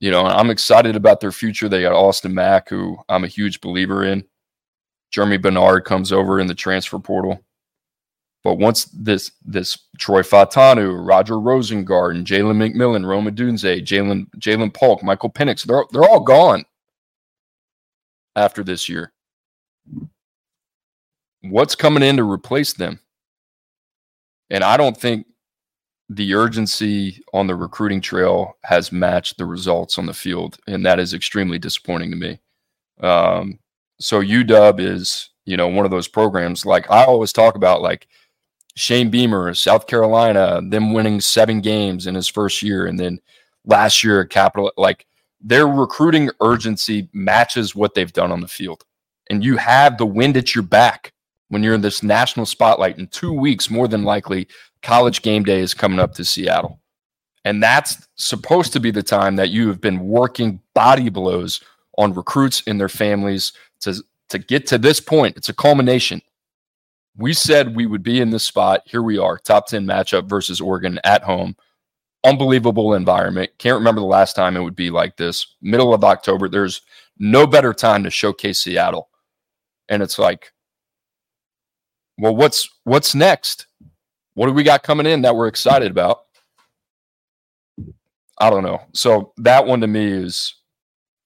You 0.00 0.10
know, 0.10 0.24
I'm 0.24 0.50
excited 0.50 0.96
about 0.96 1.20
their 1.20 1.32
future. 1.32 1.68
They 1.68 1.82
got 1.82 1.92
Austin 1.92 2.34
Mack, 2.34 2.70
who 2.70 2.96
I'm 3.08 3.24
a 3.24 3.28
huge 3.28 3.60
believer 3.60 4.04
in. 4.04 4.24
Germie 5.14 5.40
Bernard 5.40 5.84
comes 5.84 6.10
over 6.10 6.40
in 6.40 6.46
the 6.46 6.54
transfer 6.54 6.98
portal. 6.98 7.44
But 8.42 8.54
once 8.54 8.86
this 8.86 9.32
this 9.44 9.78
Troy 9.98 10.22
Fautanu, 10.22 11.06
Roger 11.06 11.34
Rosengarten, 11.34 12.24
Jalen 12.24 12.56
McMillan, 12.56 13.06
Rome 13.06 13.26
Odunze, 13.26 13.84
Jalen 13.84 14.26
Jalen 14.38 14.72
Polk, 14.72 15.02
Michael 15.02 15.30
Penix, 15.30 15.64
they're 15.64 15.84
they're 15.92 16.08
all 16.08 16.20
gone 16.20 16.64
after 18.36 18.64
this 18.64 18.88
year. 18.88 19.12
What's 21.42 21.74
coming 21.74 22.02
in 22.02 22.16
to 22.16 22.24
replace 22.24 22.72
them? 22.72 23.00
And 24.48 24.64
I 24.64 24.76
don't 24.76 24.96
think 24.96 25.26
the 26.08 26.34
urgency 26.34 27.22
on 27.32 27.46
the 27.46 27.54
recruiting 27.54 28.00
trail 28.00 28.56
has 28.64 28.90
matched 28.90 29.38
the 29.38 29.46
results 29.46 29.98
on 29.98 30.06
the 30.06 30.14
field, 30.14 30.58
and 30.66 30.84
that 30.84 30.98
is 30.98 31.14
extremely 31.14 31.58
disappointing 31.58 32.10
to 32.10 32.16
me. 32.16 32.40
Um, 33.00 33.58
so 34.00 34.20
UW 34.20 34.80
is, 34.80 35.30
you 35.44 35.56
know, 35.56 35.68
one 35.68 35.84
of 35.84 35.90
those 35.90 36.08
programs 36.08 36.66
like 36.66 36.90
I 36.90 37.04
always 37.04 37.32
talk 37.32 37.54
about, 37.54 37.80
like 37.80 38.08
Shane 38.76 39.10
Beamer, 39.10 39.52
South 39.54 39.86
Carolina, 39.86 40.60
them 40.62 40.92
winning 40.92 41.20
seven 41.20 41.60
games 41.60 42.06
in 42.06 42.14
his 42.14 42.28
first 42.28 42.62
year, 42.62 42.86
and 42.86 42.98
then 42.98 43.20
last 43.64 44.04
year 44.04 44.22
at 44.22 44.30
Capital, 44.30 44.72
like 44.76 45.06
their 45.40 45.66
recruiting 45.66 46.30
urgency 46.40 47.08
matches 47.12 47.74
what 47.74 47.94
they've 47.94 48.12
done 48.12 48.32
on 48.32 48.40
the 48.40 48.48
field. 48.48 48.84
And 49.28 49.44
you 49.44 49.56
have 49.56 49.96
the 49.96 50.06
wind 50.06 50.36
at 50.36 50.54
your 50.54 50.62
back 50.62 51.12
when 51.48 51.62
you're 51.62 51.74
in 51.74 51.80
this 51.80 52.02
national 52.02 52.46
spotlight. 52.46 52.98
In 52.98 53.06
two 53.08 53.32
weeks, 53.32 53.70
more 53.70 53.88
than 53.88 54.04
likely, 54.04 54.48
college 54.82 55.22
game 55.22 55.44
day 55.44 55.60
is 55.60 55.74
coming 55.74 55.98
up 55.98 56.14
to 56.14 56.24
Seattle. 56.24 56.80
And 57.44 57.62
that's 57.62 58.06
supposed 58.16 58.72
to 58.74 58.80
be 58.80 58.90
the 58.90 59.02
time 59.02 59.36
that 59.36 59.50
you 59.50 59.68
have 59.68 59.80
been 59.80 60.00
working 60.00 60.60
body 60.74 61.08
blows 61.08 61.60
on 61.96 62.12
recruits 62.12 62.62
and 62.66 62.78
their 62.78 62.88
families 62.88 63.52
to, 63.80 64.02
to 64.28 64.38
get 64.38 64.66
to 64.68 64.78
this 64.78 65.00
point. 65.00 65.36
It's 65.36 65.48
a 65.48 65.54
culmination. 65.54 66.20
We 67.20 67.34
said 67.34 67.76
we 67.76 67.84
would 67.84 68.02
be 68.02 68.22
in 68.22 68.30
this 68.30 68.44
spot. 68.44 68.80
Here 68.86 69.02
we 69.02 69.18
are, 69.18 69.36
top 69.36 69.66
10 69.66 69.84
matchup 69.84 70.26
versus 70.26 70.58
Oregon 70.58 70.98
at 71.04 71.22
home. 71.22 71.54
Unbelievable 72.24 72.94
environment. 72.94 73.50
Can't 73.58 73.78
remember 73.78 74.00
the 74.00 74.06
last 74.06 74.34
time 74.34 74.56
it 74.56 74.62
would 74.62 74.74
be 74.74 74.88
like 74.88 75.18
this. 75.18 75.54
Middle 75.60 75.92
of 75.92 76.02
October. 76.02 76.48
There's 76.48 76.80
no 77.18 77.46
better 77.46 77.74
time 77.74 78.04
to 78.04 78.10
showcase 78.10 78.60
Seattle. 78.60 79.10
And 79.90 80.02
it's 80.02 80.18
like, 80.18 80.52
well, 82.16 82.34
what's 82.34 82.66
what's 82.84 83.14
next? 83.14 83.66
What 84.32 84.46
do 84.46 84.52
we 84.52 84.62
got 84.62 84.82
coming 84.82 85.06
in 85.06 85.20
that 85.22 85.36
we're 85.36 85.48
excited 85.48 85.90
about? 85.90 86.24
I 88.38 88.48
don't 88.48 88.62
know. 88.64 88.80
So 88.94 89.34
that 89.36 89.66
one 89.66 89.82
to 89.82 89.86
me 89.86 90.06
is 90.06 90.54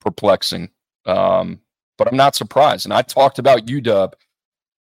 perplexing. 0.00 0.70
Um, 1.06 1.60
but 1.98 2.08
I'm 2.08 2.16
not 2.16 2.34
surprised. 2.34 2.86
And 2.86 2.92
I 2.92 3.02
talked 3.02 3.38
about 3.38 3.66
UW. 3.66 4.12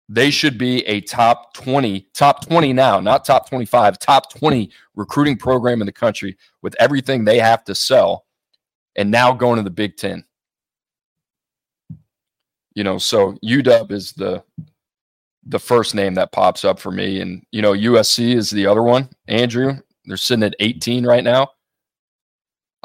They 0.10 0.32
should 0.32 0.58
be 0.58 0.86
a 0.86 1.02
top 1.02 1.54
20, 1.54 2.08
top 2.14 2.46
20 2.46 2.74
now, 2.74 3.00
not 3.00 3.26
top 3.26 3.50
25, 3.50 3.98
top 4.00 4.32
20 4.34 4.70
recruiting 4.96 5.38
program 5.38 5.82
in 5.82 5.86
the 5.86 5.94
country 5.94 6.38
with 6.62 6.76
everything 6.80 7.24
they 7.24 7.40
have 7.40 7.64
to 7.66 7.76
sell. 7.76 8.26
And 8.96 9.10
now 9.10 9.34
going 9.34 9.58
to 9.58 9.64
the 9.64 9.70
Big 9.70 9.98
Ten. 9.98 10.24
You 12.76 12.84
know, 12.84 12.98
so 12.98 13.34
UW 13.44 13.92
is 13.92 14.14
the 14.14 14.44
the 15.46 15.60
first 15.60 15.94
name 15.96 16.14
that 16.16 16.32
pops 16.32 16.64
up 16.64 16.80
for 16.80 16.92
me. 16.92 17.20
And, 17.20 17.46
you 17.52 17.62
know, 17.62 17.74
USC 17.74 18.36
is 18.36 18.50
the 18.50 18.66
other 18.66 18.84
one. 18.84 19.10
Andrew, 19.28 19.74
they're 20.06 20.18
sitting 20.18 20.44
at 20.44 20.56
18 20.60 21.06
right 21.06 21.24
now. 21.24 21.50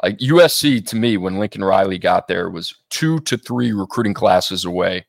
Like 0.03 0.17
USC 0.19 0.85
to 0.87 0.95
me, 0.95 1.17
when 1.17 1.39
Lincoln 1.39 1.63
Riley 1.63 1.97
got 1.97 2.27
there, 2.27 2.49
was 2.49 2.75
two 2.89 3.19
to 3.21 3.37
three 3.37 3.71
recruiting 3.73 4.13
classes 4.13 4.65
away 4.65 5.05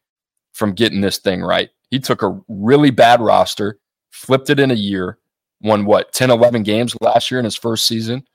from 0.53 0.73
getting 0.73 1.01
this 1.01 1.19
thing 1.19 1.43
right. 1.43 1.71
He 1.91 1.99
took 1.99 2.23
a 2.23 2.41
really 2.49 2.91
bad 2.91 3.21
roster, 3.21 3.79
flipped 4.11 4.51
it 4.51 4.61
in 4.61 4.71
a 4.71 4.75
year, 4.75 5.19
won 5.61 5.85
what, 5.85 6.13
10, 6.13 6.31
11 6.31 6.63
games 6.63 6.97
last 7.01 7.31
year 7.31 7.39
in 7.39 7.45
his 7.45 7.57
first 7.57 7.87
season, 7.87 8.27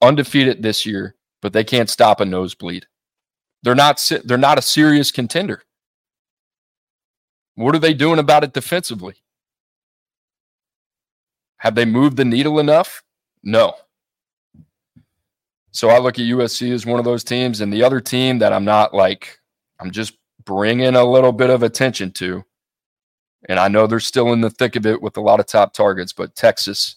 undefeated 0.00 0.62
this 0.62 0.84
year, 0.84 1.16
but 1.40 1.52
they 1.52 1.64
can't 1.64 1.90
stop 1.90 2.20
a 2.20 2.24
nosebleed. 2.24 2.86
They're 3.62 3.74
not, 3.74 4.10
they're 4.24 4.36
not 4.36 4.58
a 4.58 4.62
serious 4.62 5.10
contender. 5.10 5.62
What 7.54 7.74
are 7.74 7.80
they 7.80 7.94
doing 7.94 8.18
about 8.18 8.44
it 8.44 8.52
defensively? 8.52 9.14
Have 11.58 11.74
they 11.74 11.84
moved 11.84 12.16
the 12.16 12.24
needle 12.24 12.58
enough? 12.58 13.02
No. 13.42 13.74
So 15.70 15.88
I 15.88 15.98
look 15.98 16.18
at 16.18 16.24
USC 16.24 16.72
as 16.72 16.84
one 16.84 16.98
of 16.98 17.04
those 17.04 17.24
teams, 17.24 17.60
and 17.60 17.72
the 17.72 17.84
other 17.84 18.00
team 18.00 18.38
that 18.40 18.52
I'm 18.52 18.64
not 18.64 18.92
like, 18.92 19.38
I'm 19.80 19.90
just 19.90 20.18
bringing 20.44 20.94
a 20.94 21.04
little 21.04 21.32
bit 21.32 21.50
of 21.50 21.62
attention 21.62 22.10
to. 22.12 22.44
And 23.48 23.58
I 23.58 23.68
know 23.68 23.86
they're 23.86 24.00
still 24.00 24.32
in 24.32 24.40
the 24.40 24.50
thick 24.50 24.76
of 24.76 24.86
it 24.86 25.02
with 25.02 25.16
a 25.16 25.20
lot 25.20 25.40
of 25.40 25.46
top 25.46 25.72
targets, 25.72 26.12
but 26.12 26.34
Texas, 26.36 26.96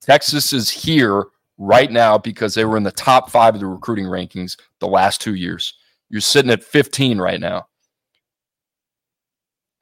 Texas 0.00 0.52
is 0.52 0.70
here 0.70 1.24
right 1.58 1.90
now 1.90 2.18
because 2.18 2.54
they 2.54 2.64
were 2.64 2.76
in 2.76 2.82
the 2.82 2.90
top 2.90 3.30
five 3.30 3.54
of 3.54 3.60
the 3.60 3.66
recruiting 3.66 4.06
rankings 4.06 4.56
the 4.80 4.88
last 4.88 5.20
two 5.20 5.34
years. 5.34 5.74
You're 6.08 6.20
sitting 6.20 6.50
at 6.50 6.64
15 6.64 7.18
right 7.18 7.40
now 7.40 7.66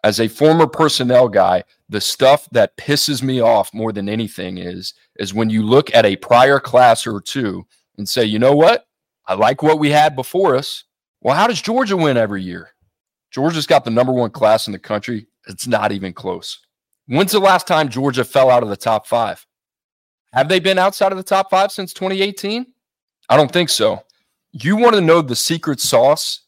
as 0.05 0.21
a 0.21 0.29
former 0.29 0.67
personnel 0.67 1.29
guy, 1.29 1.65
the 1.89 2.01
stuff 2.01 2.49
that 2.51 2.77
pisses 2.77 3.23
me 3.23 3.41
off 3.41 3.73
more 3.73 3.93
than 3.93 4.09
anything 4.09 4.59
is 4.59 4.95
is 5.17 5.35
when 5.35 5.51
you 5.51 5.63
look 5.63 5.95
at 5.95 6.07
a 6.07 6.17
prior 6.17 6.59
class 6.59 7.07
or 7.07 7.21
two 7.21 7.65
and 7.99 8.09
say, 8.09 8.25
you 8.25 8.39
know 8.39 8.55
what? 8.55 8.87
I 9.27 9.35
like 9.35 9.63
what 9.63 9.79
we 9.79 9.91
had 9.91 10.17
before 10.17 10.57
us. 10.57 10.85
Well, 11.21 11.37
how 11.37 11.47
does 11.47 11.63
Georgia 11.63 11.97
win 11.97 12.17
every 12.17 12.43
year? 12.43 12.72
Georgia's 13.33 13.67
got 13.67 13.85
the 13.85 13.91
number 13.91 14.13
one 14.13 14.31
class 14.31 14.67
in 14.67 14.73
the 14.73 14.79
country. 14.79 15.27
It's 15.49 15.67
not 15.67 15.91
even 15.91 16.13
close. 16.13 16.61
When's 17.07 17.33
the 17.33 17.41
last 17.41 17.67
time 17.67 17.89
Georgia 17.89 18.25
fell 18.25 18.51
out 18.51 18.63
of 18.63 18.69
the 18.69 18.77
top 18.77 19.07
five? 19.07 19.45
Have 20.33 20.49
they 20.49 20.61
been 20.61 20.79
outside 20.79 21.13
of 21.13 21.19
the 21.19 21.25
top 21.25 21.51
five 21.51 21.73
since 21.73 21.93
2018? 21.93 22.67
I 23.29 23.37
don't 23.37 23.51
think 23.51 23.69
so. 23.69 24.03
You 24.53 24.77
want 24.77 24.95
to 24.95 25.01
know 25.01 25.23
the 25.23 25.37
secret 25.37 25.81
sauce? 25.81 26.43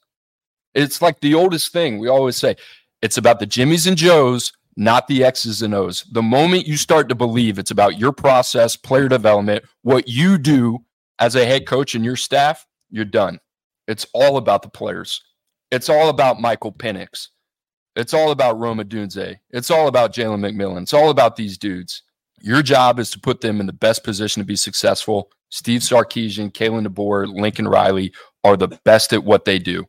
It's 0.75 1.01
like 1.01 1.21
the 1.21 1.35
oldest 1.35 1.73
thing 1.73 1.99
we 1.99 2.09
always 2.09 2.37
say 2.37 2.57
it's 3.03 3.19
about 3.19 3.39
the 3.39 3.47
Jimmys 3.47 3.87
and 3.87 3.97
Joes, 3.97 4.53
not 4.77 5.07
the 5.07 5.25
X's 5.25 5.63
and 5.63 5.75
O's. 5.75 6.05
The 6.13 6.23
moment 6.23 6.67
you 6.67 6.77
start 6.77 7.09
to 7.09 7.15
believe 7.15 7.59
it's 7.59 7.71
about 7.71 7.99
your 7.99 8.13
process, 8.13 8.77
player 8.77 9.09
development, 9.09 9.65
what 9.83 10.09
you 10.09 10.39
do 10.39 10.85
as 11.19 11.37
a 11.37 11.45
head 11.45 11.67
coach 11.67 11.95
and 11.95 12.05
your 12.05 12.17
staff, 12.17 12.67
you're 12.91 13.05
done. 13.05 13.41
It's 13.87 14.07
all 14.15 14.37
about 14.37 14.63
the 14.63 14.69
players. 14.69 15.23
It's 15.75 15.89
all 15.89 16.09
about 16.09 16.41
Michael 16.41 16.73
Penix. 16.73 17.29
It's 17.97 18.15
all 18.15 18.31
about 18.31 18.59
Rome 18.59 18.79
Odunze. 18.79 19.37
It's 19.51 19.71
all 19.71 19.89
about 19.89 20.13
Jalen 20.13 20.41
McMillan. 20.41 20.83
It's 20.83 20.95
all 20.95 21.11
about 21.11 21.37
these 21.37 21.57
dudes. 21.59 22.03
Your 22.41 22.63
job 22.63 22.99
is 22.99 23.11
to 23.11 23.21
put 23.21 23.41
them 23.41 23.61
in 23.61 23.67
the 23.67 23.73
best 23.73 24.05
position 24.05 24.41
to 24.41 24.47
be 24.47 24.57
successful. 24.57 25.31
Steve 25.51 25.81
Sarkisian, 25.81 26.53
Kalen 26.53 26.87
DeBoer, 26.87 27.33
Lincoln 27.33 27.69
Riley 27.69 28.13
are 28.43 28.57
the 28.57 28.79
best 28.85 29.13
at 29.13 29.25
what 29.25 29.45
they 29.45 29.59
do, 29.59 29.85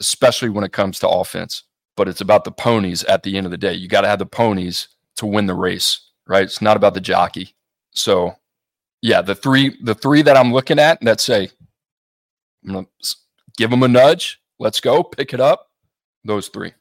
especially 0.00 0.48
when 0.48 0.64
it 0.64 0.72
comes 0.72 0.98
to 1.00 1.08
offense 1.08 1.64
but 1.96 2.08
it's 2.08 2.20
about 2.20 2.44
the 2.44 2.52
ponies 2.52 3.04
at 3.04 3.22
the 3.22 3.36
end 3.36 3.46
of 3.46 3.50
the 3.50 3.58
day. 3.58 3.74
You 3.74 3.88
got 3.88 4.02
to 4.02 4.08
have 4.08 4.18
the 4.18 4.26
ponies 4.26 4.88
to 5.16 5.26
win 5.26 5.46
the 5.46 5.54
race, 5.54 6.10
right? 6.26 6.44
It's 6.44 6.62
not 6.62 6.76
about 6.76 6.94
the 6.94 7.00
jockey. 7.00 7.54
So, 7.92 8.34
yeah, 9.02 9.20
the 9.20 9.34
three 9.34 9.76
the 9.82 9.94
three 9.94 10.22
that 10.22 10.36
I'm 10.36 10.52
looking 10.52 10.78
at 10.78 11.00
that 11.02 11.20
say, 11.20 11.50
I'm 12.66 12.72
gonna 12.72 12.86
give 13.56 13.70
them 13.70 13.82
a 13.82 13.88
nudge. 13.88 14.40
Let's 14.62 14.80
go, 14.80 15.02
pick 15.02 15.34
it 15.34 15.40
up. 15.40 15.70
Those 16.24 16.46
three. 16.46 16.72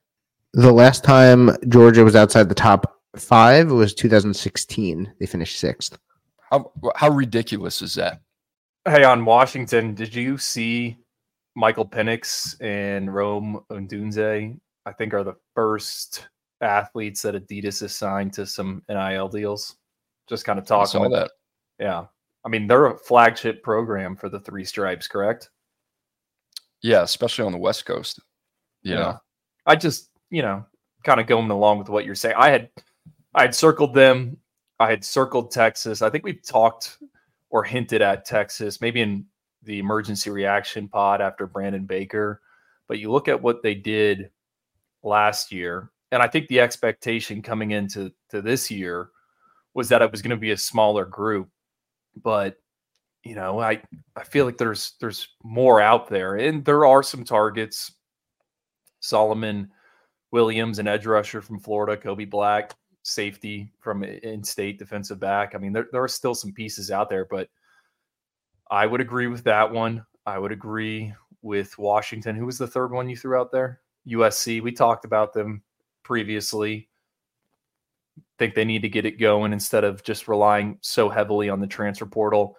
The 0.54 0.72
last 0.72 1.04
time 1.04 1.50
Georgia 1.68 2.04
was 2.04 2.16
outside 2.16 2.48
the 2.48 2.54
top 2.54 3.02
five 3.18 3.72
was 3.72 3.96
2016. 3.96 5.12
They 5.20 5.26
finished 5.26 5.60
sixth. 5.60 5.98
How 6.52 6.72
how 6.96 7.10
ridiculous 7.10 7.82
is 7.82 7.96
that? 7.96 8.22
Hey, 8.86 9.04
on 9.04 9.26
Washington, 9.26 9.96
did 9.96 10.14
you 10.14 10.38
see 10.38 10.98
Michael 11.56 11.88
Penix 11.88 12.56
and 12.62 13.12
Rome 13.12 13.62
Odunze 13.72 14.60
I 14.86 14.92
think 14.92 15.16
are 15.16 15.24
the 15.24 15.38
first 15.56 16.28
athletes 16.62 17.24
that 17.24 17.34
Adidas 17.34 17.82
assigned 17.82 18.34
to 18.34 18.46
some 18.46 18.84
NIL 18.90 19.28
deals. 19.28 19.78
Just 20.30 20.46
kind 20.46 20.60
of 20.60 20.68
talking 20.68 21.04
about 21.04 21.12
that. 21.16 21.32
Yeah. 21.80 22.06
I 22.46 22.50
mean, 22.50 22.68
they're 22.68 22.88
a 22.88 22.98
flagship 22.98 23.64
program 23.64 24.16
for 24.16 24.30
the 24.30 24.40
three 24.40 24.66
stripes, 24.66 25.08
correct? 25.08 25.50
Yeah, 26.82 27.04
especially 27.04 27.46
on 27.46 27.52
the 27.52 27.58
West 27.58 27.86
Coast. 27.86 28.20
You 28.82 28.96
yeah. 28.96 29.18
I 29.66 29.76
just, 29.76 30.10
you 30.30 30.42
know, 30.42 30.66
kind 31.04 31.20
of 31.20 31.28
going 31.28 31.50
along 31.50 31.80
with 31.80 31.90
what 31.90 32.06
you're 32.06 32.16
saying. 32.16 32.36
I 32.38 32.50
had 32.50 32.70
I 33.34 33.42
had 33.42 33.56
circled 33.56 33.94
them. 33.94 34.38
I 34.80 34.90
had 34.90 35.06
circled 35.06 35.52
Texas. 35.52 36.02
I 36.02 36.10
think 36.10 36.24
we've 36.24 36.42
talked 36.42 36.98
or 37.50 37.64
hinted 37.64 38.02
at 38.02 38.26
Texas, 38.26 38.82
maybe 38.82 39.02
in 39.02 39.26
the 39.64 39.80
emergency 39.80 40.30
reaction 40.30 40.88
pod 40.88 41.22
after 41.22 41.46
Brandon 41.46 41.86
Baker. 41.86 42.42
But 42.88 43.00
you 43.00 43.12
look 43.12 43.28
at 43.28 43.42
what 43.42 43.62
they 43.62 43.76
did 43.76 44.32
last 45.04 45.52
year, 45.52 45.92
and 46.12 46.22
I 46.22 46.28
think 46.28 46.48
the 46.48 46.60
expectation 46.60 47.42
coming 47.42 47.72
into 47.72 48.12
to 48.30 48.42
this 48.42 48.72
year 48.72 49.10
was 49.74 49.88
that 49.90 50.02
it 50.02 50.12
was 50.12 50.22
going 50.22 50.32
to 50.32 50.38
be 50.38 50.52
a 50.52 50.58
smaller 50.58 51.06
group. 51.06 51.50
But 52.22 52.58
you 53.24 53.36
know, 53.36 53.60
I 53.60 53.82
I 54.16 54.24
feel 54.24 54.46
like 54.46 54.58
there's 54.58 54.94
there's 55.00 55.28
more 55.44 55.82
out 55.82 56.10
there, 56.10 56.36
and 56.36 56.66
there 56.66 56.86
are 56.86 57.04
some 57.04 57.24
targets. 57.24 57.94
Solomon 59.00 59.70
Williams, 60.32 60.80
an 60.80 60.88
edge 60.88 61.06
rusher 61.06 61.42
from 61.42 61.60
Florida, 61.60 61.98
Kobe 61.98 62.26
Black, 62.26 62.74
safety 63.04 63.72
from 63.80 64.04
in-state 64.04 64.78
defensive 64.80 65.20
back. 65.20 65.56
I 65.56 65.58
mean, 65.58 65.74
there 65.74 65.88
there 65.92 66.04
are 66.04 66.08
still 66.08 66.36
some 66.36 66.54
pieces 66.54 66.92
out 66.92 67.10
there, 67.10 67.26
but 67.26 67.50
I 68.70 68.86
would 68.86 69.02
agree 69.02 69.28
with 69.28 69.44
that 69.44 69.72
one. 69.72 70.06
I 70.26 70.40
would 70.40 70.52
agree 70.52 71.14
with 71.42 71.78
Washington. 71.78 72.36
Who 72.36 72.46
was 72.46 72.58
the 72.58 72.68
third 72.68 72.92
one 72.92 73.10
you 73.10 73.18
threw 73.18 73.40
out 73.40 73.52
there? 73.52 73.82
USC. 74.08 74.62
We 74.62 74.72
talked 74.72 75.06
about 75.06 75.34
them 75.34 75.62
previously. 76.04 76.88
Think 78.38 78.56
they 78.56 78.66
need 78.66 78.82
to 78.82 78.90
get 78.90 79.06
it 79.06 79.20
going 79.20 79.54
instead 79.54 79.84
of 79.84 80.04
just 80.04 80.28
relying 80.28 80.78
so 80.82 81.10
heavily 81.10 81.50
on 81.50 81.60
the 81.60 81.68
transfer 81.68 82.06
portal. 82.06 82.58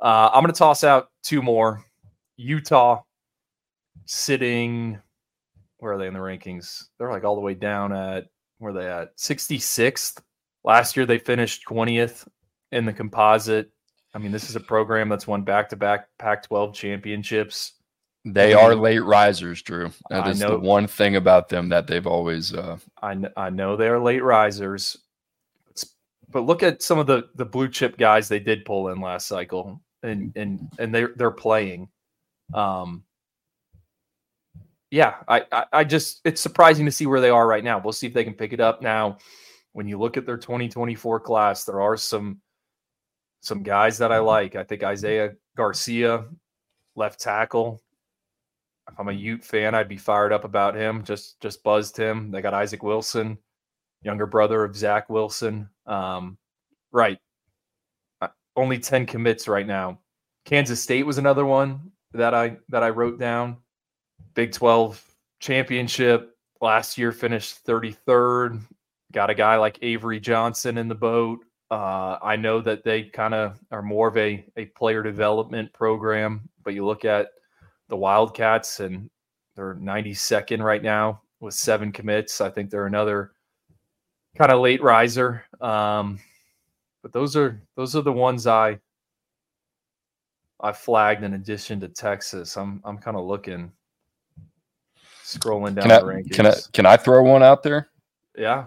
Uh, 0.00 0.30
I'm 0.32 0.42
going 0.42 0.52
to 0.52 0.58
toss 0.58 0.84
out 0.84 1.08
two 1.22 1.42
more. 1.42 1.84
Utah 2.36 3.02
sitting, 4.06 4.98
where 5.78 5.92
are 5.92 5.98
they 5.98 6.06
in 6.06 6.14
the 6.14 6.20
rankings? 6.20 6.84
They're 6.98 7.10
like 7.10 7.24
all 7.24 7.34
the 7.34 7.40
way 7.40 7.54
down 7.54 7.92
at 7.92 8.26
where 8.58 8.70
are 8.70 8.74
they 8.74 8.88
at 8.88 9.16
66th 9.16 10.20
Last 10.64 10.96
year 10.96 11.06
they 11.06 11.18
finished 11.18 11.66
20th 11.68 12.26
in 12.72 12.84
the 12.84 12.92
composite. 12.92 13.70
I 14.14 14.18
mean, 14.18 14.32
this 14.32 14.50
is 14.50 14.56
a 14.56 14.60
program 14.60 15.08
that's 15.08 15.26
won 15.26 15.42
back-to-back 15.42 16.08
Pac-12 16.18 16.74
championships. 16.74 17.72
They 18.24 18.52
are 18.52 18.74
late 18.74 18.98
risers, 18.98 19.62
Drew. 19.62 19.90
That 20.10 20.28
is 20.28 20.40
know- 20.40 20.50
the 20.50 20.58
one 20.58 20.86
thing 20.86 21.16
about 21.16 21.48
them 21.48 21.70
that 21.70 21.86
they've 21.86 22.06
always. 22.06 22.52
Uh, 22.52 22.76
I 23.00 23.14
kn- 23.14 23.32
I 23.34 23.48
know 23.48 23.76
they're 23.76 23.98
late 23.98 24.22
risers, 24.22 24.98
but 26.28 26.42
look 26.42 26.62
at 26.62 26.82
some 26.82 26.98
of 26.98 27.06
the 27.06 27.30
the 27.36 27.46
blue 27.46 27.68
chip 27.68 27.96
guys 27.96 28.28
they 28.28 28.38
did 28.38 28.66
pull 28.66 28.88
in 28.88 29.00
last 29.00 29.26
cycle, 29.26 29.80
and 30.02 30.32
and 30.36 30.68
and 30.78 30.94
they're 30.94 31.12
they're 31.16 31.30
playing. 31.30 31.88
Um, 32.54 33.04
yeah, 34.90 35.16
I, 35.28 35.44
I 35.52 35.64
I 35.72 35.84
just 35.84 36.20
it's 36.24 36.40
surprising 36.40 36.86
to 36.86 36.92
see 36.92 37.06
where 37.06 37.20
they 37.20 37.30
are 37.30 37.46
right 37.46 37.64
now. 37.64 37.78
We'll 37.78 37.92
see 37.92 38.06
if 38.06 38.14
they 38.14 38.24
can 38.24 38.34
pick 38.34 38.52
it 38.52 38.60
up 38.60 38.82
now. 38.82 39.18
When 39.72 39.86
you 39.86 39.98
look 39.98 40.16
at 40.16 40.26
their 40.26 40.36
2024 40.36 41.20
class, 41.20 41.64
there 41.64 41.80
are 41.80 41.96
some 41.96 42.40
some 43.40 43.62
guys 43.62 43.98
that 43.98 44.12
I 44.12 44.18
like. 44.18 44.56
I 44.56 44.64
think 44.64 44.82
Isaiah 44.82 45.34
Garcia, 45.56 46.24
left 46.96 47.20
tackle. 47.20 47.80
If 48.90 48.98
I'm 48.98 49.08
a 49.08 49.12
Ute 49.12 49.44
fan, 49.44 49.74
I'd 49.74 49.88
be 49.88 49.96
fired 49.96 50.32
up 50.32 50.44
about 50.44 50.74
him. 50.74 51.04
Just 51.04 51.40
just 51.40 51.62
buzzed 51.62 51.96
him. 51.96 52.30
They 52.30 52.42
got 52.42 52.54
Isaac 52.54 52.82
Wilson, 52.82 53.38
younger 54.02 54.26
brother 54.26 54.64
of 54.64 54.76
Zach 54.76 55.08
Wilson. 55.08 55.68
Um, 55.86 56.36
right. 56.90 57.18
Only 58.56 58.78
10 58.78 59.06
commits 59.06 59.48
right 59.48 59.66
now. 59.66 59.98
Kansas 60.44 60.82
State 60.82 61.06
was 61.06 61.18
another 61.18 61.46
one 61.46 61.92
that 62.12 62.34
I 62.34 62.56
that 62.68 62.82
I 62.82 62.90
wrote 62.90 63.18
down. 63.18 63.58
Big 64.34 64.52
12 64.52 65.02
championship 65.40 66.36
last 66.60 66.98
year 66.98 67.12
finished 67.12 67.64
33rd. 67.66 68.60
Got 69.12 69.30
a 69.30 69.34
guy 69.34 69.56
like 69.56 69.78
Avery 69.82 70.20
Johnson 70.20 70.78
in 70.78 70.88
the 70.88 70.94
boat. 70.94 71.40
Uh, 71.70 72.18
I 72.22 72.36
know 72.36 72.60
that 72.60 72.84
they 72.84 73.04
kind 73.04 73.34
of 73.34 73.58
are 73.70 73.82
more 73.82 74.08
of 74.08 74.16
a, 74.16 74.44
a 74.56 74.66
player 74.66 75.02
development 75.02 75.72
program, 75.72 76.48
but 76.64 76.74
you 76.74 76.84
look 76.84 77.04
at 77.04 77.28
the 77.88 77.96
Wildcats 77.96 78.80
and 78.80 79.08
they're 79.54 79.74
92nd 79.76 80.62
right 80.62 80.82
now 80.82 81.22
with 81.40 81.54
seven 81.54 81.92
commits. 81.92 82.40
I 82.40 82.50
think 82.50 82.70
they're 82.70 82.86
another 82.86 83.32
kind 84.36 84.52
of 84.52 84.60
late 84.60 84.82
riser. 84.82 85.44
Um, 85.60 86.18
but 87.02 87.12
those 87.12 87.36
are 87.36 87.60
those 87.76 87.96
are 87.96 88.02
the 88.02 88.12
ones 88.12 88.46
I 88.46 88.78
I 90.60 90.72
flagged 90.72 91.24
in 91.24 91.34
addition 91.34 91.80
to 91.80 91.88
Texas. 91.88 92.56
I'm 92.56 92.80
I'm 92.84 92.98
kind 92.98 93.16
of 93.16 93.24
looking 93.24 93.72
scrolling 95.24 95.74
down 95.74 95.82
can 95.82 95.92
I 95.92 95.98
the 96.00 96.06
rankings. 96.06 96.32
can 96.32 96.46
I 96.46 96.54
can 96.72 96.86
I 96.86 96.96
throw 96.96 97.22
one 97.22 97.42
out 97.42 97.62
there? 97.62 97.88
yeah. 98.36 98.66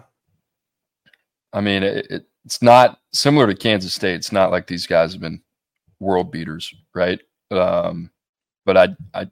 I 1.52 1.60
mean, 1.60 1.84
it, 1.84 2.06
it, 2.10 2.26
it's 2.44 2.60
not 2.62 2.98
similar 3.12 3.46
to 3.46 3.54
Kansas 3.54 3.94
State. 3.94 4.16
It's 4.16 4.32
not 4.32 4.50
like 4.50 4.66
these 4.66 4.86
guys 4.86 5.12
have 5.12 5.20
been 5.20 5.40
world 6.00 6.32
beaters, 6.32 6.74
right? 6.94 7.20
Um, 7.50 8.10
but 8.66 8.76
I, 8.76 8.88
I, 9.14 9.30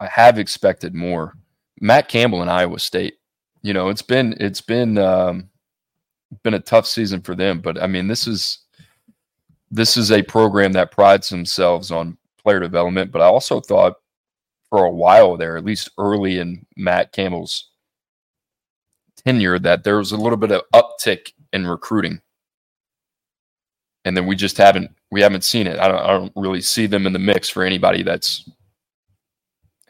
I 0.00 0.06
have 0.06 0.38
expected 0.38 0.94
more. 0.94 1.34
Matt 1.80 2.08
Campbell 2.08 2.42
in 2.42 2.48
Iowa 2.48 2.78
State. 2.80 3.18
You 3.62 3.72
know, 3.72 3.88
it's 3.88 4.02
been 4.02 4.34
it's 4.40 4.60
been 4.60 4.98
um, 4.98 5.48
been 6.42 6.54
a 6.54 6.60
tough 6.60 6.86
season 6.86 7.20
for 7.20 7.34
them, 7.34 7.60
but 7.60 7.80
I 7.82 7.86
mean, 7.86 8.08
this 8.08 8.26
is 8.26 8.60
this 9.70 9.96
is 9.96 10.12
a 10.12 10.22
program 10.22 10.72
that 10.72 10.92
prides 10.92 11.28
themselves 11.28 11.90
on 11.90 12.16
player 12.42 12.60
development. 12.60 13.10
But 13.10 13.22
I 13.22 13.26
also 13.26 13.60
thought 13.60 13.94
for 14.70 14.84
a 14.84 14.90
while 14.90 15.36
there, 15.36 15.56
at 15.56 15.64
least 15.64 15.90
early 15.98 16.38
in 16.38 16.64
Matt 16.76 17.12
Campbell's 17.12 17.70
tenure, 19.24 19.58
that 19.58 19.84
there 19.84 19.98
was 19.98 20.12
a 20.12 20.16
little 20.16 20.36
bit 20.36 20.52
of 20.52 20.62
uptick 20.74 21.32
in 21.52 21.66
recruiting, 21.66 22.20
and 24.04 24.16
then 24.16 24.26
we 24.26 24.36
just 24.36 24.56
haven't 24.56 24.90
we 25.10 25.20
haven't 25.20 25.44
seen 25.44 25.66
it. 25.66 25.78
I 25.78 25.88
don't 25.88 26.00
I 26.00 26.08
don't 26.08 26.32
really 26.36 26.60
see 26.60 26.86
them 26.86 27.06
in 27.06 27.12
the 27.12 27.18
mix 27.18 27.48
for 27.48 27.62
anybody 27.64 28.02
that's 28.02 28.48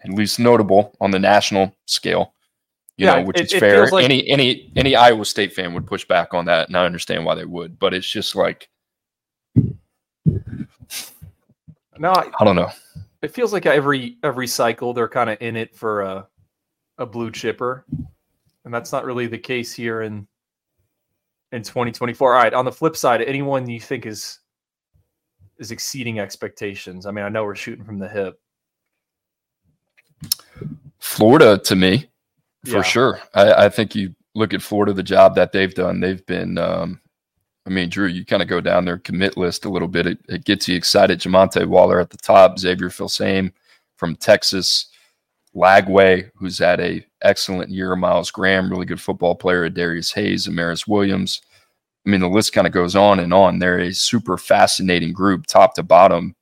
at 0.05 0.11
least 0.11 0.39
notable 0.39 0.95
on 1.01 1.11
the 1.11 1.19
national 1.19 1.75
scale. 1.87 2.34
You 2.97 3.07
Yeah, 3.07 3.17
know, 3.17 3.23
which 3.27 3.41
it- 3.41 3.47
is 3.47 3.53
it 3.55 3.61
fair. 3.61 3.87
like- 3.89 4.05
any 4.05 4.27
any 4.29 4.73
any 4.77 4.95
Iowa 4.97 5.25
State 5.25 5.53
fan 5.53 5.75
would 5.75 5.87
push 5.87 6.05
back 6.05 6.33
on 6.35 6.45
that, 6.47 6.69
and 6.69 6.77
I 6.77 6.85
understand 6.87 7.25
why 7.25 7.35
they 7.35 7.45
would. 7.45 7.79
But 7.79 7.93
it's 7.95 8.09
just 8.09 8.37
like 8.37 8.69
No, 11.99 12.11
I, 12.11 12.31
I 12.41 12.45
don't 12.45 12.57
know. 12.57 12.71
it 13.23 13.33
feels 13.33 13.53
like 13.53 13.67
every 13.67 14.19
every 14.23 14.47
cycle 14.47 14.93
they're 14.95 15.09
kind 15.09 15.31
of 15.31 15.39
in 15.41 15.57
it 15.57 15.75
for 15.77 16.03
a 16.03 16.29
a 16.99 17.07
blue 17.07 17.31
chipper, 17.33 17.85
and 18.65 18.73
that's 18.73 18.93
not 18.93 19.05
really 19.05 19.27
the 19.27 19.39
case 19.39 19.73
here 19.73 20.03
in 20.03 20.27
in 21.53 21.63
2024. 21.63 22.33
All 22.35 22.41
right, 22.43 22.55
on 22.55 22.65
the 22.65 22.73
flip 22.73 22.97
side, 22.97 23.23
anyone 23.23 23.69
you 23.69 23.81
think 23.81 24.07
is 24.07 24.39
is 25.59 25.71
exceeding 25.73 26.19
expectations? 26.21 27.07
I 27.07 27.11
mean, 27.13 27.25
I 27.25 27.29
know 27.29 27.45
we're 27.45 27.55
shooting 27.57 27.85
from 27.85 27.99
the 27.99 28.09
hip. 28.09 28.41
Florida 30.99 31.59
to 31.59 31.77
me, 31.77 32.09
for 32.65 32.77
Yeah. 32.77 32.83
sure. 32.83 33.21
I, 33.35 33.67
I 33.67 33.69
think 33.69 33.95
you 33.95 34.15
look 34.35 34.53
at 34.55 34.63
Florida, 34.63 34.93
the 34.93 35.03
job 35.03 35.35
that 35.37 35.53
they've 35.53 35.75
done. 35.75 36.01
They've 36.01 36.25
been, 36.27 36.59
um, 36.59 37.01
I 37.67 37.71
mean, 37.71 37.89
Drew, 37.89 38.07
you 38.07 38.25
kind 38.25 38.43
of 38.43 38.49
go 38.49 38.61
down 38.61 38.85
their 38.85 38.99
commit 38.99 39.37
list 39.37 39.65
a 39.65 39.71
little 39.71 39.89
bit. 39.89 40.07
It, 40.07 40.19
it 40.29 40.45
gets 40.45 40.69
you 40.69 40.77
excited. 40.77 41.21
Jamonte 41.21 41.67
Waller 41.67 42.01
at 42.01 42.11
the 42.11 42.17
top, 42.19 42.59
Xavier 42.59 42.89
Filsaime 42.91 43.53
from 43.97 44.17
Texas, 44.17 44.87
Lagway, 45.55 46.31
who's 46.35 46.59
had 46.59 46.81
a 46.81 47.05
excellent 47.23 47.71
year, 47.71 47.95
Miles 47.97 48.31
Graham, 48.31 48.69
really 48.69 48.85
good 48.87 49.01
football 49.01 49.35
player, 49.37 49.69
Darius 49.69 50.13
Hayes, 50.13 50.47
Amaris 50.49 50.89
Williams. 50.89 51.41
I 52.07 52.11
mean, 52.11 52.21
the 52.21 52.29
list 52.29 52.53
kind 52.53 52.67
of 52.67 52.73
goes 52.73 52.97
on 52.97 53.21
and 53.21 53.33
on. 53.33 53.61
They're 53.61 53.79
a 53.79 53.95
super 53.95 54.37
fascinating 54.37 55.13
group, 55.13 55.47
top 55.47 55.75
to 55.77 55.83
bottom. 55.83 56.35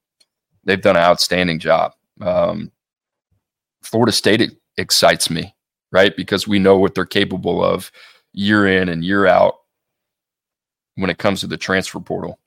They've 0.64 0.80
done 0.80 0.96
an 0.96 1.02
outstanding 1.02 1.58
job. 1.60 1.92
Um, 2.20 2.72
Florida 3.82 4.12
State 4.12 4.58
excites 4.76 5.28
me, 5.30 5.54
right? 5.92 6.16
Because 6.16 6.48
we 6.48 6.58
know 6.58 6.78
what 6.78 6.94
they're 6.94 7.04
capable 7.04 7.62
of 7.64 7.92
year 8.32 8.66
in 8.66 8.88
and 8.88 9.04
year 9.04 9.26
out 9.26 9.54
when 10.96 11.10
it 11.10 11.18
comes 11.18 11.40
to 11.40 11.46
the 11.46 11.56
transfer 11.56 12.00
portal. 12.00 12.38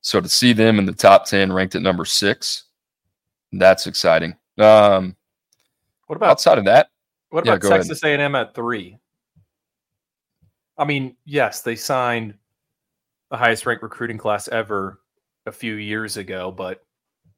So 0.00 0.20
to 0.20 0.28
see 0.28 0.52
them 0.52 0.78
in 0.78 0.86
the 0.86 0.92
top 0.92 1.26
10 1.26 1.52
ranked 1.52 1.76
at 1.76 1.82
number 1.82 2.04
six, 2.04 2.64
that's 3.52 3.86
exciting. 3.86 4.34
Um, 4.58 5.14
What 6.06 6.16
about 6.16 6.30
outside 6.30 6.58
of 6.58 6.64
that, 6.64 6.88
What 7.30 7.46
Yeah, 7.46 7.52
about 7.52 7.64
ahead. 7.68 7.82
Texas 7.82 8.02
A&M 8.02 8.34
at 8.34 8.54
three? 8.54 8.98
I 10.76 10.84
mean, 10.84 11.16
yes, 11.24 11.60
they 11.62 11.76
signed 11.76 12.34
the 13.30 13.36
highest 13.36 13.64
ranked 13.66 13.82
recruiting 13.82 14.18
class 14.18 14.48
ever 14.48 15.00
a 15.46 15.52
few 15.52 15.74
years 15.74 16.16
ago, 16.16 16.50
but 16.50 16.84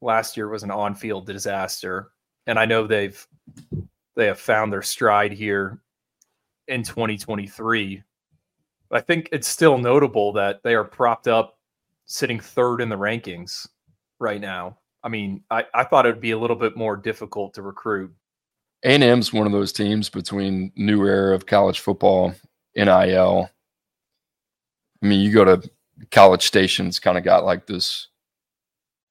last 0.01 0.35
year 0.35 0.47
was 0.47 0.63
an 0.63 0.71
on-field 0.71 1.25
disaster, 1.25 2.11
and 2.47 2.57
I 2.57 2.65
know 2.65 2.87
they've 2.87 3.25
they 4.15 4.25
have 4.27 4.39
found 4.39 4.71
their 4.71 4.81
stride 4.81 5.31
here 5.31 5.79
in 6.67 6.83
2023. 6.83 8.03
I 8.91 9.01
think 9.01 9.29
it's 9.31 9.47
still 9.47 9.77
notable 9.77 10.31
that 10.33 10.63
they 10.63 10.75
are 10.75 10.83
propped 10.83 11.27
up, 11.27 11.57
sitting 12.05 12.39
third 12.39 12.81
in 12.81 12.89
the 12.89 12.97
rankings 12.97 13.67
right 14.19 14.39
now. 14.39 14.77
I 15.03 15.09
mean, 15.09 15.43
I, 15.51 15.65
I 15.73 15.83
thought 15.83 16.05
it 16.05 16.13
would 16.13 16.21
be 16.21 16.31
a 16.31 16.37
little 16.37 16.55
bit 16.55 16.77
more 16.77 16.95
difficult 16.95 17.53
to 17.55 17.61
recruit. 17.61 18.13
A&M's 18.83 19.33
one 19.33 19.45
of 19.45 19.51
those 19.51 19.73
teams 19.73 20.09
between 20.09 20.71
new 20.75 21.05
era 21.05 21.33
of 21.33 21.45
college 21.45 21.79
football, 21.79 22.33
NIL. 22.75 23.49
I 25.01 25.05
mean, 25.05 25.19
you 25.19 25.33
go 25.33 25.45
to 25.45 25.69
College 26.11 26.45
Station's 26.45 26.99
kind 26.99 27.17
of 27.17 27.23
got 27.23 27.45
like 27.45 27.65
this 27.65 28.07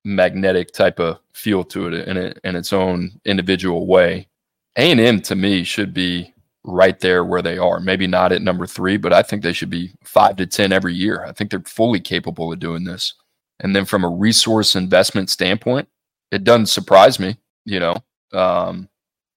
magnetic 0.04 0.72
type 0.72 1.00
of 1.00 1.18
feel 1.32 1.64
to 1.64 1.88
it 1.88 2.08
in 2.08 2.16
it 2.16 2.38
in 2.44 2.56
its 2.56 2.72
own 2.72 3.20
individual 3.24 3.86
way. 3.86 4.28
A&M 4.76 5.20
to 5.22 5.34
me 5.34 5.64
should 5.64 5.94
be 5.94 6.34
right 6.64 6.98
there 7.00 7.24
where 7.24 7.42
they 7.42 7.58
are. 7.58 7.78
Maybe 7.78 8.06
not 8.06 8.32
at 8.32 8.42
number 8.42 8.66
3, 8.66 8.96
but 8.96 9.12
I 9.12 9.22
think 9.22 9.42
they 9.42 9.52
should 9.52 9.70
be 9.70 9.92
5 10.02 10.36
to 10.36 10.46
10 10.46 10.72
every 10.72 10.94
year. 10.94 11.24
I 11.24 11.32
think 11.32 11.50
they're 11.50 11.60
fully 11.60 12.00
capable 12.00 12.52
of 12.52 12.58
doing 12.58 12.84
this. 12.84 13.14
And 13.60 13.76
then 13.76 13.84
from 13.84 14.04
a 14.04 14.08
resource 14.08 14.74
investment 14.74 15.30
standpoint, 15.30 15.88
it 16.32 16.42
doesn't 16.42 16.66
surprise 16.66 17.20
me, 17.20 17.36
you 17.64 17.78
know. 17.78 17.96
Um, 18.32 18.88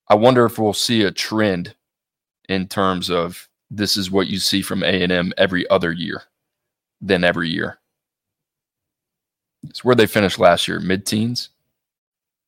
I 0.10 0.16
wonder 0.16 0.46
if 0.46 0.58
we'll 0.58 0.74
see 0.74 1.04
a 1.04 1.12
trend 1.12 1.76
in 2.50 2.68
terms 2.68 3.10
of 3.12 3.48
this 3.70 3.98
is 3.98 4.10
what 4.10 4.28
you 4.28 4.40
see 4.40 4.62
from 4.62 4.84
A&M 4.84 5.34
every 5.38 5.70
other 5.70 5.92
year 5.92 6.24
than 7.02 7.24
every 7.24 7.50
year. 7.50 7.80
It's 9.70 9.84
where 9.84 9.96
they 9.96 10.08
finished 10.08 10.40
last 10.40 10.68
year, 10.68 10.80
mid-teens, 10.80 11.50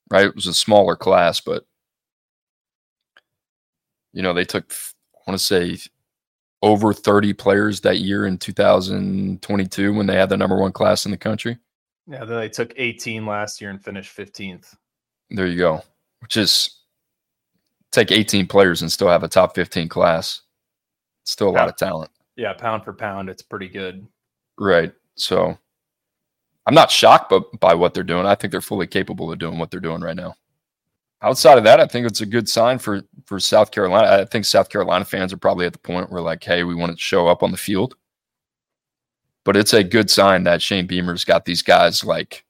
right? 0.09 0.25
It 0.25 0.35
was 0.35 0.47
a 0.47 0.53
smaller 0.53 0.95
class, 0.95 1.41
but 1.41 1.65
you 4.13 4.21
know, 4.21 4.33
they 4.33 4.45
took 4.45 4.73
I 5.15 5.31
want 5.31 5.39
to 5.39 5.45
say 5.45 5.77
over 6.61 6.93
30 6.93 7.33
players 7.33 7.81
that 7.81 7.99
year 7.99 8.25
in 8.25 8.37
2022 8.37 9.93
when 9.93 10.07
they 10.07 10.15
had 10.15 10.29
the 10.29 10.37
number 10.37 10.57
1 10.57 10.71
class 10.71 11.05
in 11.05 11.11
the 11.11 11.17
country. 11.17 11.57
Yeah, 12.07 12.25
then 12.25 12.39
they 12.39 12.49
took 12.49 12.73
18 12.75 13.25
last 13.25 13.61
year 13.61 13.69
and 13.69 13.83
finished 13.83 14.15
15th. 14.15 14.75
There 15.29 15.47
you 15.47 15.57
go. 15.57 15.83
Which 16.21 16.37
is 16.37 16.79
take 17.91 18.11
18 18.11 18.47
players 18.47 18.81
and 18.81 18.91
still 18.91 19.07
have 19.07 19.23
a 19.23 19.27
top 19.27 19.55
15 19.55 19.87
class. 19.87 20.41
Still 21.23 21.49
a 21.49 21.51
lot 21.51 21.69
of 21.69 21.77
talent. 21.77 22.09
Yeah, 22.35 22.53
pound 22.53 22.83
for 22.83 22.93
pound, 22.93 23.29
it's 23.29 23.43
pretty 23.43 23.67
good. 23.67 24.07
Right. 24.57 24.91
So 25.15 25.57
I'm 26.65 26.73
not 26.73 26.91
shocked 26.91 27.29
by, 27.29 27.39
by 27.59 27.73
what 27.75 27.93
they're 27.93 28.03
doing. 28.03 28.25
I 28.25 28.35
think 28.35 28.51
they're 28.51 28.61
fully 28.61 28.87
capable 28.87 29.31
of 29.31 29.39
doing 29.39 29.59
what 29.59 29.69
they're 29.71 29.79
doing 29.79 30.01
right 30.01 30.15
now. 30.15 30.35
Outside 31.21 31.57
of 31.57 31.65
that, 31.65 31.81
I 31.81 31.85
think 31.85 32.07
it's 32.07 32.21
a 32.21 32.25
good 32.25 32.47
sign 32.47 32.79
for 32.79 33.01
for 33.25 33.39
South 33.39 33.71
Carolina. 33.71 34.21
I 34.21 34.25
think 34.25 34.45
South 34.45 34.69
Carolina 34.69 35.03
fans 35.03 35.33
are 35.33 35.37
probably 35.37 35.65
at 35.65 35.73
the 35.73 35.79
point 35.79 36.11
where 36.11 36.21
like, 36.21 36.43
hey, 36.43 36.63
we 36.63 36.75
want 36.75 36.91
to 36.91 36.97
show 36.97 37.27
up 37.27 37.43
on 37.43 37.51
the 37.51 37.57
field. 37.57 37.95
But 39.43 39.57
it's 39.57 39.73
a 39.73 39.83
good 39.83 40.09
sign 40.09 40.43
that 40.43 40.61
Shane 40.61 40.87
Beamer's 40.87 41.25
got 41.25 41.45
these 41.45 41.61
guys 41.61 42.03
like 42.03 42.45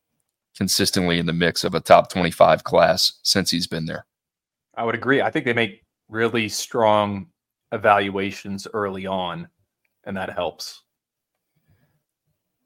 consistently 0.56 1.20
in 1.20 1.26
the 1.26 1.34
mix 1.34 1.64
of 1.64 1.74
a 1.74 1.80
top 1.80 2.10
25 2.10 2.64
class 2.64 3.14
since 3.24 3.50
he's 3.50 3.68
been 3.68 3.86
there. 3.86 4.06
I 4.76 4.84
would 4.84 4.96
agree. 4.96 5.22
I 5.22 5.32
think 5.32 5.46
they 5.46 5.54
make 5.54 5.84
really 6.10 6.50
strong 6.50 7.28
evaluations 7.72 8.68
early 8.74 9.06
on, 9.06 9.48
and 10.04 10.18
that 10.18 10.34
helps. 10.34 10.84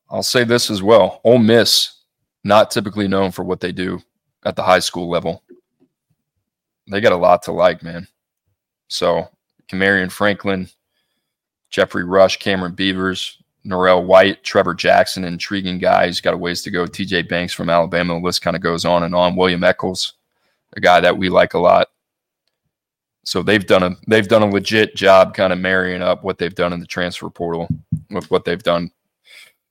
I'll 0.09 0.23
say 0.23 0.43
this 0.43 0.69
as 0.69 0.81
well. 0.81 1.21
Ole 1.23 1.39
Miss, 1.39 2.01
not 2.43 2.71
typically 2.71 3.07
known 3.07 3.31
for 3.31 3.43
what 3.43 3.59
they 3.59 3.71
do 3.71 4.01
at 4.45 4.55
the 4.55 4.63
high 4.63 4.79
school 4.79 5.09
level. 5.09 5.42
They 6.87 7.01
got 7.01 7.13
a 7.13 7.17
lot 7.17 7.43
to 7.43 7.51
like, 7.51 7.83
man. 7.83 8.07
So, 8.87 9.29
Camarion 9.69 10.11
Franklin, 10.11 10.67
Jeffrey 11.69 12.03
Rush, 12.03 12.37
Cameron 12.37 12.73
Beavers, 12.73 13.41
Norrell 13.65 14.05
White, 14.05 14.43
Trevor 14.43 14.73
Jackson, 14.73 15.23
intriguing 15.23 15.79
guy. 15.79 16.07
He's 16.07 16.21
got 16.21 16.33
a 16.33 16.37
ways 16.37 16.61
to 16.63 16.71
go. 16.71 16.85
TJ 16.85 17.29
Banks 17.29 17.53
from 17.53 17.69
Alabama. 17.69 18.15
The 18.15 18.19
list 18.19 18.41
kind 18.41 18.55
of 18.55 18.61
goes 18.61 18.85
on 18.85 19.03
and 19.03 19.15
on. 19.15 19.35
William 19.35 19.63
Eccles, 19.63 20.13
a 20.75 20.81
guy 20.81 20.99
that 20.99 21.17
we 21.17 21.29
like 21.29 21.53
a 21.53 21.59
lot. 21.59 21.87
So 23.25 23.41
they've 23.41 23.65
done 23.65 23.83
a 23.83 23.95
they've 24.07 24.27
done 24.27 24.43
a 24.43 24.49
legit 24.49 24.95
job 24.95 25.33
kind 25.33 25.53
of 25.53 25.59
marrying 25.59 26.01
up 26.01 26.25
what 26.25 26.37
they've 26.37 26.53
done 26.53 26.73
in 26.73 26.81
the 26.81 26.85
transfer 26.85 27.29
portal 27.29 27.69
with 28.09 28.29
what 28.29 28.43
they've 28.43 28.61
done 28.61 28.91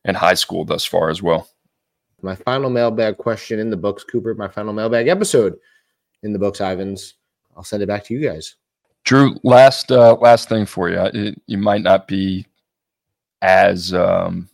in 0.06 0.14
high 0.14 0.34
school 0.34 0.64
thus 0.64 0.86
far 0.86 1.10
as 1.10 1.22
well. 1.22 1.48
My 2.22 2.34
final 2.34 2.70
mailbag 2.70 3.18
question 3.18 3.58
in 3.58 3.68
the 3.68 3.76
books, 3.76 4.04
Cooper. 4.04 4.34
My 4.34 4.48
final 4.48 4.72
mailbag 4.72 5.08
episode 5.08 5.58
in 6.22 6.32
the 6.32 6.38
books, 6.38 6.60
Ivins. 6.60 7.14
I'll 7.56 7.64
send 7.64 7.82
it 7.82 7.86
back 7.86 8.04
to 8.04 8.14
you 8.14 8.26
guys. 8.26 8.56
Drew, 9.04 9.36
last 9.42 9.90
uh, 9.90 10.14
last 10.14 10.48
thing 10.48 10.64
for 10.64 10.88
you. 10.88 10.98
It, 10.98 11.42
you 11.46 11.58
might 11.58 11.82
not 11.82 12.06
be 12.06 12.46
as 13.42 13.92
um, 13.92 14.48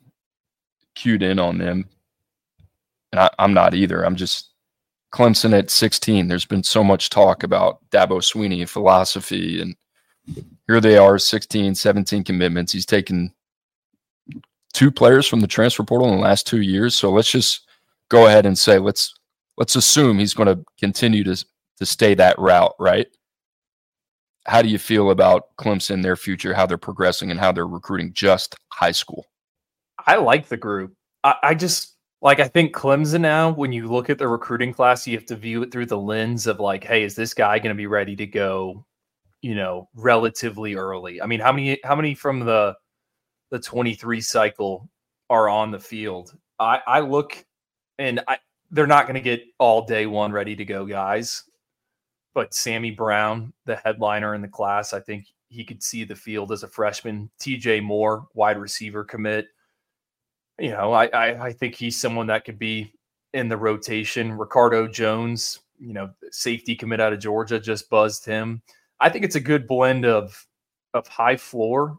cued 0.95 1.23
in 1.23 1.39
on 1.39 1.59
them, 1.59 1.89
and 3.12 3.21
I, 3.21 3.31
I'm 3.39 3.53
not 3.53 3.75
either. 3.75 4.05
I'm 4.05 4.16
just 4.16 4.51
Clemson 5.12 5.57
at 5.57 5.71
16. 5.71 6.29
There's 6.29 6.47
been 6.47 6.62
so 6.62 6.83
much 6.83 7.11
talk 7.11 7.43
about 7.43 7.79
Dabo 7.91 8.21
Swinney 8.21 8.66
philosophy, 8.69 9.61
and 9.61 9.77
here 10.66 10.81
they 10.81 10.97
are, 10.97 11.19
16, 11.19 11.75
17 11.75 12.25
commitments. 12.25 12.73
He's 12.73 12.87
taken 12.87 13.33
two 14.73 14.91
players 14.91 15.27
from 15.27 15.41
the 15.41 15.47
transfer 15.47 15.83
portal 15.83 16.09
in 16.09 16.16
the 16.16 16.23
last 16.23 16.47
two 16.47 16.61
years. 16.61 16.95
So 16.95 17.11
let's 17.11 17.31
just 17.31 17.66
go 18.09 18.27
ahead 18.27 18.47
and 18.47 18.57
say 18.57 18.79
let's 18.79 19.14
let's 19.57 19.77
assume 19.77 20.19
he's 20.19 20.35
going 20.35 20.47
to 20.47 20.64
continue 20.79 21.25
to 21.25 21.45
to 21.79 21.87
stay 21.87 22.14
that 22.14 22.39
route, 22.39 22.74
right? 22.79 23.07
How 24.47 24.62
do 24.62 24.68
you 24.68 24.79
feel 24.79 25.11
about 25.11 25.57
Clemson, 25.59 26.03
their 26.03 26.16
future, 26.16 26.55
how 26.55 26.66
they're 26.66 26.79
progressing, 26.79 27.31
and 27.31 27.39
how 27.39 27.53
they're 27.53 27.66
recruiting 27.66 28.12
just 28.12 28.57
high 28.72 28.93
school? 28.93 29.26
I 30.07 30.16
like 30.16 30.49
the 30.49 30.57
group. 30.57 30.95
I, 31.24 31.35
I 31.43 31.55
just 31.55 31.97
like 32.22 32.41
I 32.41 32.49
think 32.49 32.74
Clemson 32.74 33.20
now, 33.20 33.51
when 33.51 33.72
you 33.72 33.89
look 33.89 34.11
at 34.11 34.18
the 34.18 34.29
recruiting 34.29 34.72
class, 34.72 35.07
you 35.07 35.16
have 35.16 35.26
to 35.26 35.37
view 35.37 35.62
it 35.62 35.70
through 35.70 35.87
the 35.87 35.99
lens 35.99 36.47
of 36.47 36.61
like, 36.61 36.85
hey, 36.85 37.05
is 37.05 37.14
this 37.14 37.35
guy 37.35 37.59
going 37.59 37.74
to 37.74 37.79
be 37.79 37.87
ready 37.87 38.16
to 38.16 38.26
go, 38.26 38.85
you 39.43 39.55
know, 39.55 39.89
relatively 39.95 40.74
early? 40.74 41.20
I 41.20 41.26
mean, 41.26 41.41
how 41.41 41.53
many 41.53 41.79
how 41.85 41.95
many 41.95 42.14
from 42.14 42.41
the 42.41 42.74
the 43.51 43.59
23 43.59 44.20
cycle 44.20 44.89
are 45.31 45.49
on 45.49 45.70
the 45.70 45.81
field? 45.81 46.37
I, 46.59 46.81
I 46.87 47.01
look 47.01 47.45
and 47.99 48.20
I 48.26 48.39
they're 48.70 48.87
not 48.87 49.07
going 49.07 49.14
to 49.14 49.20
get 49.20 49.45
all 49.59 49.87
day 49.87 50.07
one 50.07 50.33
ready 50.33 50.57
to 50.57 50.64
go 50.64 50.85
guys. 50.87 51.45
But 52.39 52.55
Sammy 52.55 52.93
Brown, 52.93 53.53
the 53.66 53.74
headliner 53.74 54.36
in 54.36 54.43
the 54.43 54.47
class, 54.47 54.93
I 54.93 55.01
think 55.01 55.26
he 55.49 55.64
could 55.64 55.82
see 55.82 56.05
the 56.05 56.14
field 56.14 56.53
as 56.53 56.62
a 56.62 56.68
freshman. 56.68 57.28
TJ 57.41 57.82
Moore, 57.82 58.28
wide 58.32 58.59
receiver 58.59 59.03
commit 59.03 59.49
you 60.59 60.70
know, 60.70 60.93
I, 60.93 61.07
I, 61.07 61.47
I 61.47 61.53
think 61.53 61.74
he's 61.74 62.01
someone 62.01 62.26
that 62.28 62.45
could 62.45 62.59
be 62.59 62.93
in 63.32 63.49
the 63.49 63.57
rotation. 63.57 64.32
Ricardo 64.32 64.89
Jones, 64.89 65.61
you 65.78 65.93
know, 65.93 66.11
safety 66.30 66.74
commit 66.74 67.01
out 67.01 67.12
of 67.12 67.20
Georgia, 67.20 67.61
just 67.61 67.91
buzzed 67.91 68.24
him. 68.24 68.62
I 69.01 69.09
think 69.09 69.24
it's 69.24 69.36
a 69.36 69.41
good 69.41 69.66
blend 69.66 70.05
of 70.05 70.47
of 70.95 71.07
high 71.07 71.36
floor, 71.36 71.99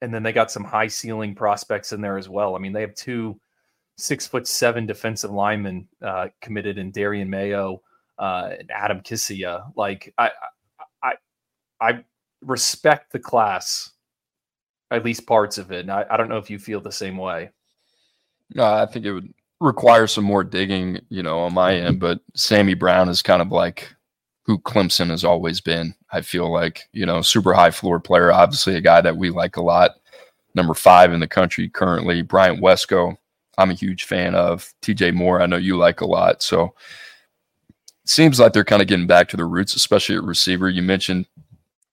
and 0.00 0.12
then 0.12 0.22
they 0.22 0.32
got 0.32 0.50
some 0.50 0.64
high 0.64 0.86
ceiling 0.88 1.34
prospects 1.34 1.92
in 1.92 2.00
there 2.00 2.18
as 2.18 2.28
well. 2.28 2.54
I 2.54 2.58
mean, 2.58 2.72
they 2.72 2.82
have 2.82 2.94
two 2.94 3.40
six 3.96 4.26
foot 4.26 4.46
seven 4.46 4.86
defensive 4.86 5.30
linemen 5.30 5.88
uh, 6.02 6.28
committed 6.40 6.78
in 6.78 6.92
Darian 6.92 7.28
Mayo 7.30 7.82
uh, 8.18 8.50
and 8.58 8.70
Adam 8.70 9.00
Kissia. 9.00 9.72
Like 9.76 10.12
I, 10.18 10.30
I, 11.02 11.12
I 11.80 12.04
respect 12.42 13.12
the 13.12 13.18
class, 13.18 13.90
at 14.90 15.04
least 15.04 15.26
parts 15.26 15.58
of 15.58 15.70
it. 15.72 15.80
And 15.80 15.92
I, 15.92 16.04
I 16.10 16.16
don't 16.16 16.28
know 16.28 16.38
if 16.38 16.50
you 16.50 16.58
feel 16.58 16.80
the 16.80 16.92
same 16.92 17.16
way. 17.16 17.50
No, 18.54 18.64
I 18.64 18.86
think 18.86 19.04
it 19.04 19.12
would 19.12 19.32
require 19.60 20.06
some 20.06 20.24
more 20.24 20.44
digging, 20.44 21.00
you 21.08 21.22
know, 21.22 21.40
on 21.40 21.54
my 21.54 21.74
end. 21.74 22.00
But 22.00 22.20
Sammy 22.34 22.74
Brown 22.74 23.08
is 23.08 23.22
kind 23.22 23.42
of 23.42 23.48
like 23.48 23.94
who 24.44 24.58
Clemson 24.58 25.10
has 25.10 25.24
always 25.24 25.60
been. 25.60 25.94
I 26.10 26.22
feel 26.22 26.50
like, 26.50 26.88
you 26.92 27.04
know, 27.04 27.20
super 27.20 27.52
high 27.52 27.70
floor 27.70 28.00
player, 28.00 28.32
obviously 28.32 28.76
a 28.76 28.80
guy 28.80 29.00
that 29.02 29.16
we 29.16 29.30
like 29.30 29.56
a 29.56 29.62
lot. 29.62 29.92
Number 30.54 30.74
five 30.74 31.12
in 31.12 31.20
the 31.20 31.28
country 31.28 31.68
currently, 31.68 32.22
Bryant 32.22 32.62
Wesco. 32.62 33.16
I'm 33.58 33.70
a 33.70 33.74
huge 33.74 34.04
fan 34.04 34.34
of 34.34 34.72
TJ 34.82 35.12
Moore. 35.14 35.42
I 35.42 35.46
know 35.46 35.56
you 35.56 35.76
like 35.76 36.00
a 36.00 36.06
lot. 36.06 36.42
So 36.42 36.74
seems 38.08 38.40
like 38.40 38.52
they're 38.52 38.64
kind 38.64 38.82
of 38.82 38.88
getting 38.88 39.06
back 39.06 39.28
to 39.28 39.36
their 39.36 39.48
roots, 39.48 39.74
especially 39.74 40.16
at 40.16 40.24
receiver. 40.24 40.68
You 40.68 40.82
mentioned 40.82 41.26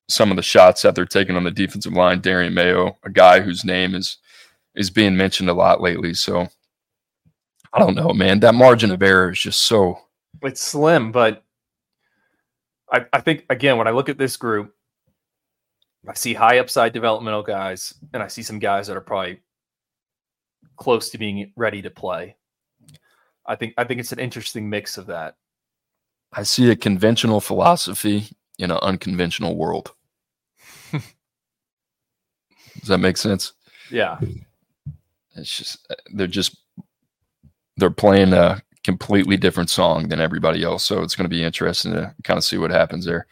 some 0.08 0.30
of 0.30 0.38
the 0.38 0.44
shots 0.44 0.82
that 0.82 0.96
they're 0.96 1.06
taking 1.06 1.36
on 1.36 1.44
the 1.44 1.52
defensive 1.52 1.94
line. 1.94 2.22
Darian 2.22 2.54
Mayo, 2.54 2.98
a 3.04 3.10
guy 3.10 3.42
whose 3.42 3.66
name 3.66 3.96
is 3.96 4.18
is 4.76 4.90
being 4.90 5.16
mentioned 5.16 5.50
a 5.50 5.54
lot 5.54 5.82
lately. 5.82 6.14
So 6.14 6.48
I 7.74 7.80
don't 7.80 7.96
know, 7.96 8.14
man. 8.14 8.40
That 8.40 8.56
margin 8.56 8.92
of 8.92 9.02
error 9.02 9.32
is 9.32 9.40
just 9.40 9.64
so 9.64 10.00
it's 10.42 10.62
slim, 10.62 11.12
but 11.12 11.44
I, 12.92 13.06
I 13.12 13.22
think 13.22 13.46
again 13.50 13.78
when 13.78 13.88
I 13.88 13.92
look 13.92 14.10
at 14.10 14.18
this 14.18 14.38
group, 14.38 14.74
I 16.08 16.14
see 16.14 16.34
high 16.34 16.60
upside 16.60 16.94
developmental 16.94 17.44
guys, 17.44 17.94
and 18.14 18.22
I 18.22 18.28
see 18.28 18.44
some 18.44 18.60
guys 18.60 18.88
that 18.88 18.98
are 18.98 19.02
probably 19.02 19.42
close 20.78 21.10
to 21.10 21.18
being 21.18 21.52
ready 21.56 21.82
to 21.82 21.90
play. 21.90 22.36
I 23.46 23.56
think 23.56 23.74
I 23.78 23.84
think 23.84 24.00
it's 24.00 24.12
an 24.12 24.20
interesting 24.20 24.70
mix 24.70 24.98
of 24.98 25.08
that. 25.08 25.36
I 26.36 26.44
see 26.44 26.70
a 26.70 26.76
conventional 26.76 27.40
philosophy 27.40 28.28
in 28.60 28.72
an 28.72 28.78
unconventional 28.82 29.56
world. 29.56 29.94
Does 30.92 31.02
that 32.88 32.98
make 32.98 33.18
sense? 33.18 33.54
Yeah. 33.90 34.20
It's 35.36 35.58
just 35.58 35.88
they're 36.14 36.28
just 36.28 36.58
they're 37.78 37.90
playing 37.90 38.34
a 38.34 38.62
completely 38.84 39.38
different 39.38 39.70
song 39.70 40.10
than 40.10 40.20
everybody 40.20 40.64
else. 40.64 40.84
So 40.84 41.02
it's 41.02 41.16
going 41.16 41.26
to 41.26 41.36
be 41.36 41.44
interesting 41.44 41.94
to 41.94 42.14
kind 42.24 42.38
of 42.38 42.44
see 42.44 42.58
what 42.58 42.72
happens 42.72 43.06
there. 43.06 43.28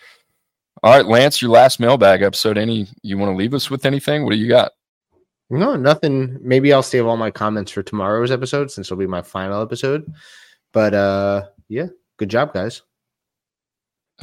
All 0.81 0.91
right, 0.91 1.05
Lance, 1.05 1.41
your 1.41 1.51
last 1.51 1.79
mailbag 1.79 2.21
episode. 2.21 2.57
Any 2.57 2.87
you 3.03 3.17
want 3.17 3.31
to 3.31 3.35
leave 3.35 3.53
us 3.53 3.69
with 3.69 3.85
anything? 3.85 4.23
What 4.23 4.31
do 4.31 4.37
you 4.37 4.49
got? 4.49 4.71
No, 5.49 5.75
nothing. 5.75 6.37
Maybe 6.41 6.73
I'll 6.73 6.83
save 6.83 7.05
all 7.05 7.17
my 7.17 7.31
comments 7.31 7.71
for 7.71 7.83
tomorrow's 7.83 8.31
episode 8.31 8.71
since 8.71 8.87
it'll 8.87 8.97
be 8.97 9.07
my 9.07 9.21
final 9.21 9.61
episode. 9.61 10.11
But 10.71 10.93
uh 10.93 11.45
yeah, 11.69 11.87
good 12.17 12.29
job, 12.29 12.53
guys. 12.53 12.81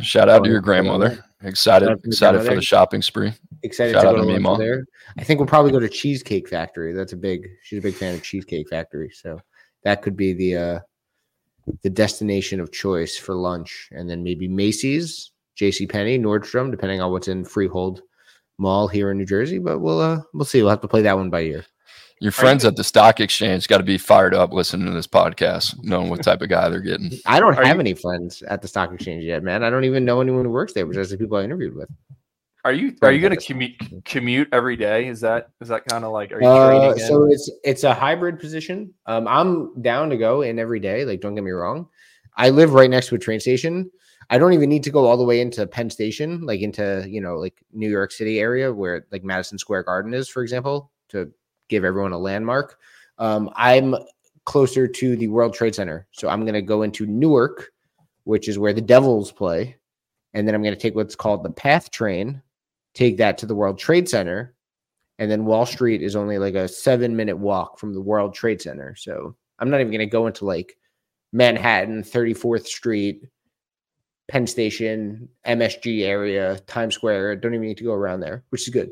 Shout 0.03 0.29
out 0.29 0.45
to 0.45 0.51
your 0.51 0.61
grandmother. 0.61 1.25
Excited, 1.43 1.89
excited 2.05 2.43
for 2.45 2.55
the 2.55 2.63
shopping 2.63 3.03
spree. 3.03 3.33
Excited 3.63 3.93
Shout 3.93 4.03
to 4.03 4.23
go 4.23 4.27
to 4.27 4.39
to 4.39 4.57
there. 4.59 4.85
I 5.19 5.25
think 5.25 5.41
we'll 5.41 5.47
probably 5.47 5.73
go 5.73 5.81
to 5.81 5.89
Cheesecake 5.89 6.49
Factory. 6.49 6.93
That's 6.93 7.13
a 7.13 7.17
big. 7.17 7.49
She's 7.63 7.79
a 7.79 7.83
big 7.83 7.95
fan 7.95 8.15
of 8.15 8.23
Cheesecake 8.23 8.69
Factory, 8.69 9.11
so 9.11 9.41
that 9.83 10.03
could 10.03 10.17
be 10.17 10.33
the 10.33 10.57
uh 10.57 10.81
the 11.83 11.91
destination 11.91 12.61
of 12.61 12.73
choice 12.73 13.17
for 13.17 13.35
lunch, 13.35 13.89
and 13.93 14.09
then 14.09 14.23
maybe 14.23 14.49
Macy's, 14.49 15.33
J.C. 15.57 15.87
Penney, 15.87 16.19
Nordstrom, 16.19 16.71
depending 16.71 17.01
on 17.01 17.11
what's 17.11 17.29
in 17.29 17.45
Freehold 17.45 18.03
Mall 18.59 18.89
here 18.89 19.11
in 19.11 19.19
New 19.19 19.27
Jersey. 19.27 19.59
But 19.59 19.81
we'll 19.81 20.01
uh 20.01 20.21
we'll 20.35 20.45
see. 20.45 20.61
We'll 20.63 20.71
have 20.71 20.83
to 20.83 20.89
play 20.89 21.03
that 21.03 21.17
one 21.17 21.31
by 21.31 21.43
ear. 21.43 21.65
Your 22.21 22.33
friends 22.33 22.67
at 22.67 22.77
the 22.77 22.85
stock 22.85 23.19
exchange 23.19 23.67
got 23.67 23.79
to 23.79 23.83
be 23.83 23.97
fired 23.97 24.35
up 24.35 24.53
listening 24.53 24.87
to 24.87 24.93
this 24.93 25.07
podcast, 25.07 25.75
knowing 25.83 26.11
what 26.11 26.23
type 26.23 26.43
of 26.43 26.51
guy 26.51 26.69
they're 26.69 26.81
getting. 26.81 27.11
I 27.27 27.41
don't 27.41 27.55
Are 27.59 27.65
have 27.65 27.77
you- 27.77 27.81
any 27.81 27.95
friends 27.95 28.43
at 28.43 28.61
the 28.61 28.69
stock 28.69 28.93
exchange 28.93 29.25
yet, 29.25 29.43
man. 29.43 29.65
I 29.65 29.71
don't 29.71 29.85
even 29.85 30.05
know 30.05 30.21
anyone 30.21 30.45
who 30.45 30.51
works 30.51 30.75
there, 30.75 30.85
besides 30.85 31.11
the 31.11 31.17
people 31.17 31.39
I 31.39 31.45
interviewed 31.45 31.75
with. 31.75 31.89
Are 32.63 32.75
you 32.75 32.95
are 33.01 33.11
you 33.11 33.23
going 33.23 33.35
to 33.35 33.43
commute 33.43 33.73
commute 34.05 34.49
every 34.53 34.77
day? 34.77 35.09
Is 35.09 35.23
that 35.23 35.49
is 35.63 35.69
that 35.69 35.87
kind 35.87 36.05
of 36.05 36.13
like 36.13 36.31
are 36.31 36.43
you 36.43 36.47
Uh, 36.47 36.69
training? 36.69 36.91
in? 37.01 37.07
so 37.09 37.25
it's 37.25 37.51
it's 37.65 37.85
a 37.85 37.95
hybrid 37.95 38.39
position. 38.39 38.93
Um, 39.07 39.27
I'm 39.27 39.81
down 39.81 40.11
to 40.11 40.19
go 40.19 40.43
in 40.43 40.59
every 40.59 40.79
day. 40.79 41.07
Like, 41.07 41.23
don't 41.23 41.35
get 41.35 41.43
me 41.43 41.53
wrong. 41.53 41.89
I 42.37 42.51
live 42.51 42.75
right 42.75 42.91
next 42.91 43.07
to 43.09 43.15
a 43.15 43.19
train 43.19 43.41
station. 43.41 43.91
I 44.29 44.37
don't 44.37 44.53
even 44.53 44.69
need 44.69 44.83
to 44.85 44.91
go 44.91 45.07
all 45.07 45.17
the 45.17 45.25
way 45.25 45.41
into 45.41 45.67
Penn 45.67 45.89
Station, 45.89 46.45
like 46.45 46.61
into 46.61 47.07
you 47.09 47.23
know 47.23 47.37
like 47.39 47.55
New 47.73 47.89
York 47.89 48.13
City 48.13 48.41
area 48.41 48.71
where 48.71 49.07
like 49.11 49.25
Madison 49.25 49.57
Square 49.57 49.85
Garden 49.85 50.13
is, 50.13 50.29
for 50.29 50.43
example, 50.43 50.93
to 51.09 51.33
give 51.71 51.85
everyone 51.85 52.13
a 52.13 52.19
landmark. 52.19 52.79
Um, 53.19 53.51
I'm 53.57 53.95
closer 54.45 54.87
to 54.87 55.17
the 55.17 55.29
World 55.29 55.55
Trade 55.55 55.75
Center, 55.75 56.07
so 56.13 56.29
I'm 56.29 56.43
going 56.43 56.55
to 56.55 56.63
go 56.63 56.83
into 56.83 57.07
Newark, 57.07 57.71
which 58.25 58.49
is 58.49 58.59
where 58.59 58.73
the 58.73 58.81
Devils 58.81 59.33
play, 59.33 59.77
and 60.35 60.47
then 60.47 60.55
I'm 60.55 60.63
going 60.63 60.75
to 60.75 60.81
take 60.81 60.95
what's 60.95 61.17
called 61.17 61.43
the 61.43 61.51
Path 61.51 61.91
Train, 61.91 62.43
take 62.95 63.17
that 63.19 63.39
to 63.39 63.47
the 63.47 63.55
World 63.55 63.79
Trade 63.79 64.09
Center, 64.09 64.55
and 65.19 65.31
then 65.31 65.45
Wall 65.45 65.67
Street 65.67 66.03
is 66.03 66.17
only 66.17 66.39
like 66.39 66.55
a 66.55 66.67
seven 66.67 67.15
minute 67.15 67.37
walk 67.37 67.79
from 67.79 67.95
the 67.95 68.01
World 68.01 68.35
Trade 68.35 68.61
Center. 68.61 68.95
So 68.97 69.37
I'm 69.59 69.71
not 69.71 69.81
even 69.81 69.93
going 69.93 70.01
to 70.01 70.07
go 70.07 70.27
into 70.27 70.47
like 70.47 70.77
Manhattan, 71.33 72.03
34th 72.03 72.67
Street, 72.67 73.25
Penn 74.29 74.47
Station, 74.47 75.29
MSG 75.47 76.05
area, 76.05 76.59
Times 76.61 76.95
Square. 76.95 77.37
Don't 77.37 77.55
even 77.55 77.67
need 77.67 77.77
to 77.77 77.85
go 77.85 77.93
around 77.93 78.21
there, 78.21 78.45
which 78.49 78.63
is 78.63 78.73
good. 78.73 78.91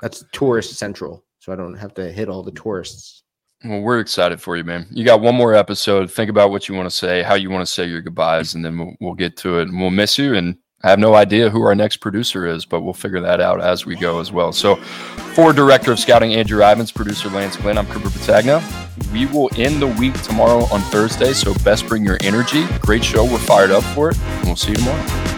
That's 0.00 0.24
tourist 0.32 0.74
central. 0.74 1.24
So 1.48 1.52
I 1.54 1.56
don't 1.56 1.78
have 1.78 1.94
to 1.94 2.12
hit 2.12 2.28
all 2.28 2.42
the 2.42 2.50
tourists. 2.50 3.22
Well, 3.64 3.80
we're 3.80 4.00
excited 4.00 4.38
for 4.38 4.58
you, 4.58 4.64
man. 4.64 4.86
You 4.90 5.02
got 5.02 5.22
one 5.22 5.34
more 5.34 5.54
episode. 5.54 6.12
Think 6.12 6.28
about 6.28 6.50
what 6.50 6.68
you 6.68 6.74
want 6.74 6.90
to 6.90 6.94
say, 6.94 7.22
how 7.22 7.36
you 7.36 7.48
want 7.48 7.66
to 7.66 7.72
say 7.72 7.86
your 7.86 8.02
goodbyes, 8.02 8.54
and 8.54 8.62
then 8.62 8.76
we'll, 8.76 8.92
we'll 9.00 9.14
get 9.14 9.38
to 9.38 9.58
it. 9.58 9.68
And 9.68 9.80
we'll 9.80 9.88
miss 9.88 10.18
you. 10.18 10.34
And 10.34 10.58
I 10.84 10.90
have 10.90 10.98
no 10.98 11.14
idea 11.14 11.48
who 11.48 11.62
our 11.62 11.74
next 11.74 11.96
producer 11.96 12.46
is, 12.46 12.66
but 12.66 12.82
we'll 12.82 12.92
figure 12.92 13.20
that 13.20 13.40
out 13.40 13.62
as 13.62 13.86
we 13.86 13.96
go 13.96 14.20
as 14.20 14.30
well. 14.30 14.52
So, 14.52 14.76
for 14.76 15.54
Director 15.54 15.92
of 15.92 15.98
Scouting 15.98 16.34
Andrew 16.34 16.62
Ivins, 16.62 16.92
producer 16.92 17.30
Lance 17.30 17.56
Glenn, 17.56 17.78
I'm 17.78 17.86
Cooper 17.86 18.10
Petagna. 18.10 18.62
We 19.10 19.24
will 19.24 19.48
end 19.56 19.80
the 19.80 19.86
week 19.86 20.20
tomorrow 20.22 20.64
on 20.64 20.82
Thursday. 20.82 21.32
So, 21.32 21.54
best 21.64 21.88
bring 21.88 22.04
your 22.04 22.18
energy. 22.20 22.66
Great 22.80 23.02
show. 23.02 23.24
We're 23.24 23.38
fired 23.38 23.70
up 23.70 23.84
for 23.94 24.10
it. 24.10 24.18
And 24.20 24.44
we'll 24.44 24.56
see 24.56 24.72
you 24.72 24.76
tomorrow. 24.76 25.37